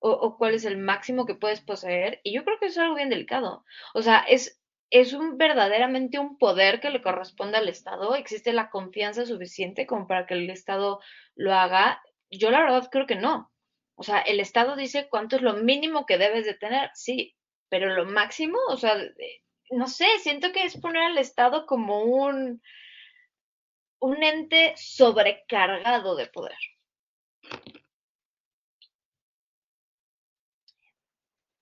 o, 0.07 0.37
cuál 0.37 0.55
es 0.55 0.67
el 0.67 0.77
máximo 0.77 1.25
que 1.25 1.35
puedes 1.35 1.63
poseer. 1.63 2.21
Y 2.25 2.35
yo 2.35 2.45
creo 2.45 2.59
que 2.59 2.67
eso 2.67 2.81
es 2.81 2.85
algo 2.85 2.97
bien 2.97 3.09
delicado. 3.09 3.65
O 3.95 4.03
sea, 4.03 4.19
es, 4.21 4.61
es 4.91 5.13
un 5.13 5.39
verdaderamente 5.39 6.19
un 6.19 6.39
poder 6.39 6.81
que 6.81 6.91
le 6.91 7.03
corresponde 7.03 7.59
al 7.59 7.69
Estado. 7.69 8.15
¿Existe 8.15 8.53
la 8.53 8.71
confianza 8.71 9.27
suficiente 9.27 9.87
como 9.87 10.07
para 10.07 10.27
que 10.27 10.35
el 10.35 10.51
Estado 10.51 11.01
lo 11.35 11.55
haga? 11.55 12.03
Yo 12.31 12.51
la 12.51 12.61
verdad 12.61 12.89
creo 12.91 13.07
que 13.07 13.17
no. 13.17 13.51
O 13.97 14.03
sea, 14.03 14.21
el 14.21 14.41
Estado 14.41 14.77
dice 14.77 15.09
cuánto 15.09 15.37
es 15.37 15.43
lo 15.43 15.55
mínimo 15.55 16.07
que 16.07 16.19
debes 16.19 16.45
de 16.45 16.55
tener, 16.55 16.91
sí, 16.95 17.37
pero 17.69 17.95
lo 17.95 18.07
máximo, 18.07 18.59
o 18.69 18.77
sea, 18.77 18.97
no 19.71 19.87
sé, 19.87 20.07
siento 20.19 20.53
que 20.53 20.65
es 20.65 20.81
poner 20.81 21.03
al 21.03 21.19
Estado 21.19 21.67
como 21.67 22.03
un, 22.03 22.61
un 24.01 24.23
ente 24.23 24.75
sobrecargado 24.77 26.17
de 26.17 26.27
poder. 26.27 26.59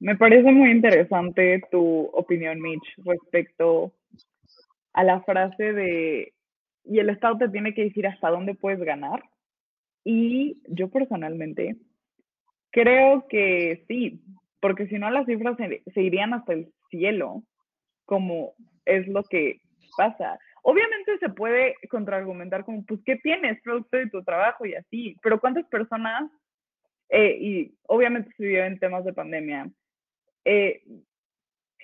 Me 0.02 0.16
parece 0.16 0.50
muy 0.50 0.72
interesante 0.72 1.62
tu 1.70 2.10
opinión, 2.12 2.60
Mitch, 2.60 2.82
respecto 3.04 3.92
a 4.94 5.04
la 5.04 5.20
frase 5.20 5.72
de, 5.72 6.32
y 6.84 6.98
el 6.98 7.08
Estado 7.08 7.38
te 7.38 7.48
tiene 7.50 7.72
que 7.72 7.84
decir 7.84 8.08
hasta 8.08 8.30
dónde 8.30 8.56
puedes 8.56 8.80
ganar. 8.80 9.22
Y 10.02 10.60
yo 10.66 10.90
personalmente 10.90 11.76
creo 12.72 13.28
que 13.28 13.84
sí, 13.86 14.20
porque 14.58 14.88
si 14.88 14.98
no 14.98 15.08
las 15.08 15.24
cifras 15.24 15.56
se, 15.56 16.02
irían 16.02 16.34
hasta 16.34 16.54
el 16.54 16.72
cielo, 16.90 17.44
como 18.04 18.54
es 18.84 19.06
lo 19.06 19.22
que 19.22 19.60
pasa. 19.96 20.36
Obviamente 20.64 21.16
se 21.18 21.28
puede 21.28 21.76
contraargumentar 21.88 22.64
como, 22.64 22.84
pues, 22.86 22.98
¿qué 23.06 23.18
tienes? 23.22 23.62
Producto 23.62 23.98
de 23.98 24.10
tu 24.10 24.24
trabajo 24.24 24.66
y 24.66 24.74
así, 24.74 25.16
pero 25.22 25.38
¿cuántas 25.38 25.64
personas, 25.66 26.28
eh, 27.08 27.38
y 27.40 27.74
obviamente 27.86 28.32
se 28.36 28.44
vio 28.44 28.64
en 28.64 28.80
temas 28.80 29.04
de 29.04 29.12
pandemia, 29.12 29.70
eh, 30.44 30.82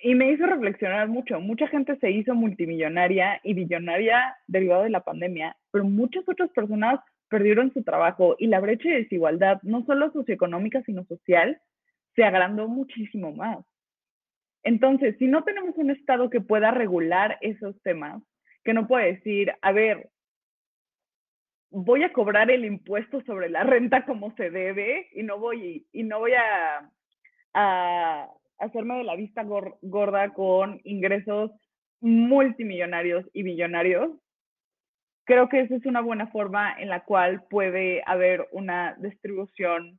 y 0.03 0.15
me 0.15 0.31
hizo 0.31 0.47
reflexionar 0.47 1.09
mucho. 1.09 1.41
Mucha 1.41 1.67
gente 1.69 1.97
se 1.99 2.11
hizo 2.11 2.35
multimillonaria 2.35 3.41
y 3.43 3.55
billonaria 3.55 4.37
derivado 4.47 4.85
de 4.85 4.91
la 4.91 5.01
pandemia, 5.01 5.57
pero 5.71 5.85
muchas 5.85 6.29
otras 6.29 6.51
personas 6.51 7.01
perdieron 7.29 7.73
su 7.73 7.83
trabajo 7.83 8.37
y 8.39 8.47
la 8.47 8.61
brecha 8.61 8.89
de 8.89 9.03
desigualdad, 9.03 9.61
no 9.63 9.85
solo 9.85 10.11
socioeconómica, 10.13 10.83
sino 10.83 11.05
social, 11.05 11.61
se 12.15 12.25
agrandó 12.25 12.69
muchísimo 12.69 13.33
más. 13.33 13.59
Entonces, 14.63 15.17
si 15.19 15.27
no 15.27 15.45
tenemos 15.45 15.77
un 15.77 15.91
Estado 15.91 16.31
que 16.31 16.41
pueda 16.41 16.71
regular 16.71 17.39
esos 17.41 17.81
temas, 17.83 18.23
que 18.65 18.75
no 18.75 18.87
puede 18.89 19.15
decir, 19.15 19.53
a 19.63 19.73
ver, 19.73 20.11
voy 21.71 22.03
a 22.03 22.13
cobrar 22.13 22.51
el 22.51 22.65
impuesto 22.65 23.23
sobre 23.23 23.51
la 23.51 23.63
renta 23.63 24.05
como 24.05 24.35
se 24.37 24.51
debe 24.51 25.09
y 25.13 25.23
no 25.23 25.39
voy, 25.39 25.87
y 25.93 26.03
no 26.03 26.19
voy 26.19 26.33
a, 26.33 26.91
a 27.55 28.29
hacerme 28.59 28.99
de 28.99 29.05
la 29.05 29.17
vista 29.17 29.45
gorda 29.83 30.33
con 30.35 30.81
ingresos 30.85 31.51
multimillonarios 32.01 33.25
y 33.33 33.43
billonarios, 33.43 34.11
creo 35.25 35.49
que 35.49 35.61
esa 35.61 35.77
es 35.77 35.87
una 35.87 36.01
buena 36.01 36.29
forma 36.29 36.75
en 36.79 36.89
la 36.89 37.05
cual 37.05 37.45
puede 37.51 38.03
haber 38.07 38.49
una 38.53 38.97
distribución 39.01 39.99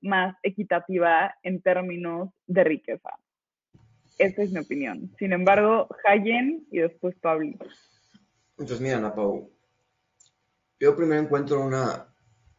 más 0.00 0.36
equitativa 0.42 1.34
en 1.42 1.60
términos 1.60 2.30
de 2.46 2.64
riqueza. 2.64 3.10
Esa 4.18 4.42
es 4.42 4.52
mi 4.52 4.60
opinión. 4.60 5.10
Sin 5.18 5.32
embargo, 5.32 5.88
Hayen 6.04 6.66
y 6.70 6.78
después 6.78 7.16
Pablo. 7.20 7.52
Entonces, 8.52 8.80
mira, 8.80 8.98
Ana 8.98 9.14
Pau, 9.14 9.50
yo 10.80 10.96
primero 10.96 11.20
encuentro 11.20 11.64
una 11.64 12.08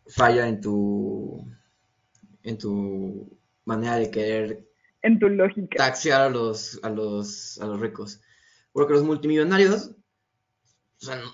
falla 0.07 0.47
en 0.47 0.61
tu, 0.61 1.45
en 2.43 2.57
tu 2.57 3.37
manera 3.65 3.97
de 3.97 4.09
querer 4.09 4.68
en 5.01 5.19
tu 5.19 5.29
lógica. 5.29 5.77
Taxear 5.77 6.21
a 6.21 6.29
los, 6.29 6.79
a 6.83 6.89
los, 6.89 7.59
a 7.59 7.65
los 7.65 7.79
ricos. 7.79 8.21
Porque 8.71 8.93
los 8.93 9.03
multimillonarios 9.03 9.91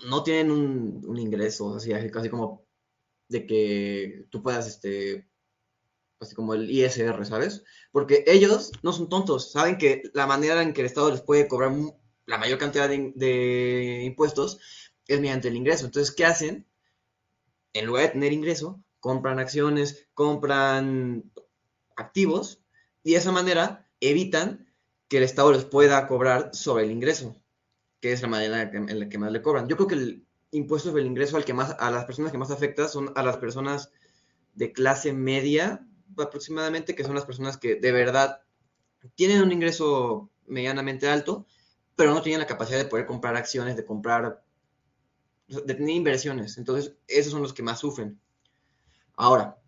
no 0.08 0.22
tienen 0.22 0.50
un, 0.50 1.18
ingreso 1.18 1.74
así, 1.74 1.90
como 2.30 2.64
de 3.28 3.46
que 3.46 4.26
tú 4.30 4.42
puedas, 4.42 4.68
este, 4.68 5.28
así 6.20 6.34
como 6.34 6.54
el 6.54 6.70
ISR, 6.70 7.24
¿sabes? 7.26 7.64
Porque 7.90 8.24
ellos 8.26 8.70
no 8.82 8.92
son 8.92 9.08
tontos, 9.08 9.50
saben 9.50 9.76
que 9.76 10.02
la 10.14 10.26
manera 10.26 10.62
en 10.62 10.72
que 10.72 10.82
el 10.82 10.86
Estado 10.86 11.10
les 11.10 11.20
puede 11.20 11.48
cobrar 11.48 11.72
la 12.26 12.38
mayor 12.38 12.58
cantidad 12.58 12.88
de, 12.88 13.12
de 13.16 14.02
impuestos 14.04 14.58
es 15.08 15.20
mediante 15.20 15.48
el 15.48 15.56
ingreso. 15.56 15.86
Entonces, 15.86 16.14
¿qué 16.14 16.24
hacen? 16.24 16.66
En 17.72 17.86
lugar 17.86 18.04
de 18.04 18.08
tener 18.10 18.32
ingreso, 18.32 18.82
compran 19.00 19.38
acciones, 19.38 20.08
compran 20.14 21.30
activos 21.96 22.62
y 23.06 23.12
de 23.12 23.18
esa 23.18 23.30
manera 23.30 23.88
evitan 24.00 24.66
que 25.06 25.18
el 25.18 25.22
Estado 25.22 25.52
les 25.52 25.64
pueda 25.64 26.08
cobrar 26.08 26.50
sobre 26.52 26.82
el 26.82 26.90
ingreso, 26.90 27.40
que 28.00 28.10
es 28.10 28.20
la 28.20 28.26
manera 28.26 28.62
en 28.62 28.98
la 28.98 29.08
que 29.08 29.16
más 29.16 29.30
le 29.30 29.42
cobran. 29.42 29.68
Yo 29.68 29.76
creo 29.76 29.86
que 29.86 29.94
el 29.94 30.26
impuesto 30.50 30.88
sobre 30.88 31.02
el 31.02 31.06
ingreso 31.06 31.36
al 31.36 31.44
que 31.44 31.54
más, 31.54 31.76
a 31.78 31.92
las 31.92 32.04
personas 32.04 32.32
que 32.32 32.38
más 32.38 32.50
afecta 32.50 32.88
son 32.88 33.12
a 33.14 33.22
las 33.22 33.36
personas 33.36 33.92
de 34.54 34.72
clase 34.72 35.12
media 35.12 35.86
aproximadamente, 36.18 36.96
que 36.96 37.04
son 37.04 37.14
las 37.14 37.24
personas 37.24 37.56
que 37.56 37.76
de 37.76 37.92
verdad 37.92 38.40
tienen 39.14 39.40
un 39.40 39.52
ingreso 39.52 40.28
medianamente 40.44 41.08
alto, 41.08 41.46
pero 41.94 42.12
no 42.12 42.22
tienen 42.22 42.40
la 42.40 42.48
capacidad 42.48 42.78
de 42.78 42.86
poder 42.86 43.06
comprar 43.06 43.36
acciones, 43.36 43.76
de 43.76 43.84
comprar, 43.84 44.42
de 45.46 45.74
tener 45.74 45.94
inversiones. 45.94 46.58
Entonces, 46.58 46.96
esos 47.06 47.30
son 47.30 47.42
los 47.42 47.52
que 47.52 47.62
más 47.62 47.78
sufren. 47.78 48.20
Ahora, 49.14 49.60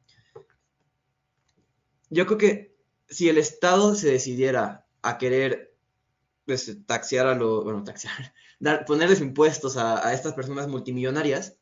yo 2.10 2.26
creo 2.26 2.38
que 2.38 2.67
si 3.08 3.28
el 3.28 3.38
Estado 3.38 3.94
se 3.94 4.10
decidiera 4.10 4.86
a 5.02 5.18
querer 5.18 5.74
pues, 6.44 6.68
a 6.68 7.34
los, 7.34 7.64
bueno, 7.64 7.84
taxear, 7.84 8.34
dar, 8.60 8.84
ponerles 8.84 9.20
impuestos 9.20 9.76
a, 9.76 10.06
a 10.06 10.14
estas 10.14 10.34
personas 10.34 10.68
multimillonarias, 10.68 11.58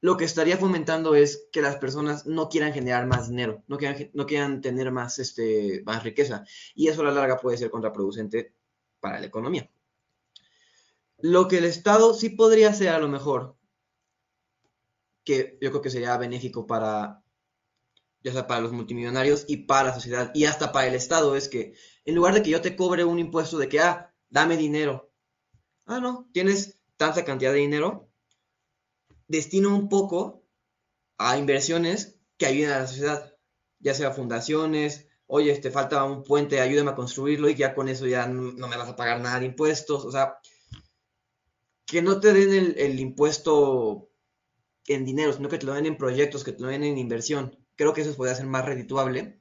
lo 0.00 0.16
que 0.16 0.24
estaría 0.24 0.56
fomentando 0.56 1.14
es 1.14 1.48
que 1.52 1.60
las 1.60 1.76
personas 1.76 2.26
no 2.26 2.48
quieran 2.48 2.72
generar 2.72 3.06
más 3.06 3.28
dinero, 3.28 3.62
no 3.68 3.76
quieran, 3.76 4.10
no 4.14 4.24
quieran 4.24 4.62
tener 4.62 4.90
más, 4.90 5.18
este, 5.18 5.82
más 5.84 6.02
riqueza. 6.02 6.44
Y 6.74 6.88
eso 6.88 7.02
a 7.02 7.04
la 7.04 7.12
larga 7.12 7.36
puede 7.36 7.58
ser 7.58 7.70
contraproducente 7.70 8.54
para 8.98 9.20
la 9.20 9.26
economía. 9.26 9.70
Lo 11.18 11.48
que 11.48 11.58
el 11.58 11.64
Estado 11.64 12.14
sí 12.14 12.30
podría 12.30 12.70
hacer 12.70 12.88
a 12.88 12.98
lo 12.98 13.08
mejor, 13.08 13.56
que 15.22 15.58
yo 15.60 15.70
creo 15.70 15.82
que 15.82 15.90
sería 15.90 16.16
benéfico 16.16 16.66
para, 16.66 17.19
ya 18.22 18.32
sea 18.32 18.46
para 18.46 18.60
los 18.60 18.72
multimillonarios 18.72 19.44
y 19.48 19.58
para 19.58 19.88
la 19.88 19.94
sociedad 19.94 20.30
y 20.34 20.44
hasta 20.44 20.72
para 20.72 20.86
el 20.86 20.94
Estado, 20.94 21.36
es 21.36 21.48
que 21.48 21.74
en 22.04 22.14
lugar 22.14 22.34
de 22.34 22.42
que 22.42 22.50
yo 22.50 22.60
te 22.60 22.76
cobre 22.76 23.04
un 23.04 23.18
impuesto 23.18 23.58
de 23.58 23.68
que, 23.68 23.80
ah, 23.80 24.14
dame 24.28 24.56
dinero, 24.56 25.12
ah, 25.86 26.00
no, 26.00 26.28
tienes 26.32 26.80
tanta 26.96 27.24
cantidad 27.24 27.52
de 27.52 27.58
dinero, 27.58 28.10
destino 29.28 29.74
un 29.74 29.88
poco 29.88 30.44
a 31.18 31.38
inversiones 31.38 32.18
que 32.36 32.46
ayuden 32.46 32.70
a 32.70 32.80
la 32.80 32.86
sociedad, 32.86 33.34
ya 33.78 33.94
sea 33.94 34.12
fundaciones, 34.12 35.06
oye, 35.26 35.56
te 35.58 35.70
falta 35.70 36.04
un 36.04 36.24
puente, 36.24 36.60
ayúdame 36.60 36.90
a 36.90 36.94
construirlo 36.96 37.48
y 37.48 37.54
ya 37.54 37.74
con 37.74 37.88
eso 37.88 38.06
ya 38.06 38.26
no, 38.26 38.68
me 38.68 38.76
vas 38.76 38.88
a 38.88 38.96
pagar 38.96 39.20
nada 39.20 39.40
de 39.40 39.46
impuestos, 39.46 40.04
o 40.04 40.10
sea, 40.10 40.38
que 41.86 42.02
no 42.02 42.20
te 42.20 42.32
den 42.32 42.52
el, 42.52 42.78
el, 42.78 43.00
impuesto 43.00 44.10
en 44.86 45.04
dinero, 45.04 45.32
sino 45.32 45.48
que 45.48 45.58
te 45.58 45.66
lo 45.66 45.74
den 45.74 45.86
en 45.86 45.96
proyectos, 45.96 46.44
que 46.44 46.52
te 46.52 46.62
lo 46.62 46.68
den 46.68 46.84
en 46.84 46.98
inversión. 46.98 47.59
Creo 47.80 47.94
que 47.94 48.02
eso 48.02 48.14
podría 48.14 48.34
ser 48.34 48.44
más 48.44 48.66
redituable. 48.66 49.40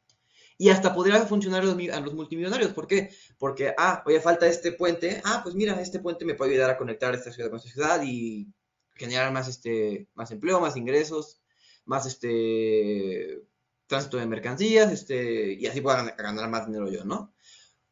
Y 0.58 0.70
hasta 0.70 0.96
podría 0.96 1.20
funcionar 1.26 1.62
a 1.62 2.00
los, 2.00 2.14
multimillonarios. 2.14 2.72
¿Por 2.72 2.88
qué? 2.88 3.14
Porque, 3.38 3.74
ah, 3.78 4.02
oye, 4.06 4.22
falta 4.22 4.48
este 4.48 4.72
puente. 4.72 5.22
Ah, 5.26 5.42
pues 5.44 5.56
mira, 5.56 5.82
este 5.82 6.00
puente 6.00 6.24
me 6.24 6.36
puede 6.36 6.52
ayudar 6.52 6.70
a 6.70 6.78
conectar 6.78 7.14
esta 7.14 7.34
ciudad 7.34 7.50
con 7.50 7.60
esta 7.60 7.70
ciudad 7.70 8.02
y 8.02 8.48
generar 8.96 9.34
más, 9.34 9.50
este, 9.50 10.08
más 10.14 10.32
empleo, 10.32 10.62
más 10.62 10.78
ingresos, 10.78 11.42
más 11.84 12.06
este, 12.06 13.42
tránsito 13.88 14.16
de 14.16 14.26
mercancías, 14.26 14.90
este, 14.94 15.56
y 15.56 15.66
así 15.68 15.82
puedan 15.82 16.16
ganar 16.16 16.50
más 16.50 16.66
dinero 16.66 16.90
yo, 16.90 17.04
¿no? 17.04 17.34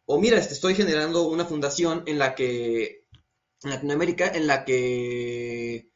O 0.05 0.17
mira, 0.17 0.37
este, 0.37 0.53
estoy 0.53 0.75
generando 0.75 1.27
una 1.27 1.43
fundación 1.43 2.03
en 2.05 2.19
la 2.19 2.35
que, 2.35 3.05
en 3.63 3.69
Latinoamérica, 3.69 4.29
en 4.29 4.47
la 4.47 4.63
que 4.63 5.89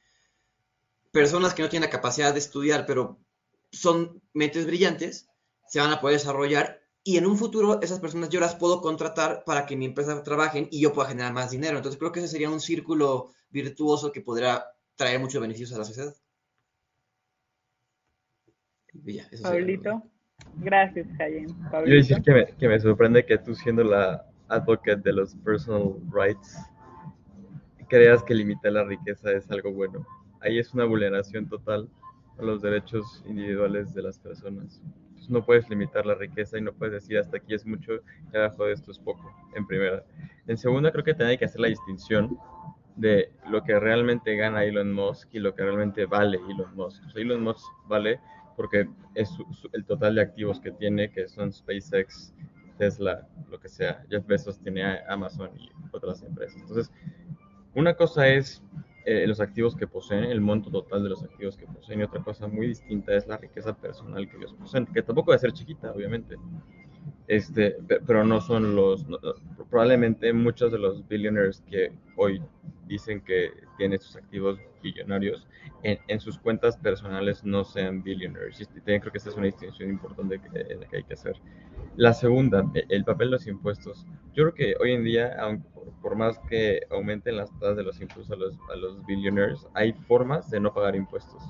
personas 1.12 1.54
que 1.54 1.62
no 1.62 1.70
tienen 1.70 1.88
la 1.88 1.96
capacidad 1.96 2.34
de 2.34 2.40
estudiar, 2.40 2.86
pero 2.86 3.21
son 3.72 4.22
mentes 4.34 4.66
brillantes, 4.66 5.30
se 5.68 5.80
van 5.80 5.92
a 5.92 6.02
poder 6.02 6.18
desarrollar 6.18 6.82
y 7.04 7.18
en 7.18 7.26
un 7.26 7.38
futuro 7.38 7.82
esas 7.82 8.00
personas 8.00 8.30
yo 8.30 8.40
las 8.40 8.56
puedo 8.56 8.82
contratar 8.82 9.44
para 9.46 9.66
que 9.66 9.76
mi 9.76 9.86
empresa 9.86 10.22
trabajen 10.24 10.68
y 10.70 10.82
yo 10.82 10.94
pueda 10.94 11.10
generar 11.10 11.34
más 11.34 11.50
dinero. 11.50 11.78
Entonces 11.78 11.98
creo 11.98 12.12
que 12.12 12.20
ese 12.20 12.28
sería 12.28 12.50
un 12.50 12.60
círculo 12.60 13.32
virtuoso 13.50 14.12
que 14.12 14.22
podrá 14.22 14.66
traer 14.96 15.20
muchos 15.20 15.42
beneficios 15.42 15.74
a 15.74 15.80
la 15.80 15.86
sociedad. 15.86 16.14
Ya, 19.06 19.28
Pablito, 19.42 20.04
gracias, 20.58 21.08
Jayen. 21.18 21.48
Quiero 21.72 21.96
decir 21.96 22.22
que 22.22 22.32
me, 22.34 22.46
que 22.46 22.68
me 22.68 22.80
sorprende 22.80 23.26
que 23.26 23.38
tú 23.38 23.56
siendo 23.56 23.84
la 23.84 24.26
advocate 24.50 25.02
de 25.02 25.14
los 25.14 25.34
personal 25.36 25.96
rights, 26.12 26.58
creas 27.88 28.22
que 28.22 28.36
limitar 28.36 28.74
la 28.74 28.84
riqueza 28.84 29.32
es 29.32 29.50
algo 29.50 29.72
bueno. 29.72 30.06
Ahí 30.42 30.60
es 30.60 30.74
una 30.74 30.86
vulneración 30.86 31.48
total 31.48 31.90
a 32.38 32.44
los 32.44 32.62
derechos 32.62 33.24
individuales 33.28 33.94
de 33.94 34.02
las 34.02 34.20
personas. 34.20 34.82
Entonces 35.10 35.30
no 35.30 35.46
puedes 35.46 35.70
limitar 35.70 36.06
la 36.06 36.16
riqueza 36.16 36.58
y 36.58 36.62
no 36.62 36.74
puedes 36.74 36.94
decir 36.94 37.18
hasta 37.18 37.38
aquí 37.38 37.54
es 37.54 37.66
mucho 37.66 37.94
y 38.34 38.38
abajo 38.38 38.66
de 38.66 38.74
esto 38.74 38.92
es 38.92 39.00
poco, 39.00 39.34
en 39.56 39.66
primera. 39.68 40.04
En 40.48 40.58
segunda, 40.58 40.92
creo 40.92 41.04
que 41.04 41.24
hay 41.24 41.38
que 41.38 41.46
hacer 41.46 41.62
la 41.62 41.68
distinción 41.68 42.38
de 42.96 43.32
lo 43.50 43.64
que 43.64 43.80
realmente 43.80 44.36
gana 44.36 44.64
Elon 44.64 44.92
Musk 44.94 45.30
y 45.34 45.40
lo 45.40 45.56
que 45.56 45.64
realmente 45.64 46.06
vale 46.06 46.40
Elon 46.50 46.76
Musk. 46.76 47.04
Elon 47.16 47.44
Musk 47.44 47.66
vale 47.88 48.20
porque 48.56 48.88
es 49.16 49.32
el 49.74 49.86
total 49.86 50.16
de 50.16 50.22
activos 50.22 50.60
que 50.60 50.72
tiene, 50.72 51.10
que 51.10 51.28
son 51.28 51.52
SpaceX, 51.52 52.34
Tesla, 52.78 53.28
lo 53.50 53.60
que 53.60 53.70
sea. 53.70 54.04
Jeff 54.10 54.26
Bezos 54.26 54.60
tiene 54.60 55.00
Amazon 55.08 55.50
y 55.58 55.70
otras 55.92 56.22
empresas. 56.24 56.62
Entonces, 56.62 56.92
una 57.74 57.94
cosa 57.94 58.28
es 58.28 58.62
eh, 59.06 59.26
los 59.28 59.40
activos 59.40 59.76
que 59.76 59.88
poseen, 59.88 60.26
el 60.26 60.42
monto 60.42 60.70
total 60.70 61.04
de 61.04 61.10
los 61.10 61.24
activos 61.24 61.58
que 61.58 61.66
poseen, 61.66 62.02
y 62.02 62.04
otra 62.04 62.24
cosa 62.24 62.48
muy 62.48 62.68
distinta 62.68 63.16
es 63.16 63.28
la 63.28 63.38
riqueza 63.38 63.74
personal 63.74 64.30
que 64.30 64.38
ellos 64.38 64.54
poseen, 64.54 64.86
que 64.88 65.02
tampoco 65.02 65.32
debe 65.32 65.40
ser 65.40 65.54
chiquita, 65.54 65.92
obviamente. 65.92 66.36
Este, 67.28 67.78
pero 68.06 68.24
no 68.26 68.42
son 68.42 68.76
los, 68.76 69.06
probablemente 69.70 70.34
muchos 70.34 70.72
de 70.72 70.80
los 70.80 71.08
billionaires 71.08 71.64
que 71.70 71.92
hoy 72.18 72.42
dicen 72.88 73.22
que 73.22 73.52
tienen 73.78 74.00
sus 74.00 74.18
activos 74.18 74.60
billonarios, 74.84 75.48
en, 75.84 76.20
sus 76.20 76.38
cuentas 76.38 76.78
personales 76.78 77.44
no 77.44 77.64
sean 77.64 78.04
billionaires. 78.04 78.60
Y 78.60 78.66
creo 78.66 79.12
que 79.12 79.18
esta 79.18 79.30
es 79.30 79.36
una 79.36 79.46
distinción 79.46 79.90
importante 79.90 80.40
que, 80.40 80.88
que 80.90 80.98
hay 80.98 81.04
que 81.04 81.14
hacer. 81.14 81.38
La 81.98 82.14
segunda, 82.14 82.64
e, 82.74 82.86
el 82.90 83.04
papel 83.04 83.28
de 83.28 83.32
los 83.32 83.48
impuestos. 83.48 84.06
Yo 84.34 84.44
creo 84.44 84.54
que 84.54 84.76
hoy 84.80 84.94
en 84.94 85.04
día, 85.04 85.36
por 86.02 86.16
más 86.16 86.40
que 86.50 86.82
aumenten 86.90 87.38
las 87.38 87.52
tasas 87.60 87.78
de 87.78 87.84
los 87.84 88.00
impuestos 88.00 88.32
a 88.32 88.36
los, 88.36 88.58
a 88.72 88.76
los 88.76 89.06
billionaires, 89.06 89.68
hay 89.74 89.94
formas 89.94 90.50
de 90.50 90.60
no 90.60 90.74
pagar 90.74 90.96
impuestos. 90.96 91.44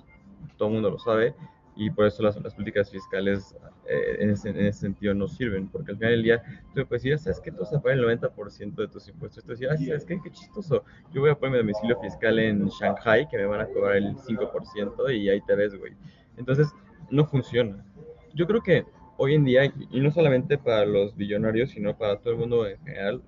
Todo 0.58 0.70
el 0.70 0.74
mundo 0.76 0.89
lo 0.89 1.00
sabe 1.00 1.36
y 1.76 1.89
por 1.89 2.06
eso 2.06 2.24
las, 2.24 2.38
políticas 2.38 2.89
fiscales 2.89 3.56
eh, 3.88 4.18
en, 4.20 4.32
ese, 4.32 4.50
en, 4.50 4.58
ese, 4.66 4.80
sentido 4.80 5.14
no 5.14 5.28
sirven, 5.28 5.68
porque 5.70 5.92
al 5.92 5.98
final 5.98 6.12
del 6.14 6.24
día 6.24 6.44
tú 6.74 6.86
puedes 6.88 7.04
decir, 7.04 7.18
¿sabes 7.20 7.39
qué? 7.39 7.52
Tú 7.52 7.60
vas 7.60 7.74
a 7.74 7.82
pagar 7.82 8.00
el 8.00 8.20
90% 8.20 8.76
de 8.76 8.88
tus 8.88 9.08
impuestos. 9.08 9.44
Tú 9.44 9.52
decir, 9.52 9.68
¿sabes 9.68 10.06
qué? 10.06 10.20
Qué 10.22 10.32
chistoso. 10.32 10.84
Yo 11.14 11.22
voy 11.22 11.30
a 11.30 11.36
poner 11.36 11.52
mi 11.54 11.58
domicilio 11.60 12.00
fiscal 12.00 12.39
en 12.39 12.68
Shanghai, 12.68 13.28
que 13.30 13.38
me 13.38 13.46
van 13.46 13.62
a 13.62 13.68
cobrar 13.68 13.96
el 13.96 14.16
5% 14.16 15.16
y 15.16 15.30
ahí 15.30 15.42
te 15.42 15.56
ves, 15.56 15.78
güey. 15.78 15.94
Entonces, 16.38 16.68
no 17.10 17.26
funciona. 17.26 17.86
Yo 18.34 18.48
creo 18.48 18.62
que 18.62 18.86
hoy 19.24 19.36
en 19.36 19.45
día, 19.45 19.72
y 19.91 19.99
no 19.99 20.09
solamente 20.09 20.57
para 20.57 20.84
los 20.84 21.15
billonarios, 21.15 21.69
sino 21.69 21.95
para 21.95 22.17
todo 22.17 22.34
el 22.34 22.39
mundo 22.39 22.65
en 22.65 22.80
general, 22.80 23.22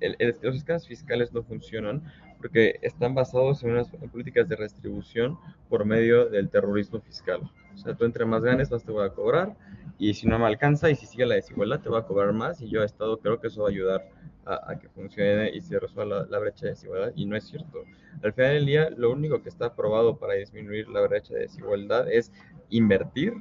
el, 0.00 0.16
el, 0.18 0.36
los 0.42 0.56
esquemas 0.56 0.88
fiscales 0.88 1.32
no 1.32 1.44
funcionan 1.44 2.02
porque 2.38 2.80
están 2.82 3.14
basados 3.14 3.62
en 3.62 3.70
unas 3.70 3.88
políticas 4.10 4.48
de 4.48 4.56
restribución 4.56 5.38
por 5.68 5.84
medio 5.84 6.26
del 6.26 6.50
terrorismo 6.50 7.00
fiscal. 7.00 7.42
O 7.72 7.78
sea, 7.78 7.94
tú 7.94 8.04
entre 8.04 8.24
más 8.24 8.42
ganes, 8.42 8.72
más 8.72 8.84
te 8.84 8.90
voy 8.90 9.06
a 9.06 9.10
cobrar, 9.10 9.56
y 10.00 10.14
si 10.14 10.26
no 10.26 10.36
me 10.36 10.46
alcanza 10.46 10.90
y 10.90 10.96
si 10.96 11.06
sigue 11.06 11.26
la 11.26 11.36
desigualdad, 11.36 11.80
te 11.80 11.90
voy 11.90 12.00
a 12.00 12.02
cobrar 12.02 12.32
más, 12.32 12.60
y 12.60 12.68
yo 12.68 12.82
he 12.82 12.84
estado, 12.84 13.18
creo 13.20 13.40
que 13.40 13.46
eso 13.46 13.62
va 13.62 13.68
a 13.68 13.70
ayudar 13.70 14.10
a, 14.46 14.72
a 14.72 14.78
que 14.80 14.88
funcione 14.88 15.50
y 15.54 15.60
se 15.60 15.78
resuelva 15.78 16.22
la, 16.22 16.26
la, 16.26 16.38
brecha 16.40 16.64
de 16.64 16.72
desigualdad, 16.72 17.12
y 17.14 17.24
no 17.24 17.36
es 17.36 17.44
cierto. 17.44 17.84
Al 18.20 18.32
final 18.32 18.54
del 18.54 18.66
día, 18.66 18.90
lo 18.90 19.12
único 19.12 19.44
que 19.44 19.48
está 19.48 19.66
aprobado 19.66 20.16
para 20.16 20.34
disminuir 20.34 20.88
la 20.88 21.02
brecha 21.02 21.34
de 21.34 21.42
desigualdad 21.42 22.10
es 22.10 22.32
invertir 22.68 23.32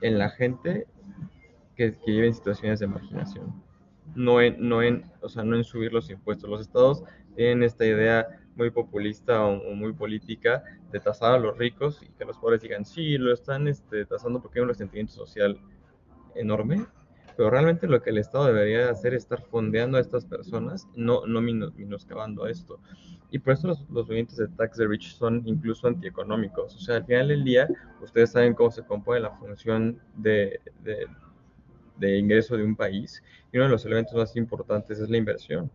en 0.00 0.16
la 0.16 0.30
gente 0.30 0.86
que, 1.80 1.96
que 1.96 2.10
vive 2.10 2.26
en 2.26 2.34
situaciones 2.34 2.78
de 2.80 2.86
marginación. 2.86 3.54
No 4.14 4.42
en, 4.42 4.56
no, 4.68 4.82
en, 4.82 5.10
o 5.22 5.28
sea, 5.30 5.44
no 5.44 5.56
en 5.56 5.64
subir 5.64 5.92
los 5.94 6.10
impuestos. 6.10 6.50
Los 6.50 6.60
estados 6.60 7.02
tienen 7.36 7.62
esta 7.62 7.86
idea 7.86 8.26
muy 8.54 8.70
populista 8.70 9.46
o, 9.46 9.56
o, 9.70 9.74
muy 9.74 9.94
política 9.94 10.62
de 10.92 11.00
tasar 11.00 11.36
a 11.36 11.38
los 11.38 11.56
ricos 11.56 12.02
y 12.02 12.08
que 12.18 12.26
los 12.26 12.36
pobres 12.36 12.60
digan, 12.60 12.84
sí, 12.84 13.16
lo 13.16 13.32
están 13.32 13.66
este, 13.66 14.04
tasando 14.04 14.42
porque 14.42 14.58
hay 14.58 14.64
un 14.64 14.68
resentimiento 14.68 15.14
social 15.14 15.58
enorme, 16.34 16.84
pero 17.34 17.48
realmente 17.48 17.86
lo 17.86 18.02
que 18.02 18.10
el 18.10 18.18
Estado 18.18 18.46
debería 18.46 18.90
hacer 18.90 19.14
es 19.14 19.22
estar 19.22 19.40
fondeando 19.40 19.96
a 19.96 20.00
estas 20.00 20.26
personas, 20.26 20.86
no, 20.94 21.24
no 21.26 21.40
menoscabando 21.40 22.46
esto. 22.46 22.78
Y 23.30 23.38
por 23.38 23.54
eso 23.54 23.68
los, 23.68 23.80
los 23.88 24.06
movimientos 24.06 24.36
de 24.36 24.48
tax 24.48 24.76
the 24.76 24.86
rich 24.86 25.14
son 25.14 25.42
incluso 25.46 25.86
antieconómicos. 25.86 26.74
O 26.74 26.80
sea, 26.80 26.96
al 26.96 27.06
final 27.06 27.28
del 27.28 27.44
día, 27.44 27.68
ustedes 28.02 28.32
saben 28.32 28.54
cómo 28.54 28.70
se 28.70 28.84
compone 28.84 29.20
la 29.20 29.30
función 29.30 30.00
de, 30.16 30.60
de, 30.82 31.06
de 32.00 32.18
ingreso 32.18 32.56
de 32.56 32.64
un 32.64 32.74
país 32.74 33.22
y 33.52 33.58
uno 33.58 33.66
de 33.66 33.72
los 33.72 33.84
elementos 33.84 34.14
más 34.14 34.34
importantes 34.36 34.98
es 34.98 35.08
la 35.08 35.16
inversión. 35.16 35.70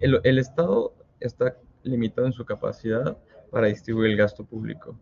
El, 0.00 0.20
el 0.22 0.38
Estado 0.38 0.94
está 1.20 1.56
limitado 1.82 2.26
en 2.26 2.32
su 2.32 2.44
capacidad 2.44 3.16
para 3.50 3.68
distribuir 3.68 4.10
el 4.10 4.16
gasto 4.16 4.44
público. 4.44 4.96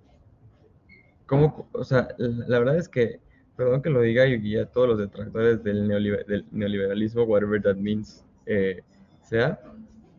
¿Cómo, 1.27 1.69
o 1.73 1.85
sea, 1.85 2.09
la 2.19 2.59
verdad 2.59 2.77
es 2.77 2.89
que, 2.89 3.21
perdón 3.57 3.83
que 3.83 3.91
lo 3.91 4.03
diga 4.03 4.27
y 4.27 4.57
a 4.57 4.67
todos 4.67 4.89
los 4.89 4.99
detractores 4.99 5.63
del, 5.63 5.89
neoliberalismo, 5.89 7.23
whatever 7.25 7.63
that 7.63 7.77
means, 7.77 8.25
eh, 8.47 8.83
sea, 9.23 9.59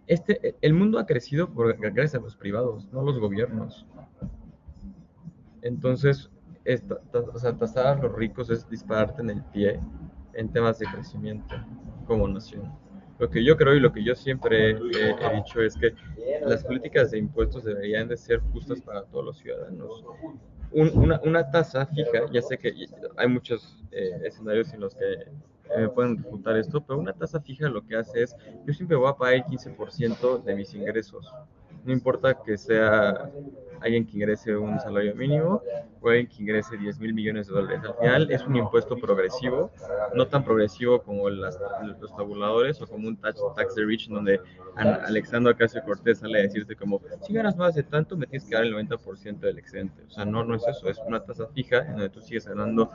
este, 0.07 0.55
el 0.61 0.73
mundo 0.73 0.99
ha 0.99 1.05
crecido 1.05 1.49
por, 1.49 1.77
gracias 1.77 2.15
a 2.15 2.23
los 2.23 2.35
privados, 2.35 2.91
no 2.91 3.03
los 3.03 3.19
gobiernos. 3.19 3.85
Entonces, 5.61 6.29
o 7.13 7.39
sea, 7.39 7.57
tasar 7.57 7.87
a 7.87 7.95
los 8.01 8.13
ricos 8.13 8.49
es 8.49 8.69
dispararte 8.69 9.21
en 9.21 9.29
el 9.31 9.43
pie 9.45 9.79
en 10.33 10.49
temas 10.51 10.79
de 10.79 10.85
crecimiento 10.85 11.55
como 12.07 12.27
nación. 12.27 12.71
Lo 13.19 13.29
que 13.29 13.43
yo 13.43 13.55
creo 13.57 13.75
y 13.75 13.79
lo 13.79 13.93
que 13.93 14.03
yo 14.03 14.15
siempre 14.15 14.71
he, 14.71 15.35
dicho 15.35 15.61
es 15.61 15.75
que 15.75 15.93
las 16.45 16.63
políticas 16.63 17.11
de 17.11 17.19
impuestos 17.19 17.63
deberían 17.63 18.07
de 18.07 18.17
ser 18.17 18.39
justas 18.51 18.81
para 18.81 19.03
todos 19.03 19.25
los 19.25 19.37
ciudadanos. 19.37 20.03
una, 20.71 21.21
una, 21.23 21.51
tasa 21.51 21.85
fija, 21.85 22.25
ya 22.31 22.41
sé 22.41 22.57
que 22.57 22.73
hay 23.15 23.27
muchos 23.27 23.77
eh, 23.91 24.19
escenarios 24.23 24.73
en 24.73 24.79
los 24.81 24.95
que 24.95 25.27
me 25.77 25.89
pueden 25.89 26.17
refutar 26.17 26.57
esto, 26.57 26.81
pero 26.81 26.99
una 26.99 27.13
tasa 27.13 27.39
fija 27.39 27.69
lo 27.69 27.85
que 27.85 27.95
hace 27.95 28.23
es, 28.23 28.35
yo 28.65 28.73
siempre 28.73 28.97
voy 28.97 29.09
a 29.09 29.13
pagar 29.13 29.35
el 29.35 29.43
15% 29.45 30.43
de 30.43 30.55
mis 30.55 30.73
ingresos. 30.73 31.31
No 31.85 31.91
importa 31.91 32.41
que 32.43 32.57
sea 32.57 33.29
alguien 33.83 34.05
que 34.05 34.17
ingrese 34.17 34.55
un 34.55 34.79
salario 34.79 35.13
mínimo 35.15 35.61
o 36.01 36.09
alguien 36.09 36.27
que 36.27 36.41
ingrese 36.41 36.77
10 36.77 36.99
mil 36.99 37.13
millones 37.13 37.47
de 37.47 37.53
dólares. 37.53 37.81
Al 37.83 37.95
final 37.95 38.31
es 38.31 38.45
un 38.45 38.55
impuesto 38.55 38.95
progresivo, 38.97 39.71
no 40.15 40.25
tan 40.27 40.43
progresivo 40.43 41.01
como 41.01 41.29
los 41.29 41.57
tabuladores 42.15 42.81
o 42.81 42.87
como 42.87 43.07
un 43.07 43.17
tax, 43.17 43.41
tax 43.55 43.75
de 43.75 43.85
rich, 43.85 44.07
donde 44.07 44.39
Alexandra 44.75 45.51
Ocasio 45.51 45.83
Cortés 45.83 46.19
sale 46.19 46.39
a 46.39 46.41
decirte 46.43 46.75
como, 46.75 47.01
si 47.21 47.33
ganas 47.33 47.57
más 47.57 47.75
de 47.75 47.83
tanto, 47.83 48.15
me 48.15 48.25
tienes 48.25 48.47
que 48.47 48.55
dar 48.55 48.63
el 48.63 48.73
90% 48.73 49.39
del 49.39 49.59
excedente. 49.59 50.03
O 50.07 50.09
sea, 50.09 50.23
no, 50.25 50.43
no 50.43 50.55
es 50.55 50.65
eso, 50.67 50.89
es 50.89 50.97
una 51.05 51.21
tasa 51.21 51.47
fija 51.47 51.79
en 51.79 51.91
donde 51.91 52.09
tú 52.09 52.21
sigues 52.21 52.47
ganando 52.47 52.89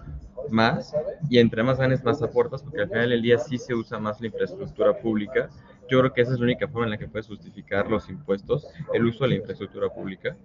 más 0.49 0.95
y 1.29 1.39
entre 1.39 1.63
más 1.63 1.79
ganes, 1.79 2.03
más 2.03 2.23
aportas, 2.23 2.63
porque 2.63 2.83
al 2.83 2.89
final 2.89 3.11
del 3.11 3.23
día 3.23 3.39
sí 3.39 3.59
se 3.59 3.75
usa 3.75 3.99
más 3.99 4.21
la 4.21 4.29
infraestructura 4.29 4.99
pública 4.99 5.51
yo 5.89 6.01
creo 6.01 6.13
que 6.13 6.23
esa 6.23 6.33
es 6.33 6.39
la 6.39 6.45
única 6.45 6.69
forma 6.69 6.87
en 6.87 6.91
la 6.91 6.99
que 6.99 7.09
puedes 7.09 7.27
justificar 7.27 7.91
los 7.91 8.09
impuestos, 8.09 8.67
el 8.93 9.07
uso 9.07 9.25
de 9.25 9.31
la 9.31 9.37
infraestructura 9.37 9.89
pública. 9.89 10.37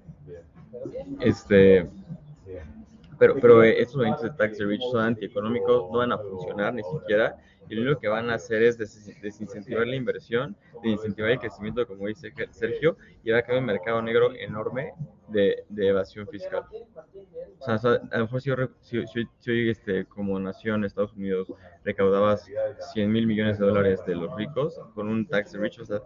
Este, 1.19 1.87
pero, 3.19 3.35
pero 3.35 3.63
estos 3.63 3.95
movimientos 3.95 4.23
de 4.23 4.37
tax 4.37 4.59
rich 4.59 4.81
son 4.91 5.05
antieconómicos, 5.05 5.91
no 5.91 5.99
van 5.99 6.11
a 6.11 6.17
funcionar 6.17 6.73
ni 6.73 6.83
siquiera, 6.83 7.37
y 7.70 7.76
lo 7.76 7.99
que 7.99 8.07
van 8.07 8.30
a 8.30 8.36
hacer 8.36 8.64
es 8.64 8.78
desincentivar 9.22 9.88
la 9.88 9.95
inversión, 9.95 10.55
desincentivar 10.82 11.32
el 11.32 11.39
crecimiento, 11.39 11.88
como 11.88 12.07
dice 12.07 12.34
Sergio, 12.51 12.97
y 13.24 13.32
va 13.32 13.39
a 13.39 13.41
crear 13.43 13.59
un 13.59 13.66
mercado 13.66 14.01
negro 14.01 14.34
enorme 14.36 14.93
de, 15.30 15.64
de 15.70 15.88
evasión 15.88 16.28
fiscal. 16.28 16.64
O 17.59 17.78
sea, 17.78 17.91
a 18.11 18.18
lo 18.18 18.24
mejor 18.26 18.41
si, 18.41 18.51
hoy 19.51 19.70
este, 19.70 20.05
como 20.05 20.39
nación, 20.39 20.84
Estados 20.84 21.14
Unidos, 21.14 21.51
recaudabas 21.84 22.49
100 22.93 23.11
mil 23.11 23.28
millones 23.28 23.59
de 23.59 23.66
dólares 23.66 24.03
de 24.05 24.16
los 24.16 24.36
ricos 24.36 24.80
con 24.93 25.07
un 25.07 25.28
tax 25.28 25.53
rich, 25.57 25.80
o 25.80 25.86
sea, 25.86 26.01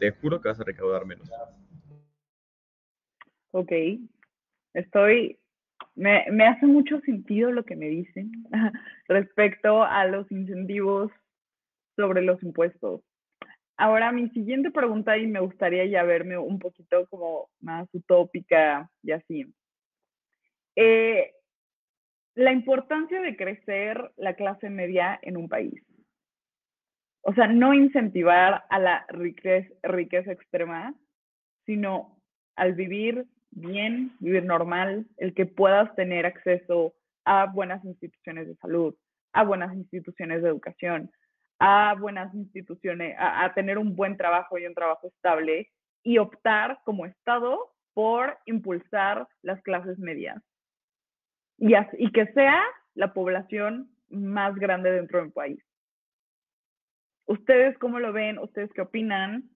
te 0.00 0.10
juro 0.12 0.40
que 0.40 0.48
vas 0.48 0.60
a 0.60 0.64
recaudar 0.64 1.04
menos. 1.04 1.30
Ok, 3.52 3.72
estoy 4.72 5.38
me, 5.94 6.24
me, 6.30 6.46
hace 6.46 6.66
mucho 6.66 7.00
sentido 7.00 7.50
lo 7.50 7.64
que 7.64 7.76
me 7.76 7.88
dicen 7.88 8.32
respecto 9.08 9.82
a 9.82 10.06
los 10.06 10.30
incentivos 10.30 11.10
sobre 11.96 12.22
los 12.22 12.42
impuestos. 12.42 13.02
Ahora, 13.76 14.12
mi 14.12 14.28
siguiente 14.30 14.70
pregunta, 14.70 15.18
y 15.18 15.26
me 15.26 15.40
gustaría 15.40 15.84
ya 15.86 16.04
verme 16.04 16.38
un 16.38 16.58
poquito 16.58 17.06
como 17.08 17.48
más 17.60 17.88
utópica 17.92 18.88
y 19.02 19.12
así. 19.12 19.52
Eh, 20.76 21.32
la 22.34 22.52
importancia 22.52 23.20
de 23.20 23.36
crecer 23.36 24.12
la 24.16 24.34
clase 24.34 24.70
media 24.70 25.18
en 25.22 25.36
un 25.36 25.48
país. 25.48 25.82
O 27.22 27.32
sea, 27.34 27.46
no 27.46 27.74
incentivar 27.74 28.64
a 28.68 28.78
la 28.78 29.06
riqueza, 29.08 29.72
riqueza 29.82 30.32
extrema, 30.32 30.94
sino 31.64 32.20
al 32.54 32.74
vivir 32.74 33.26
bien, 33.54 34.12
vivir 34.20 34.44
normal, 34.44 35.06
el 35.16 35.34
que 35.34 35.46
puedas 35.46 35.94
tener 35.94 36.26
acceso 36.26 36.94
a 37.24 37.46
buenas 37.46 37.84
instituciones 37.84 38.46
de 38.46 38.56
salud, 38.56 38.94
a 39.32 39.44
buenas 39.44 39.74
instituciones 39.74 40.42
de 40.42 40.48
educación, 40.48 41.10
a 41.58 41.94
buenas 41.98 42.34
instituciones, 42.34 43.16
a, 43.18 43.52
tener 43.54 43.78
un 43.78 43.96
buen 43.96 44.16
trabajo 44.16 44.58
y 44.58 44.66
un 44.66 44.74
trabajo 44.74 45.08
estable 45.08 45.70
y 46.02 46.18
optar 46.18 46.78
como 46.84 47.06
Estado 47.06 47.72
por 47.94 48.36
impulsar 48.44 49.26
las 49.42 49.62
clases 49.62 49.98
medias 49.98 50.42
y, 51.58 51.74
y 51.98 52.12
que 52.12 52.26
sea 52.32 52.62
la 52.94 53.14
población 53.14 53.90
más 54.08 54.54
grande 54.56 54.90
dentro 54.90 55.20
del 55.20 55.32
país. 55.32 55.62
¿Ustedes 57.26 57.78
cómo 57.78 58.00
lo 58.00 58.12
ven? 58.12 58.38
¿Ustedes 58.38 58.70
qué 58.74 58.82
opinan? 58.82 59.48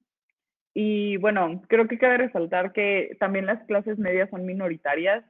Y 0.75 1.17
bueno, 1.19 1.63
creo 1.69 1.89
que 1.89 1.99
cabe 1.99 2.19
resaltar 2.19 2.73
que 2.73 3.17
también 3.19 3.47
las 3.47 3.65
clases 3.67 3.99
medias 3.99 4.31
son 4.31 4.47
minoritarias. 4.47 5.25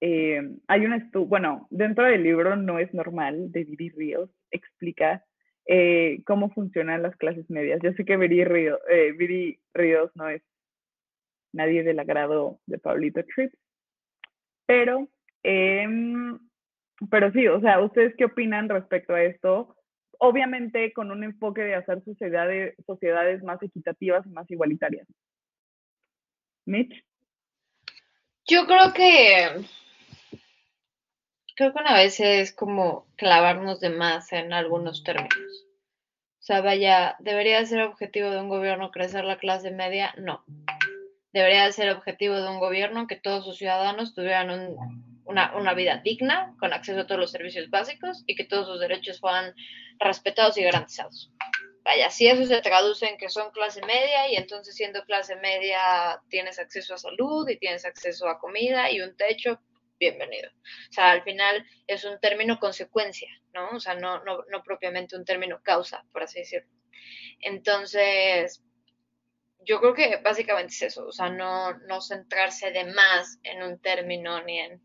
Eh, 0.00 0.42
hay 0.68 0.86
un 0.86 0.94
estudio, 0.94 1.26
bueno, 1.26 1.66
dentro 1.70 2.04
del 2.04 2.22
libro 2.22 2.56
No 2.56 2.78
es 2.78 2.92
normal 2.94 3.50
de 3.52 3.64
Viri 3.64 3.90
Ríos 3.90 4.30
explica 4.50 5.24
eh, 5.66 6.22
cómo 6.26 6.50
funcionan 6.50 7.02
las 7.02 7.16
clases 7.16 7.48
medias. 7.50 7.80
Yo 7.82 7.92
sé 7.92 8.04
que 8.04 8.16
Viri, 8.16 8.44
Ríos, 8.44 8.78
eh, 8.90 9.56
Ríos 9.74 10.10
no 10.14 10.28
es 10.28 10.42
nadie 11.52 11.82
del 11.84 11.98
agrado 11.98 12.60
de 12.66 12.78
Pablito 12.78 13.22
Tripp, 13.24 13.54
pero, 14.66 15.08
em, 15.42 16.38
pero 17.10 17.30
sí, 17.32 17.46
o 17.48 17.60
sea, 17.60 17.80
¿ustedes 17.80 18.14
qué 18.16 18.26
opinan 18.26 18.68
respecto 18.68 19.14
a 19.14 19.22
esto? 19.22 19.76
Obviamente 20.18 20.92
con 20.92 21.10
un 21.10 21.24
enfoque 21.24 21.62
de 21.62 21.74
hacer 21.74 22.02
sociedades, 22.04 22.74
sociedades 22.86 23.42
más 23.42 23.62
equitativas 23.62 24.26
y 24.26 24.30
más 24.30 24.50
igualitarias. 24.50 25.06
Mitch. 26.66 27.04
Yo 28.46 28.66
creo 28.66 28.92
que 28.92 29.64
creo 31.56 31.72
que 31.72 31.80
una 31.80 31.94
vez 31.94 32.20
es 32.20 32.52
como 32.52 33.06
clavarnos 33.16 33.80
de 33.80 33.90
más 33.90 34.32
en 34.32 34.52
algunos 34.52 35.04
términos. 35.04 35.66
O 36.40 36.46
sea, 36.46 36.60
vaya, 36.60 37.16
¿debería 37.20 37.64
ser 37.64 37.82
objetivo 37.82 38.30
de 38.30 38.40
un 38.40 38.48
gobierno 38.48 38.90
crecer 38.90 39.24
la 39.24 39.38
clase 39.38 39.70
media? 39.70 40.14
No. 40.18 40.44
Debería 41.32 41.70
ser 41.72 41.90
objetivo 41.90 42.36
de 42.36 42.48
un 42.48 42.60
gobierno 42.60 43.06
que 43.06 43.16
todos 43.16 43.44
sus 43.44 43.56
ciudadanos 43.56 44.14
tuvieran 44.14 44.50
un 44.50 45.13
una, 45.24 45.54
una, 45.56 45.74
vida 45.74 46.00
digna, 46.04 46.54
con 46.58 46.72
acceso 46.72 47.00
a 47.00 47.06
todos 47.06 47.20
los 47.20 47.30
servicios 47.30 47.70
básicos 47.70 48.24
y 48.26 48.34
que 48.34 48.44
todos 48.44 48.66
sus 48.66 48.80
derechos 48.80 49.20
fueran 49.20 49.54
respetados 49.98 50.56
y 50.58 50.62
garantizados. 50.62 51.32
Vaya, 51.84 52.08
si 52.10 52.26
eso 52.26 52.46
se 52.46 52.62
traduce 52.62 53.06
en 53.06 53.18
que 53.18 53.28
son 53.28 53.50
clase 53.50 53.82
media 53.82 54.28
y 54.30 54.36
entonces 54.36 54.74
siendo 54.74 55.04
clase 55.04 55.36
media 55.36 56.18
tienes 56.30 56.58
acceso 56.58 56.94
a 56.94 56.98
salud 56.98 57.46
y 57.48 57.58
tienes 57.58 57.84
acceso 57.84 58.26
a 58.26 58.38
comida 58.38 58.90
y 58.90 59.02
un 59.02 59.14
techo, 59.16 59.60
bienvenido. 59.98 60.50
O 60.90 60.92
sea, 60.92 61.10
al 61.10 61.22
final 61.22 61.66
es 61.86 62.04
un 62.04 62.18
término 62.20 62.58
consecuencia, 62.58 63.28
¿no? 63.52 63.70
O 63.76 63.80
sea, 63.80 63.94
no, 63.94 64.24
no, 64.24 64.44
no 64.50 64.62
propiamente 64.62 65.14
un 65.14 65.26
término 65.26 65.60
causa, 65.62 66.04
por 66.10 66.22
así 66.22 66.38
decirlo. 66.38 66.68
Entonces, 67.40 68.62
yo 69.60 69.80
creo 69.80 69.94
que 69.94 70.16
básicamente 70.22 70.72
es 70.72 70.82
eso, 70.82 71.06
o 71.06 71.12
sea, 71.12 71.28
no, 71.28 71.76
no 71.80 72.00
centrarse 72.00 72.70
de 72.70 72.84
más 72.84 73.38
en 73.42 73.62
un 73.62 73.78
término 73.78 74.42
ni 74.42 74.58
en 74.58 74.82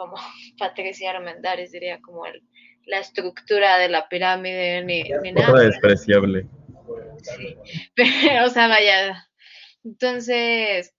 como 0.00 0.16
Patricia 0.58 1.10
Armendáriz 1.10 1.72
diría, 1.72 2.00
como 2.00 2.24
el, 2.24 2.42
la 2.86 3.00
estructura 3.00 3.76
de 3.76 3.90
la 3.90 4.08
pirámide 4.08 4.82
ni, 4.82 5.02
ni 5.22 5.32
nada. 5.32 5.60
despreciable. 5.60 6.46
Sí, 7.22 7.54
pero, 7.94 8.46
o 8.46 8.48
sea, 8.48 8.68
vaya. 8.68 9.28
Entonces, 9.84 10.94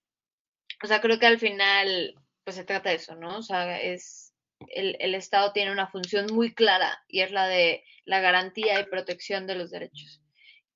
o 0.84 0.88
sea, 0.88 1.02
creo 1.02 1.18
que 1.18 1.26
al 1.26 1.40
final, 1.40 2.14
pues 2.44 2.56
se 2.56 2.64
trata 2.64 2.90
de 2.90 2.96
eso, 2.96 3.16
¿no? 3.16 3.40
O 3.40 3.42
sea, 3.42 3.82
es, 3.82 4.36
el, 4.70 4.96
el 5.00 5.16
Estado 5.16 5.52
tiene 5.52 5.72
una 5.72 5.88
función 5.88 6.28
muy 6.32 6.54
clara 6.54 7.04
y 7.08 7.22
es 7.22 7.32
la 7.32 7.48
de 7.48 7.84
la 8.06 8.20
garantía 8.20 8.80
y 8.80 8.86
protección 8.86 9.48
de 9.48 9.56
los 9.56 9.72
derechos 9.72 10.21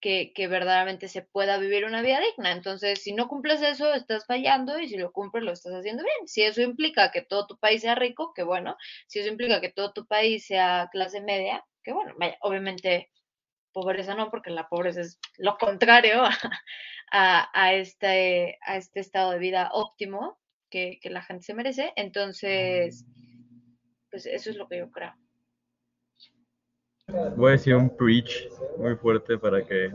que, 0.05 0.47
verdaderamente 0.47 1.07
se 1.07 1.23
pueda 1.23 1.57
vivir 1.57 1.83
una 1.85 2.03
vida 2.03 2.19
digna. 2.19 2.51
Entonces, 2.51 3.01
si 3.01 3.13
no 3.13 3.27
cumples 3.27 3.61
eso, 3.63 3.91
estás 3.93 4.27
fallando 4.27 4.79
y 4.79 4.87
si 4.87 4.97
lo 4.97 5.11
cumples, 5.11 5.43
lo 5.43 5.51
estás 5.51 5.73
haciendo 5.73 6.03
bien. 6.03 6.27
Si 6.27 6.43
eso 6.43 6.61
implica 6.61 7.11
que 7.11 7.23
todo 7.23 7.47
tu 7.47 7.57
país 7.57 7.81
sea 7.81 7.95
rico, 7.95 8.31
que 8.35 8.43
bueno. 8.43 8.77
Si 9.07 9.19
eso 9.19 9.29
implica 9.29 9.61
que 9.61 9.71
todo 9.71 9.93
tu 9.93 10.05
país 10.05 10.45
sea 10.45 10.89
clase 10.91 11.21
media, 11.21 11.65
que 11.83 11.91
bueno, 11.91 12.13
obviamente 12.41 13.09
pobreza 13.73 14.13
no, 14.13 14.29
porque 14.29 14.51
la 14.51 14.69
pobreza 14.69 15.01
es 15.01 15.19
lo 15.37 15.57
contrario 15.57 16.23
a, 17.11 17.73
este, 17.73 18.59
a 18.61 18.77
este 18.77 18.99
estado 18.99 19.31
de 19.31 19.39
vida 19.39 19.69
óptimo 19.73 20.37
que, 20.69 20.99
que 21.01 21.09
la 21.09 21.23
gente 21.23 21.45
se 21.45 21.55
merece. 21.55 21.93
Entonces, 21.95 23.05
pues 24.11 24.27
eso 24.27 24.51
es 24.51 24.55
lo 24.55 24.67
que 24.67 24.77
yo 24.77 24.91
creo. 24.91 25.15
Voy 27.35 27.49
a 27.49 27.51
decir 27.51 27.75
un 27.75 27.87
preach 27.89 28.49
muy 28.77 28.95
fuerte 28.95 29.37
para 29.37 29.63
que 29.63 29.93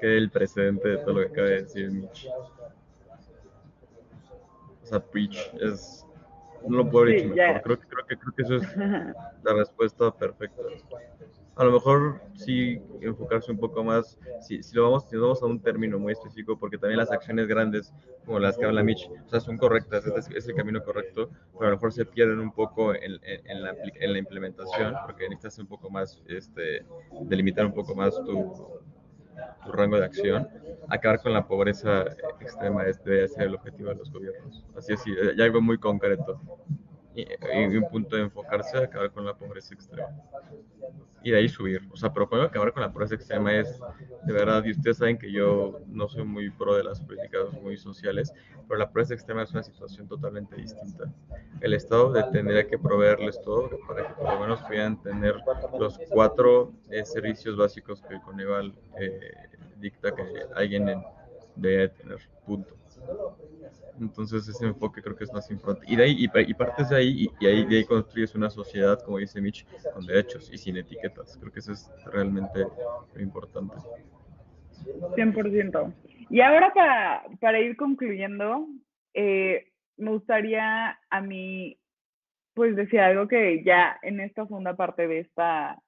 quede 0.00 0.16
el 0.16 0.30
precedente 0.30 0.88
de 0.88 0.96
todo 0.98 1.14
lo 1.14 1.20
que 1.20 1.26
acaba 1.26 1.48
de 1.48 1.62
decir 1.62 1.90
Mitch. 1.90 2.28
o 4.82 4.86
sea, 4.86 5.00
preach, 5.00 5.52
es, 5.60 6.06
no 6.66 6.78
lo 6.78 6.88
puedo 6.90 7.06
Sí, 7.06 7.12
decir 7.12 7.34
ya. 7.34 7.52
mejor, 7.52 7.62
creo, 7.62 8.06
que, 8.06 8.16
creo 8.16 8.34
que 8.34 8.42
eso 8.42 8.56
es 8.56 8.76
la 9.42 9.52
respuesta 9.52 10.10
perfecta. 10.10 10.62
A 11.56 11.64
lo 11.64 11.72
mejor 11.72 12.20
sí 12.34 12.78
enfocarse 13.00 13.50
un 13.50 13.58
poco 13.58 13.82
más, 13.82 14.18
si, 14.40 14.62
si 14.62 14.76
lo 14.76 14.84
vamos, 14.84 15.04
si 15.08 15.14
nos 15.16 15.22
vamos 15.22 15.42
a 15.42 15.46
un 15.46 15.60
término 15.60 15.98
muy 15.98 16.12
específico, 16.12 16.58
porque 16.58 16.76
también 16.78 16.98
las 16.98 17.10
acciones 17.10 17.48
grandes, 17.48 17.94
como 18.26 18.38
las 18.38 18.58
que 18.58 18.66
habla 18.66 18.82
Mitch, 18.82 19.08
o 19.24 19.28
sea, 19.30 19.40
son 19.40 19.56
correctas, 19.56 20.04
es, 20.06 20.28
es 20.30 20.48
el 20.48 20.54
camino 20.54 20.82
correcto, 20.84 21.30
pero 21.54 21.68
a 21.68 21.70
lo 21.70 21.76
mejor 21.76 21.92
se 21.92 22.04
pierden 22.04 22.40
un 22.40 22.52
poco 22.52 22.94
en, 22.94 23.14
en- 23.22 23.40
en 23.50 23.62
la, 23.62 23.74
en 23.94 24.12
la 24.12 24.18
implementación, 24.18 24.94
porque 25.06 25.28
necesitas 25.28 25.58
un 25.58 25.66
poco 25.66 25.88
más, 25.90 26.22
este, 26.26 26.84
delimitar 27.22 27.64
un 27.64 27.72
poco 27.72 27.94
más 27.94 28.14
tu, 28.24 28.54
rango 29.72 29.98
de 29.98 30.04
acción. 30.04 30.48
Acabar 30.88 31.20
con 31.20 31.32
la 31.32 31.46
pobreza 31.46 32.04
extrema 32.40 32.84
es, 32.84 33.02
debe 33.04 33.28
ser 33.28 33.44
el 33.44 33.54
objetivo 33.54 33.88
de 33.90 33.96
los 33.96 34.10
gobiernos. 34.12 34.64
Así 34.76 34.92
es, 34.92 35.02
hay 35.06 35.40
algo 35.42 35.60
muy 35.60 35.78
concreto. 35.78 36.40
Y, 37.16 37.76
un 37.76 37.88
punto 37.88 38.16
de 38.16 38.22
enfocarse, 38.22 38.76
acabar 38.78 39.10
con 39.10 39.24
la 39.24 39.34
pobreza 39.34 39.74
extrema. 39.74 40.08
Y 41.22 41.30
de 41.32 41.38
ahí 41.38 41.48
subir. 41.48 41.82
O 41.90 41.96
sea, 41.96 42.12
pero 42.12 42.28
cuando 42.28 42.46
acabar 42.46 42.72
con 42.72 42.82
la 42.82 42.92
pobreza 42.92 43.16
extrema 43.16 43.52
es, 43.56 43.80
de 44.24 44.32
verdad, 44.32 44.64
y 44.64 44.70
ustedes 44.70 44.98
saben 44.98 45.18
que 45.18 45.32
yo 45.32 45.80
no 45.88 46.08
soy 46.08 46.24
muy 46.24 46.50
pro 46.50 46.76
de 46.76 46.84
las 46.84 47.00
políticas 47.00 47.52
muy 47.62 47.76
sociales, 47.76 48.32
pero 48.68 48.78
la 48.78 48.88
pobreza 48.88 49.14
extrema 49.14 49.42
es 49.42 49.50
una 49.50 49.62
situación 49.64 50.06
totalmente 50.06 50.54
distinta. 50.56 51.12
El 51.60 51.74
Estado 51.74 52.12
tendría 52.30 52.66
que 52.68 52.78
proveerles 52.78 53.40
todo 53.42 53.70
para 53.88 54.06
que 54.06 54.14
por 54.14 54.32
lo 54.34 54.40
menos 54.40 54.62
puedan 54.62 55.02
tener 55.02 55.36
los 55.78 55.98
cuatro 56.10 56.72
eh, 56.90 57.04
servicios 57.04 57.56
básicos 57.56 58.02
que 58.02 58.14
el 58.14 58.20
Coneval 58.20 58.72
eh, 59.00 59.18
dicta 59.78 60.14
que 60.14 60.22
alguien 60.54 60.88
en- 60.88 61.04
debe 61.56 61.88
tener. 61.88 62.18
Punto. 62.44 62.74
Entonces 64.00 64.46
ese 64.48 64.66
enfoque 64.66 65.02
creo 65.02 65.16
que 65.16 65.24
es 65.24 65.32
más 65.32 65.50
importante. 65.50 65.90
Y 65.90 65.96
de 65.96 66.04
ahí, 66.04 66.16
y, 66.18 66.50
y 66.50 66.54
partes 66.54 66.90
de 66.90 66.96
ahí, 66.96 67.28
y, 67.40 67.46
ahí 67.46 67.64
de 67.64 67.76
ahí 67.78 67.84
construyes 67.84 68.34
una 68.34 68.50
sociedad, 68.50 69.00
como 69.02 69.18
dice 69.18 69.40
Mitch, 69.40 69.66
con 69.92 70.06
derechos 70.06 70.50
y 70.52 70.58
sin 70.58 70.76
etiquetas. 70.76 71.36
Creo 71.38 71.52
que 71.52 71.60
eso 71.60 71.72
es 71.72 71.90
realmente 72.12 72.66
lo 73.14 73.22
importante. 73.22 73.74
100%. 75.16 75.94
Y 76.28 76.40
ahora 76.40 76.72
para, 76.72 77.24
para 77.40 77.60
ir 77.60 77.76
concluyendo, 77.76 78.68
eh, 79.14 79.72
me 79.96 80.10
gustaría 80.10 80.98
a 81.08 81.20
mí, 81.20 81.78
pues 82.54 82.76
decir 82.76 83.00
algo 83.00 83.28
que 83.28 83.62
ya 83.64 83.98
en 84.02 84.20
esta 84.20 84.44
segunda 84.46 84.76
parte 84.76 85.06
de 85.08 85.20
esta, 85.20 85.80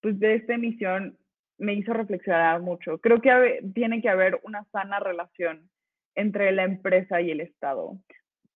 pues 0.00 0.18
de 0.18 0.36
esta 0.36 0.54
emisión 0.54 1.18
me 1.58 1.74
hizo 1.74 1.92
reflexionar 1.92 2.60
mucho. 2.60 2.98
Creo 2.98 3.20
que 3.20 3.60
tiene 3.74 4.02
que 4.02 4.08
haber 4.08 4.40
una 4.42 4.64
sana 4.72 5.00
relación 5.00 5.70
entre 6.14 6.52
la 6.52 6.64
empresa 6.64 7.20
y 7.20 7.30
el 7.30 7.40
Estado. 7.40 7.98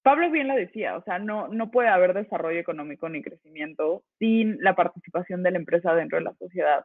Pablo 0.02 0.30
bien 0.30 0.46
lo 0.46 0.54
decía, 0.54 0.96
o 0.96 1.02
sea, 1.02 1.18
no, 1.18 1.48
no 1.48 1.70
puede 1.70 1.88
haber 1.88 2.14
desarrollo 2.14 2.60
económico 2.60 3.08
ni 3.08 3.22
crecimiento 3.22 4.04
sin 4.18 4.62
la 4.62 4.76
participación 4.76 5.42
de 5.42 5.50
la 5.50 5.58
empresa 5.58 5.94
dentro 5.94 6.18
de 6.18 6.24
la 6.24 6.34
sociedad. 6.34 6.84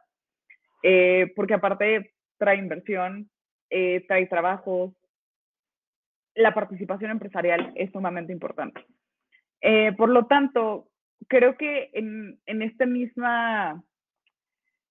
Eh, 0.82 1.32
porque 1.36 1.54
aparte 1.54 2.14
trae 2.36 2.56
inversión, 2.56 3.30
eh, 3.70 4.04
trae 4.08 4.26
trabajos. 4.26 4.92
La 6.34 6.52
participación 6.52 7.12
empresarial 7.12 7.72
es 7.76 7.92
sumamente 7.92 8.32
importante. 8.32 8.84
Eh, 9.60 9.92
por 9.92 10.08
lo 10.08 10.26
tanto, 10.26 10.88
creo 11.28 11.56
que 11.56 11.90
en, 11.92 12.40
en, 12.46 12.62
esta 12.62 12.86
misma, 12.86 13.84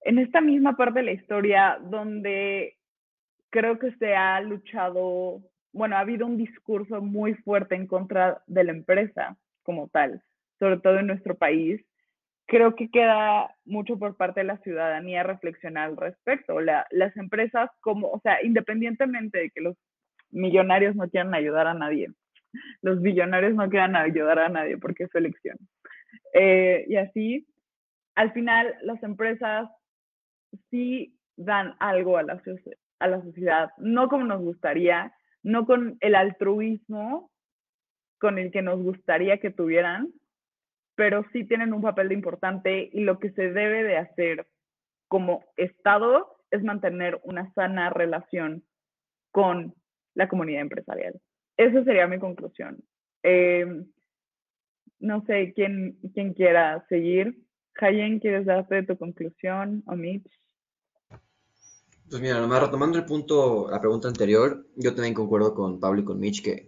en 0.01 0.19
esta 0.19 0.39
misma 0.39 0.77
parte 0.77 0.99
de 0.99 1.05
la 1.05 1.11
historia 1.11 1.77
donde 1.81 2.77
creo 3.49 3.77
que 3.77 3.91
se 3.97 4.15
ha 4.15 4.39
luchado, 4.39 5.41
bueno, 5.73 5.95
ha 5.95 5.99
habido 5.99 6.25
un 6.25 6.37
discurso 6.37 7.01
muy 7.01 7.33
fuerte 7.35 7.75
en 7.75 7.87
contra 7.87 8.41
de 8.47 8.63
la 8.63 8.71
empresa 8.71 9.37
como 9.63 9.87
tal, 9.89 10.21
sobre 10.59 10.79
todo 10.79 10.99
en 10.99 11.07
nuestro 11.07 11.35
país, 11.35 11.81
creo 12.51 12.75
que 12.75 12.89
queda 12.89 13.55
mucho 13.63 13.97
por 13.97 14.17
parte 14.17 14.41
de 14.41 14.47
la 14.47 14.57
ciudadanía 14.57 15.23
reflexionar 15.23 15.89
al 15.89 15.97
respecto. 15.97 16.59
La, 16.59 16.85
las 16.91 17.15
empresas, 17.15 17.69
como, 17.79 18.09
o 18.09 18.19
sea, 18.19 18.43
independientemente 18.43 19.39
de 19.39 19.49
que 19.51 19.61
los 19.61 19.77
millonarios 20.31 20.95
no 20.95 21.09
quieran 21.09 21.33
ayudar 21.33 21.67
a 21.67 21.73
nadie, 21.73 22.11
los 22.81 23.01
billonarios 23.01 23.53
no 23.53 23.69
quieran 23.69 23.95
ayudar 23.95 24.39
a 24.39 24.49
nadie 24.49 24.77
porque 24.77 25.05
es 25.05 25.11
su 25.11 25.17
elección. 25.17 25.57
Eh, 26.33 26.85
y 26.87 26.97
así, 26.97 27.47
al 28.15 28.33
final, 28.33 28.75
las 28.81 29.01
empresas 29.03 29.69
sí 30.69 31.17
dan 31.37 31.75
algo 31.79 32.17
a 32.17 32.23
la, 32.23 32.41
a 32.99 33.07
la 33.07 33.21
sociedad, 33.21 33.69
no 33.77 34.09
como 34.09 34.25
nos 34.25 34.41
gustaría, 34.41 35.13
no 35.43 35.65
con 35.65 35.97
el 35.99 36.15
altruismo 36.15 37.31
con 38.19 38.37
el 38.37 38.51
que 38.51 38.61
nos 38.61 38.81
gustaría 38.81 39.39
que 39.39 39.49
tuvieran, 39.49 40.13
pero 40.95 41.25
sí 41.33 41.43
tienen 41.43 41.73
un 41.73 41.81
papel 41.81 42.11
importante 42.11 42.89
y 42.93 43.01
lo 43.01 43.17
que 43.17 43.31
se 43.31 43.51
debe 43.51 43.83
de 43.83 43.97
hacer 43.97 44.47
como 45.07 45.43
Estado 45.57 46.37
es 46.51 46.63
mantener 46.63 47.19
una 47.23 47.51
sana 47.53 47.89
relación 47.89 48.63
con 49.31 49.73
la 50.13 50.27
comunidad 50.27 50.61
empresarial. 50.61 51.19
Esa 51.57 51.83
sería 51.83 52.07
mi 52.07 52.19
conclusión. 52.19 52.77
Eh, 53.23 53.65
no 54.99 55.25
sé 55.25 55.53
quién, 55.53 55.97
quién 56.13 56.33
quiera 56.33 56.85
seguir. 56.89 57.39
Hayen, 57.79 58.19
¿quieres 58.19 58.45
darte 58.45 58.83
tu 58.83 58.97
conclusión 58.97 59.81
o 59.87 59.95
Mitch? 59.95 60.31
Pues 62.11 62.21
mira, 62.21 62.41
nomás 62.41 62.59
retomando 62.59 62.97
el 62.97 63.05
punto, 63.05 63.69
la 63.71 63.79
pregunta 63.79 64.09
anterior, 64.09 64.67
yo 64.75 64.93
también 64.93 65.13
concuerdo 65.13 65.55
con 65.55 65.79
Pablo 65.79 66.01
y 66.01 66.03
con 66.03 66.19
Mitch 66.19 66.43
que 66.43 66.67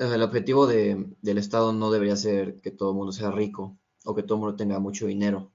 el 0.00 0.22
objetivo 0.24 0.66
de, 0.66 1.14
del 1.22 1.38
Estado 1.38 1.72
no 1.72 1.92
debería 1.92 2.16
ser 2.16 2.60
que 2.60 2.72
todo 2.72 2.90
el 2.90 2.96
mundo 2.96 3.12
sea 3.12 3.30
rico 3.30 3.78
o 4.04 4.12
que 4.12 4.24
todo 4.24 4.34
el 4.34 4.40
mundo 4.40 4.56
tenga 4.56 4.80
mucho 4.80 5.06
dinero, 5.06 5.52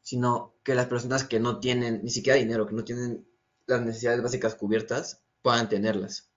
sino 0.00 0.56
que 0.64 0.74
las 0.74 0.86
personas 0.86 1.22
que 1.22 1.38
no 1.38 1.60
tienen 1.60 2.02
ni 2.02 2.10
siquiera 2.10 2.36
dinero, 2.36 2.66
que 2.66 2.74
no 2.74 2.82
tienen 2.82 3.28
las 3.66 3.80
necesidades 3.80 4.24
básicas 4.24 4.56
cubiertas, 4.56 5.22
puedan 5.40 5.68
tenerlas. 5.68 6.32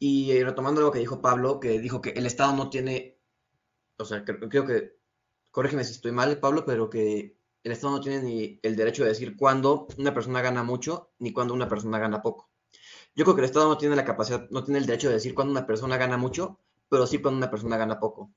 Y 0.00 0.42
retomando 0.42 0.80
lo 0.80 0.90
que 0.90 0.98
dijo 0.98 1.22
Pablo, 1.22 1.60
que 1.60 1.78
dijo 1.78 2.00
que 2.02 2.10
el 2.10 2.26
Estado 2.26 2.56
no 2.56 2.70
tiene, 2.70 3.20
o 3.98 4.04
sea, 4.04 4.24
creo, 4.24 4.48
creo 4.48 4.66
que, 4.66 4.96
corrígeme 5.52 5.84
si 5.84 5.92
estoy 5.92 6.10
mal, 6.10 6.40
Pablo, 6.40 6.64
pero 6.66 6.90
que 6.90 7.40
el 7.64 7.72
Estado 7.72 7.94
no 7.94 8.00
tiene 8.00 8.22
ni 8.22 8.60
el 8.62 8.76
derecho 8.76 9.02
de 9.02 9.10
decir 9.10 9.36
cuándo 9.36 9.86
una 9.98 10.14
persona 10.14 10.42
gana 10.42 10.62
mucho 10.62 11.10
ni 11.18 11.32
cuándo 11.32 11.54
una 11.54 11.68
persona 11.68 11.98
gana 11.98 12.22
poco. 12.22 12.50
Yo 13.14 13.24
creo 13.24 13.34
que 13.34 13.42
el 13.42 13.46
Estado 13.46 13.68
no 13.68 13.78
tiene 13.78 13.96
la 13.96 14.04
capacidad, 14.04 14.48
no 14.50 14.64
tiene 14.64 14.78
el 14.78 14.86
derecho 14.86 15.08
de 15.08 15.14
decir 15.14 15.34
cuándo 15.34 15.52
una 15.52 15.66
persona 15.66 15.96
gana 15.96 16.16
mucho, 16.16 16.58
pero 16.88 17.06
sí 17.06 17.18
cuándo 17.18 17.38
una 17.38 17.50
persona 17.50 17.76
gana 17.76 18.00
poco. 18.00 18.32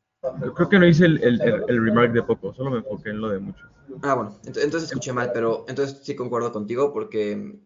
Creo 0.55 0.69
que 0.69 0.79
no 0.79 0.87
hice 0.87 1.05
el, 1.05 1.23
el, 1.23 1.41
el, 1.41 1.63
el 1.67 1.83
remark 1.83 2.11
de 2.11 2.23
poco, 2.23 2.53
solo 2.53 2.71
me 2.71 2.77
enfoqué 2.77 3.09
en 3.09 3.21
lo 3.21 3.29
de 3.29 3.39
mucho. 3.39 3.65
Ah, 4.01 4.15
bueno, 4.15 4.39
ent 4.45 4.57
entonces 4.57 4.89
escuché 4.89 5.13
mal, 5.13 5.31
pero 5.33 5.65
entonces 5.67 6.01
sí 6.03 6.15
concuerdo 6.15 6.51
contigo 6.51 6.91
porque 6.91 7.59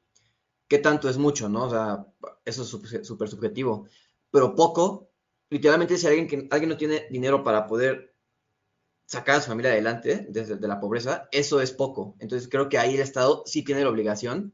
¿qué 0.69 0.77
tanto 0.77 1.09
es 1.09 1.17
mucho, 1.17 1.49
no? 1.49 1.65
O 1.65 1.69
sea, 1.69 2.05
eso 2.45 2.63
es 2.63 3.07
súper 3.07 3.27
subjetivo. 3.27 3.87
Pero 4.31 4.55
poco, 4.55 5.09
literalmente 5.49 5.97
si 5.97 6.07
alguien, 6.07 6.27
que, 6.27 6.47
alguien 6.51 6.69
no 6.69 6.77
tiene 6.77 7.07
dinero 7.09 7.43
para 7.43 7.65
poder 7.65 8.08
sacar 9.09 9.37
a 9.37 9.41
su 9.41 9.47
familia 9.47 9.71
adelante 9.71 10.27
desde 10.29 10.55
de 10.57 10.67
la 10.67 10.79
pobreza, 10.79 11.27
eso 11.31 11.61
es 11.61 11.71
poco. 11.71 12.15
Entonces 12.19 12.47
creo 12.47 12.69
que 12.69 12.77
ahí 12.77 12.93
el 12.93 13.01
Estado 13.01 13.41
sí 13.47 13.63
tiene 13.63 13.81
la 13.81 13.89
obligación 13.89 14.53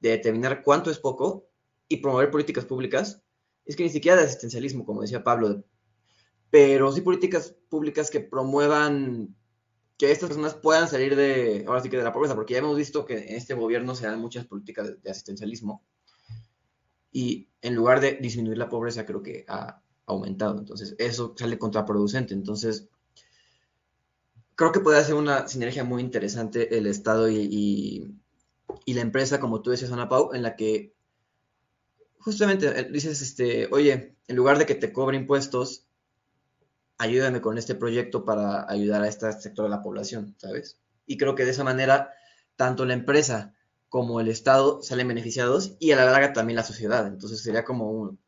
de 0.00 0.10
determinar 0.10 0.62
cuánto 0.62 0.90
es 0.90 0.98
poco 0.98 1.48
y 1.88 1.96
promover 1.96 2.30
políticas 2.30 2.66
públicas. 2.66 3.22
Es 3.64 3.76
que 3.76 3.82
ni 3.82 3.88
siquiera 3.88 4.18
de 4.18 4.24
asistencialismo, 4.24 4.84
como 4.84 5.00
decía 5.00 5.24
Pablo, 5.24 5.64
pero 6.50 6.92
sí 6.92 7.00
políticas 7.00 7.56
públicas 7.70 8.10
que 8.10 8.20
promuevan 8.20 9.34
que 9.96 10.12
estas 10.12 10.28
personas 10.28 10.56
puedan 10.56 10.86
salir 10.86 11.16
de, 11.16 11.64
ahora 11.66 11.80
sí 11.80 11.88
que 11.88 11.96
de 11.96 12.04
la 12.04 12.12
pobreza, 12.12 12.34
porque 12.34 12.52
ya 12.52 12.58
hemos 12.58 12.76
visto 12.76 13.06
que 13.06 13.16
en 13.16 13.36
este 13.36 13.54
gobierno 13.54 13.94
se 13.94 14.04
dan 14.04 14.20
muchas 14.20 14.44
políticas 14.44 14.88
de, 14.88 14.96
de 14.96 15.10
asistencialismo 15.10 15.82
y 17.10 17.48
en 17.62 17.74
lugar 17.76 18.00
de 18.00 18.18
disminuir 18.20 18.58
la 18.58 18.68
pobreza 18.68 19.06
creo 19.06 19.22
que 19.22 19.46
ha 19.48 19.82
aumentado, 20.04 20.58
entonces 20.58 20.94
eso 20.98 21.34
sale 21.34 21.58
contraproducente, 21.58 22.34
entonces 22.34 22.90
creo 24.60 24.72
que 24.72 24.80
puede 24.80 24.98
hacer 24.98 25.14
una 25.14 25.48
sinergia 25.48 25.84
muy 25.84 26.02
interesante 26.02 26.76
el 26.76 26.86
Estado 26.86 27.30
y, 27.30 28.12
y, 28.84 28.92
la 28.92 29.00
empresa, 29.00 29.40
como 29.40 29.62
tú 29.62 29.70
decías, 29.70 29.90
Ana 29.90 30.10
Pau, 30.10 30.34
en 30.34 30.42
la 30.42 30.54
que 30.54 30.92
justamente 32.18 32.84
dices, 32.90 33.22
este, 33.22 33.70
oye, 33.72 34.16
en 34.28 34.36
lugar 34.36 34.58
de 34.58 34.66
que 34.66 34.74
te 34.74 34.92
cobre 34.92 35.16
impuestos, 35.16 35.86
ayúdame 36.98 37.40
con 37.40 37.56
este 37.56 37.74
proyecto 37.74 38.26
para 38.26 38.70
ayudar 38.70 39.00
a 39.00 39.08
este 39.08 39.32
sector 39.32 39.64
de 39.64 39.70
la 39.70 39.82
población, 39.82 40.34
¿sabes? 40.36 40.78
Y 41.06 41.16
creo 41.16 41.34
que 41.34 41.46
de 41.46 41.52
esa 41.52 41.64
manera, 41.64 42.12
tanto 42.56 42.84
la 42.84 42.92
empresa 42.92 43.54
como 43.88 44.20
el 44.20 44.28
Estado 44.28 44.82
salen 44.82 45.08
beneficiados 45.08 45.74
y 45.78 45.92
a 45.92 45.96
la 45.96 46.04
larga 46.04 46.34
también 46.34 46.56
la 46.56 46.64
sociedad. 46.64 47.06
Entonces 47.06 47.42
sería 47.42 47.64
como 47.64 48.18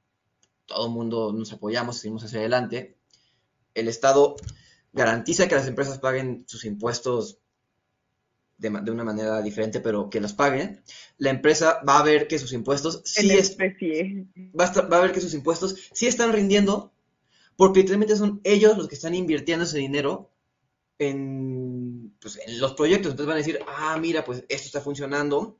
todo 0.65 0.87
el 0.87 0.93
mundo 0.93 1.35
nos 1.35 1.53
apoyamos, 1.53 1.99
seguimos 1.99 2.25
hacia 2.25 2.39
adelante. 2.39 2.97
El 3.75 3.89
Estado 3.89 4.37
garantiza 4.93 5.49
que 5.49 5.55
las 5.55 5.67
empresas 5.67 5.99
paguen 5.99 6.45
sus 6.47 6.65
impuestos 6.65 7.39
de, 8.59 8.71
de, 8.71 8.91
una 8.91 9.05
manera 9.05 9.43
diferente, 9.43 9.81
pero 9.81 10.09
que 10.09 10.21
los 10.21 10.35
paguen, 10.35 10.83
la 11.19 11.31
empresa 11.31 11.81
va 11.89 11.99
a 11.99 12.03
ver 12.03 12.29
que 12.29 12.39
sus 12.39 12.53
impuestos 12.53 13.03
sí 13.05 13.31
es, 13.33 13.57
va, 13.59 14.67
a 14.67 14.89
va 14.89 14.99
a 14.99 15.01
ver 15.01 15.13
que 15.13 15.21
sus 15.21 15.35
impuestos 15.35 15.77
sí 15.93 16.07
están 16.07 16.33
rindiendo, 16.33 16.93
porque 17.57 17.81
literalmente 17.81 18.17
son 18.17 18.41
ellos 18.45 18.79
los 18.79 18.89
que 18.89 18.95
están 18.95 19.15
invirtiendo 19.15 19.65
ese 19.65 19.79
dinero 19.79 20.31
en, 20.99 22.15
pues, 22.21 22.39
en 22.47 22.61
los 22.61 22.75
proyectos. 22.75 23.13
Entonces 23.13 23.27
van 23.27 23.37
a 23.37 23.45
decir, 23.45 23.59
ah, 23.67 23.99
mira, 24.01 24.25
pues 24.25 24.45
esto 24.49 24.67
está 24.67 24.81
funcionando. 24.81 25.59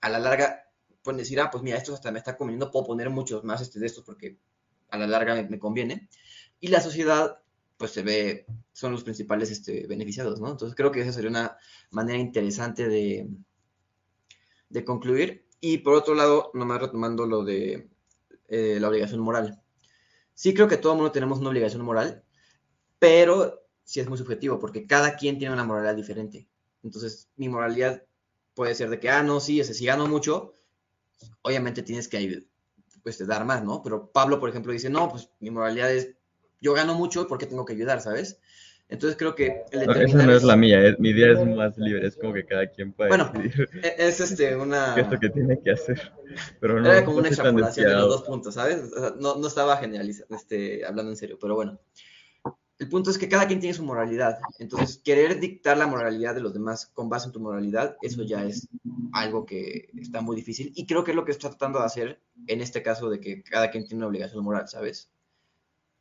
A 0.00 0.08
la 0.08 0.18
larga 0.18 0.70
pueden 1.02 1.18
decir, 1.18 1.40
ah, 1.40 1.50
pues 1.50 1.62
mira, 1.62 1.78
esto 1.78 1.94
hasta 1.94 2.12
me 2.12 2.18
está 2.18 2.36
conveniendo, 2.36 2.70
puedo 2.70 2.86
poner 2.86 3.10
muchos 3.10 3.44
más 3.44 3.60
este, 3.60 3.80
de 3.80 3.86
estos 3.86 4.04
porque 4.04 4.38
a 4.90 4.98
la 4.98 5.06
larga 5.06 5.34
me, 5.34 5.48
me 5.48 5.58
conviene. 5.58 6.08
Y 6.60 6.68
la 6.68 6.80
sociedad 6.80 7.41
pues 7.82 7.90
se 7.90 8.04
ve, 8.04 8.46
son 8.72 8.92
los 8.92 9.02
principales 9.02 9.50
este, 9.50 9.88
beneficiados, 9.88 10.40
¿no? 10.40 10.52
Entonces 10.52 10.76
creo 10.76 10.92
que 10.92 11.00
esa 11.00 11.12
sería 11.12 11.30
una 11.30 11.56
manera 11.90 12.16
interesante 12.16 12.86
de, 12.86 13.28
de 14.68 14.84
concluir. 14.84 15.48
Y 15.60 15.78
por 15.78 15.94
otro 15.94 16.14
lado, 16.14 16.52
nomás 16.54 16.80
retomando 16.80 17.26
lo 17.26 17.42
de 17.42 17.90
eh, 18.46 18.78
la 18.78 18.88
obligación 18.88 19.18
moral. 19.18 19.60
Sí 20.32 20.54
creo 20.54 20.68
que 20.68 20.76
todo 20.76 20.92
el 20.92 20.98
mundo 20.98 21.10
tenemos 21.10 21.40
una 21.40 21.50
obligación 21.50 21.82
moral, 21.82 22.22
pero 23.00 23.66
sí 23.82 23.98
es 23.98 24.08
muy 24.08 24.16
subjetivo, 24.16 24.60
porque 24.60 24.86
cada 24.86 25.16
quien 25.16 25.36
tiene 25.36 25.52
una 25.52 25.64
moralidad 25.64 25.96
diferente. 25.96 26.48
Entonces, 26.84 27.30
mi 27.34 27.48
moralidad 27.48 28.04
puede 28.54 28.76
ser 28.76 28.90
de 28.90 29.00
que, 29.00 29.10
ah, 29.10 29.24
no, 29.24 29.40
sí, 29.40 29.58
ese, 29.58 29.74
si 29.74 29.86
gano 29.86 30.06
mucho, 30.06 30.54
obviamente 31.42 31.82
tienes 31.82 32.06
que 32.06 32.44
pues, 33.02 33.26
dar 33.26 33.44
más, 33.44 33.64
¿no? 33.64 33.82
Pero 33.82 34.12
Pablo, 34.12 34.38
por 34.38 34.50
ejemplo, 34.50 34.72
dice, 34.72 34.88
no, 34.88 35.10
pues 35.10 35.28
mi 35.40 35.50
moralidad 35.50 35.92
es 35.92 36.14
yo 36.62 36.72
gano 36.72 36.94
mucho, 36.94 37.26
¿por 37.26 37.36
qué 37.36 37.46
tengo 37.46 37.66
que 37.66 37.74
ayudar, 37.74 38.00
sabes? 38.00 38.38
Entonces 38.88 39.16
creo 39.16 39.34
que... 39.34 39.64
El 39.70 39.86
no, 39.86 39.92
esa 39.94 40.26
no 40.26 40.32
es 40.32 40.42
la 40.42 40.56
mía, 40.56 40.96
mi 40.98 41.10
idea 41.10 41.32
es 41.32 41.46
más 41.46 41.76
libre, 41.78 42.06
es 42.06 42.16
como 42.16 42.34
que 42.34 42.44
cada 42.44 42.66
quien 42.66 42.92
puede 42.92 43.08
bueno, 43.08 43.32
decidir. 43.34 43.68
E, 43.82 43.94
es 43.98 44.20
este, 44.20 44.54
una... 44.54 44.94
es 44.96 45.10
lo 45.10 45.18
que 45.18 45.30
tiene 45.30 45.58
que 45.60 45.72
hacer, 45.72 46.12
pero 46.60 46.80
no... 46.80 46.90
Era 46.90 47.04
como 47.04 47.18
una 47.18 47.28
extrapolación 47.28 47.86
de 47.86 47.94
los 47.94 48.08
dos 48.08 48.22
puntos, 48.22 48.54
¿sabes? 48.54 48.90
no, 49.18 49.36
no 49.36 49.46
estaba 49.46 49.76
generalizando, 49.78 50.36
este, 50.36 50.84
hablando 50.84 51.10
en 51.10 51.16
serio, 51.16 51.38
pero 51.40 51.54
bueno. 51.54 51.80
El 52.78 52.88
punto 52.88 53.10
es 53.10 53.18
que 53.18 53.28
cada 53.28 53.46
quien 53.46 53.60
tiene 53.60 53.74
su 53.74 53.84
moralidad, 53.84 54.40
entonces 54.58 54.98
querer 54.98 55.38
dictar 55.38 55.78
la 55.78 55.86
moralidad 55.86 56.34
de 56.34 56.40
los 56.40 56.52
demás 56.52 56.86
con 56.86 57.08
base 57.08 57.26
en 57.26 57.32
tu 57.32 57.40
moralidad, 57.40 57.96
eso 58.02 58.24
ya 58.24 58.44
es 58.44 58.68
algo 59.12 59.46
que 59.46 59.88
está 59.96 60.20
muy 60.20 60.34
difícil 60.34 60.72
y 60.74 60.84
creo 60.84 61.04
que 61.04 61.12
es 61.12 61.16
lo 61.16 61.24
que 61.24 61.30
está 61.30 61.48
tratando 61.48 61.78
de 61.78 61.84
hacer 61.84 62.20
en 62.48 62.60
este 62.60 62.82
caso 62.82 63.08
de 63.08 63.20
que 63.20 63.42
cada 63.44 63.70
quien 63.70 63.84
tiene 63.84 63.98
una 63.98 64.08
obligación 64.08 64.42
moral, 64.42 64.66
¿sabes? 64.68 65.12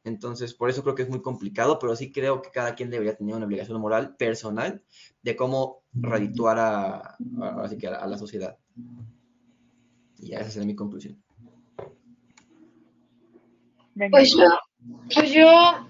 Entonces, 0.03 0.53
por 0.53 0.69
eso 0.69 0.81
creo 0.81 0.95
que 0.95 1.03
es 1.03 1.09
muy 1.09 1.21
complicado, 1.21 1.77
pero 1.77 1.95
sí 1.95 2.11
creo 2.11 2.41
que 2.41 2.49
cada 2.49 2.73
quien 2.73 2.89
debería 2.89 3.15
tener 3.15 3.35
una 3.35 3.45
obligación 3.45 3.79
moral 3.79 4.15
personal 4.15 4.81
de 5.21 5.35
cómo 5.35 5.83
redituar 5.93 6.57
a, 6.59 7.17
así 7.63 7.77
que 7.77 7.87
a, 7.87 8.07
la 8.07 8.17
sociedad. 8.17 8.57
Y 10.17 10.29
ya 10.29 10.39
esa 10.39 10.49
sería 10.49 10.67
mi 10.67 10.75
conclusión. 10.75 11.21
Pues 14.09 14.35
yo, 14.35 14.47
pues 15.13 15.31
yo, 15.31 15.87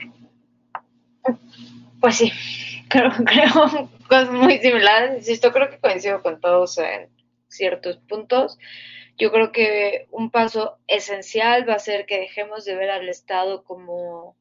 pues 2.01 2.16
sí, 2.16 2.32
creo, 2.89 3.12
creo 3.26 3.89
cosas 4.09 4.32
muy 4.32 4.57
similares. 4.57 5.20
Insisto, 5.20 5.53
creo 5.53 5.70
que 5.70 5.80
coincido 5.80 6.22
con 6.22 6.41
todos 6.41 6.78
en 6.80 7.09
ciertos 7.47 7.97
puntos. 7.97 8.57
Yo 9.18 9.32
creo 9.32 9.51
que 9.51 10.07
un 10.12 10.32
paso 10.32 10.78
esencial 10.88 11.68
va 11.68 11.76
a 11.76 11.80
ser 11.80 12.05
que 12.05 12.20
dejemos 12.20 12.66
de 12.66 12.76
ver 12.76 12.89
al 12.89 13.09
Estado 13.09 13.64
como, 13.64 14.36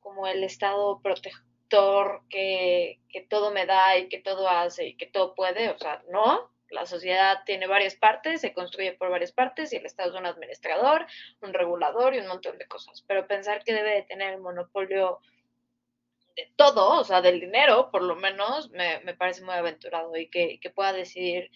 como 0.00 0.26
el 0.26 0.44
Estado 0.44 1.00
protector 1.02 2.22
que, 2.28 3.00
que 3.08 3.20
todo 3.22 3.50
me 3.50 3.66
da 3.66 3.98
y 3.98 4.08
que 4.08 4.20
todo 4.20 4.48
hace 4.48 4.88
y 4.88 4.96
que 4.96 5.06
todo 5.06 5.34
puede. 5.34 5.70
O 5.70 5.78
sea, 5.78 6.02
no, 6.10 6.50
la 6.70 6.86
sociedad 6.86 7.42
tiene 7.46 7.66
varias 7.66 7.94
partes, 7.94 8.40
se 8.40 8.52
construye 8.52 8.92
por 8.92 9.10
varias 9.10 9.32
partes 9.32 9.72
y 9.72 9.76
el 9.76 9.86
Estado 9.86 10.10
es 10.10 10.16
un 10.18 10.26
administrador, 10.26 11.06
un 11.40 11.54
regulador 11.54 12.14
y 12.14 12.18
un 12.18 12.26
montón 12.26 12.58
de 12.58 12.66
cosas. 12.66 13.02
Pero 13.06 13.26
pensar 13.26 13.64
que 13.64 13.72
debe 13.72 13.94
de 13.94 14.02
tener 14.02 14.34
el 14.34 14.40
monopolio 14.40 15.20
de 16.36 16.52
todo, 16.56 17.00
o 17.00 17.04
sea, 17.04 17.22
del 17.22 17.40
dinero, 17.40 17.90
por 17.90 18.02
lo 18.02 18.16
menos, 18.16 18.70
me, 18.70 19.00
me 19.00 19.14
parece 19.14 19.42
muy 19.42 19.54
aventurado 19.54 20.16
y 20.16 20.28
que, 20.28 20.58
que, 20.60 20.70
pueda 20.70 20.92
decidir 20.92 21.50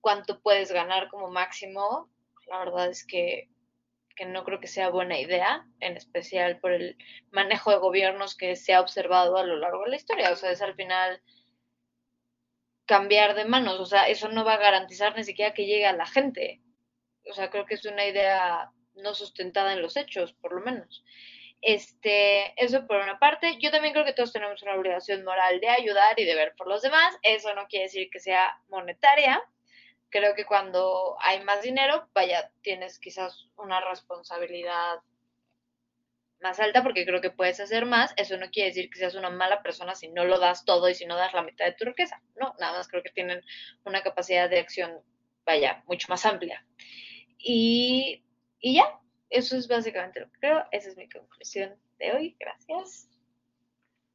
cuánto 0.00 0.40
puedes 0.40 0.72
ganar 0.72 1.08
como 1.08 1.28
máximo, 1.28 2.10
la 2.46 2.58
verdad 2.58 2.88
es 2.88 3.06
que, 3.06 3.48
que, 4.16 4.26
no 4.26 4.44
creo 4.44 4.60
que 4.60 4.66
sea 4.66 4.90
buena 4.90 5.18
idea, 5.18 5.66
en 5.80 5.96
especial 5.96 6.58
por 6.58 6.72
el 6.72 6.96
manejo 7.30 7.70
de 7.70 7.78
gobiernos 7.78 8.36
que 8.36 8.56
se 8.56 8.74
ha 8.74 8.80
observado 8.80 9.36
a 9.36 9.44
lo 9.44 9.56
largo 9.56 9.84
de 9.84 9.90
la 9.90 9.96
historia. 9.96 10.32
O 10.32 10.36
sea, 10.36 10.50
es 10.50 10.62
al 10.62 10.74
final 10.74 11.22
cambiar 12.86 13.34
de 13.34 13.44
manos, 13.44 13.78
o 13.78 13.86
sea, 13.86 14.08
eso 14.08 14.28
no 14.28 14.44
va 14.44 14.54
a 14.54 14.58
garantizar 14.58 15.16
ni 15.16 15.24
siquiera 15.24 15.54
que 15.54 15.66
llegue 15.66 15.86
a 15.86 15.92
la 15.92 16.06
gente. 16.06 16.60
O 17.30 17.32
sea, 17.32 17.50
creo 17.50 17.64
que 17.64 17.74
es 17.74 17.84
una 17.84 18.04
idea 18.04 18.72
no 18.94 19.14
sustentada 19.14 19.72
en 19.72 19.82
los 19.82 19.96
hechos, 19.96 20.32
por 20.32 20.52
lo 20.52 20.60
menos. 20.60 21.04
Este, 21.60 22.52
eso 22.62 22.86
por 22.86 22.96
una 22.96 23.18
parte. 23.18 23.58
Yo 23.60 23.70
también 23.70 23.92
creo 23.92 24.04
que 24.04 24.14
todos 24.14 24.32
tenemos 24.32 24.62
una 24.62 24.74
obligación 24.74 25.24
moral 25.24 25.60
de 25.60 25.68
ayudar 25.68 26.18
y 26.18 26.24
de 26.24 26.34
ver 26.34 26.54
por 26.56 26.66
los 26.66 26.82
demás. 26.82 27.16
Eso 27.22 27.54
no 27.54 27.66
quiere 27.68 27.84
decir 27.84 28.08
que 28.10 28.18
sea 28.18 28.60
monetaria 28.68 29.42
creo 30.10 30.34
que 30.34 30.44
cuando 30.44 31.16
hay 31.20 31.42
más 31.44 31.62
dinero, 31.62 32.08
vaya, 32.14 32.50
tienes 32.62 32.98
quizás 32.98 33.48
una 33.56 33.80
responsabilidad 33.80 35.00
más 36.40 36.58
alta 36.58 36.82
porque 36.82 37.04
creo 37.04 37.20
que 37.20 37.30
puedes 37.30 37.60
hacer 37.60 37.86
más. 37.86 38.12
Eso 38.16 38.36
no 38.36 38.50
quiere 38.50 38.70
decir 38.70 38.90
que 38.90 38.98
seas 38.98 39.14
una 39.14 39.30
mala 39.30 39.62
persona 39.62 39.94
si 39.94 40.08
no 40.08 40.24
lo 40.24 40.38
das 40.38 40.64
todo 40.64 40.88
y 40.88 40.94
si 40.94 41.06
no 41.06 41.16
das 41.16 41.34
la 41.34 41.42
mitad 41.42 41.66
de 41.66 41.72
tu 41.72 41.84
riqueza. 41.84 42.20
No, 42.38 42.54
nada 42.58 42.78
más 42.78 42.88
creo 42.88 43.02
que 43.02 43.10
tienen 43.10 43.40
una 43.84 44.02
capacidad 44.02 44.48
de 44.48 44.58
acción, 44.58 44.92
vaya, 45.44 45.82
mucho 45.86 46.06
más 46.08 46.24
amplia. 46.26 46.64
Y, 47.38 48.22
y 48.60 48.74
ya, 48.74 49.00
eso 49.28 49.56
es 49.56 49.68
básicamente 49.68 50.20
lo 50.20 50.30
que 50.32 50.38
creo. 50.40 50.64
Esa 50.72 50.88
es 50.88 50.96
mi 50.96 51.08
conclusión 51.08 51.74
de 51.98 52.12
hoy. 52.12 52.36
Gracias. 52.38 53.08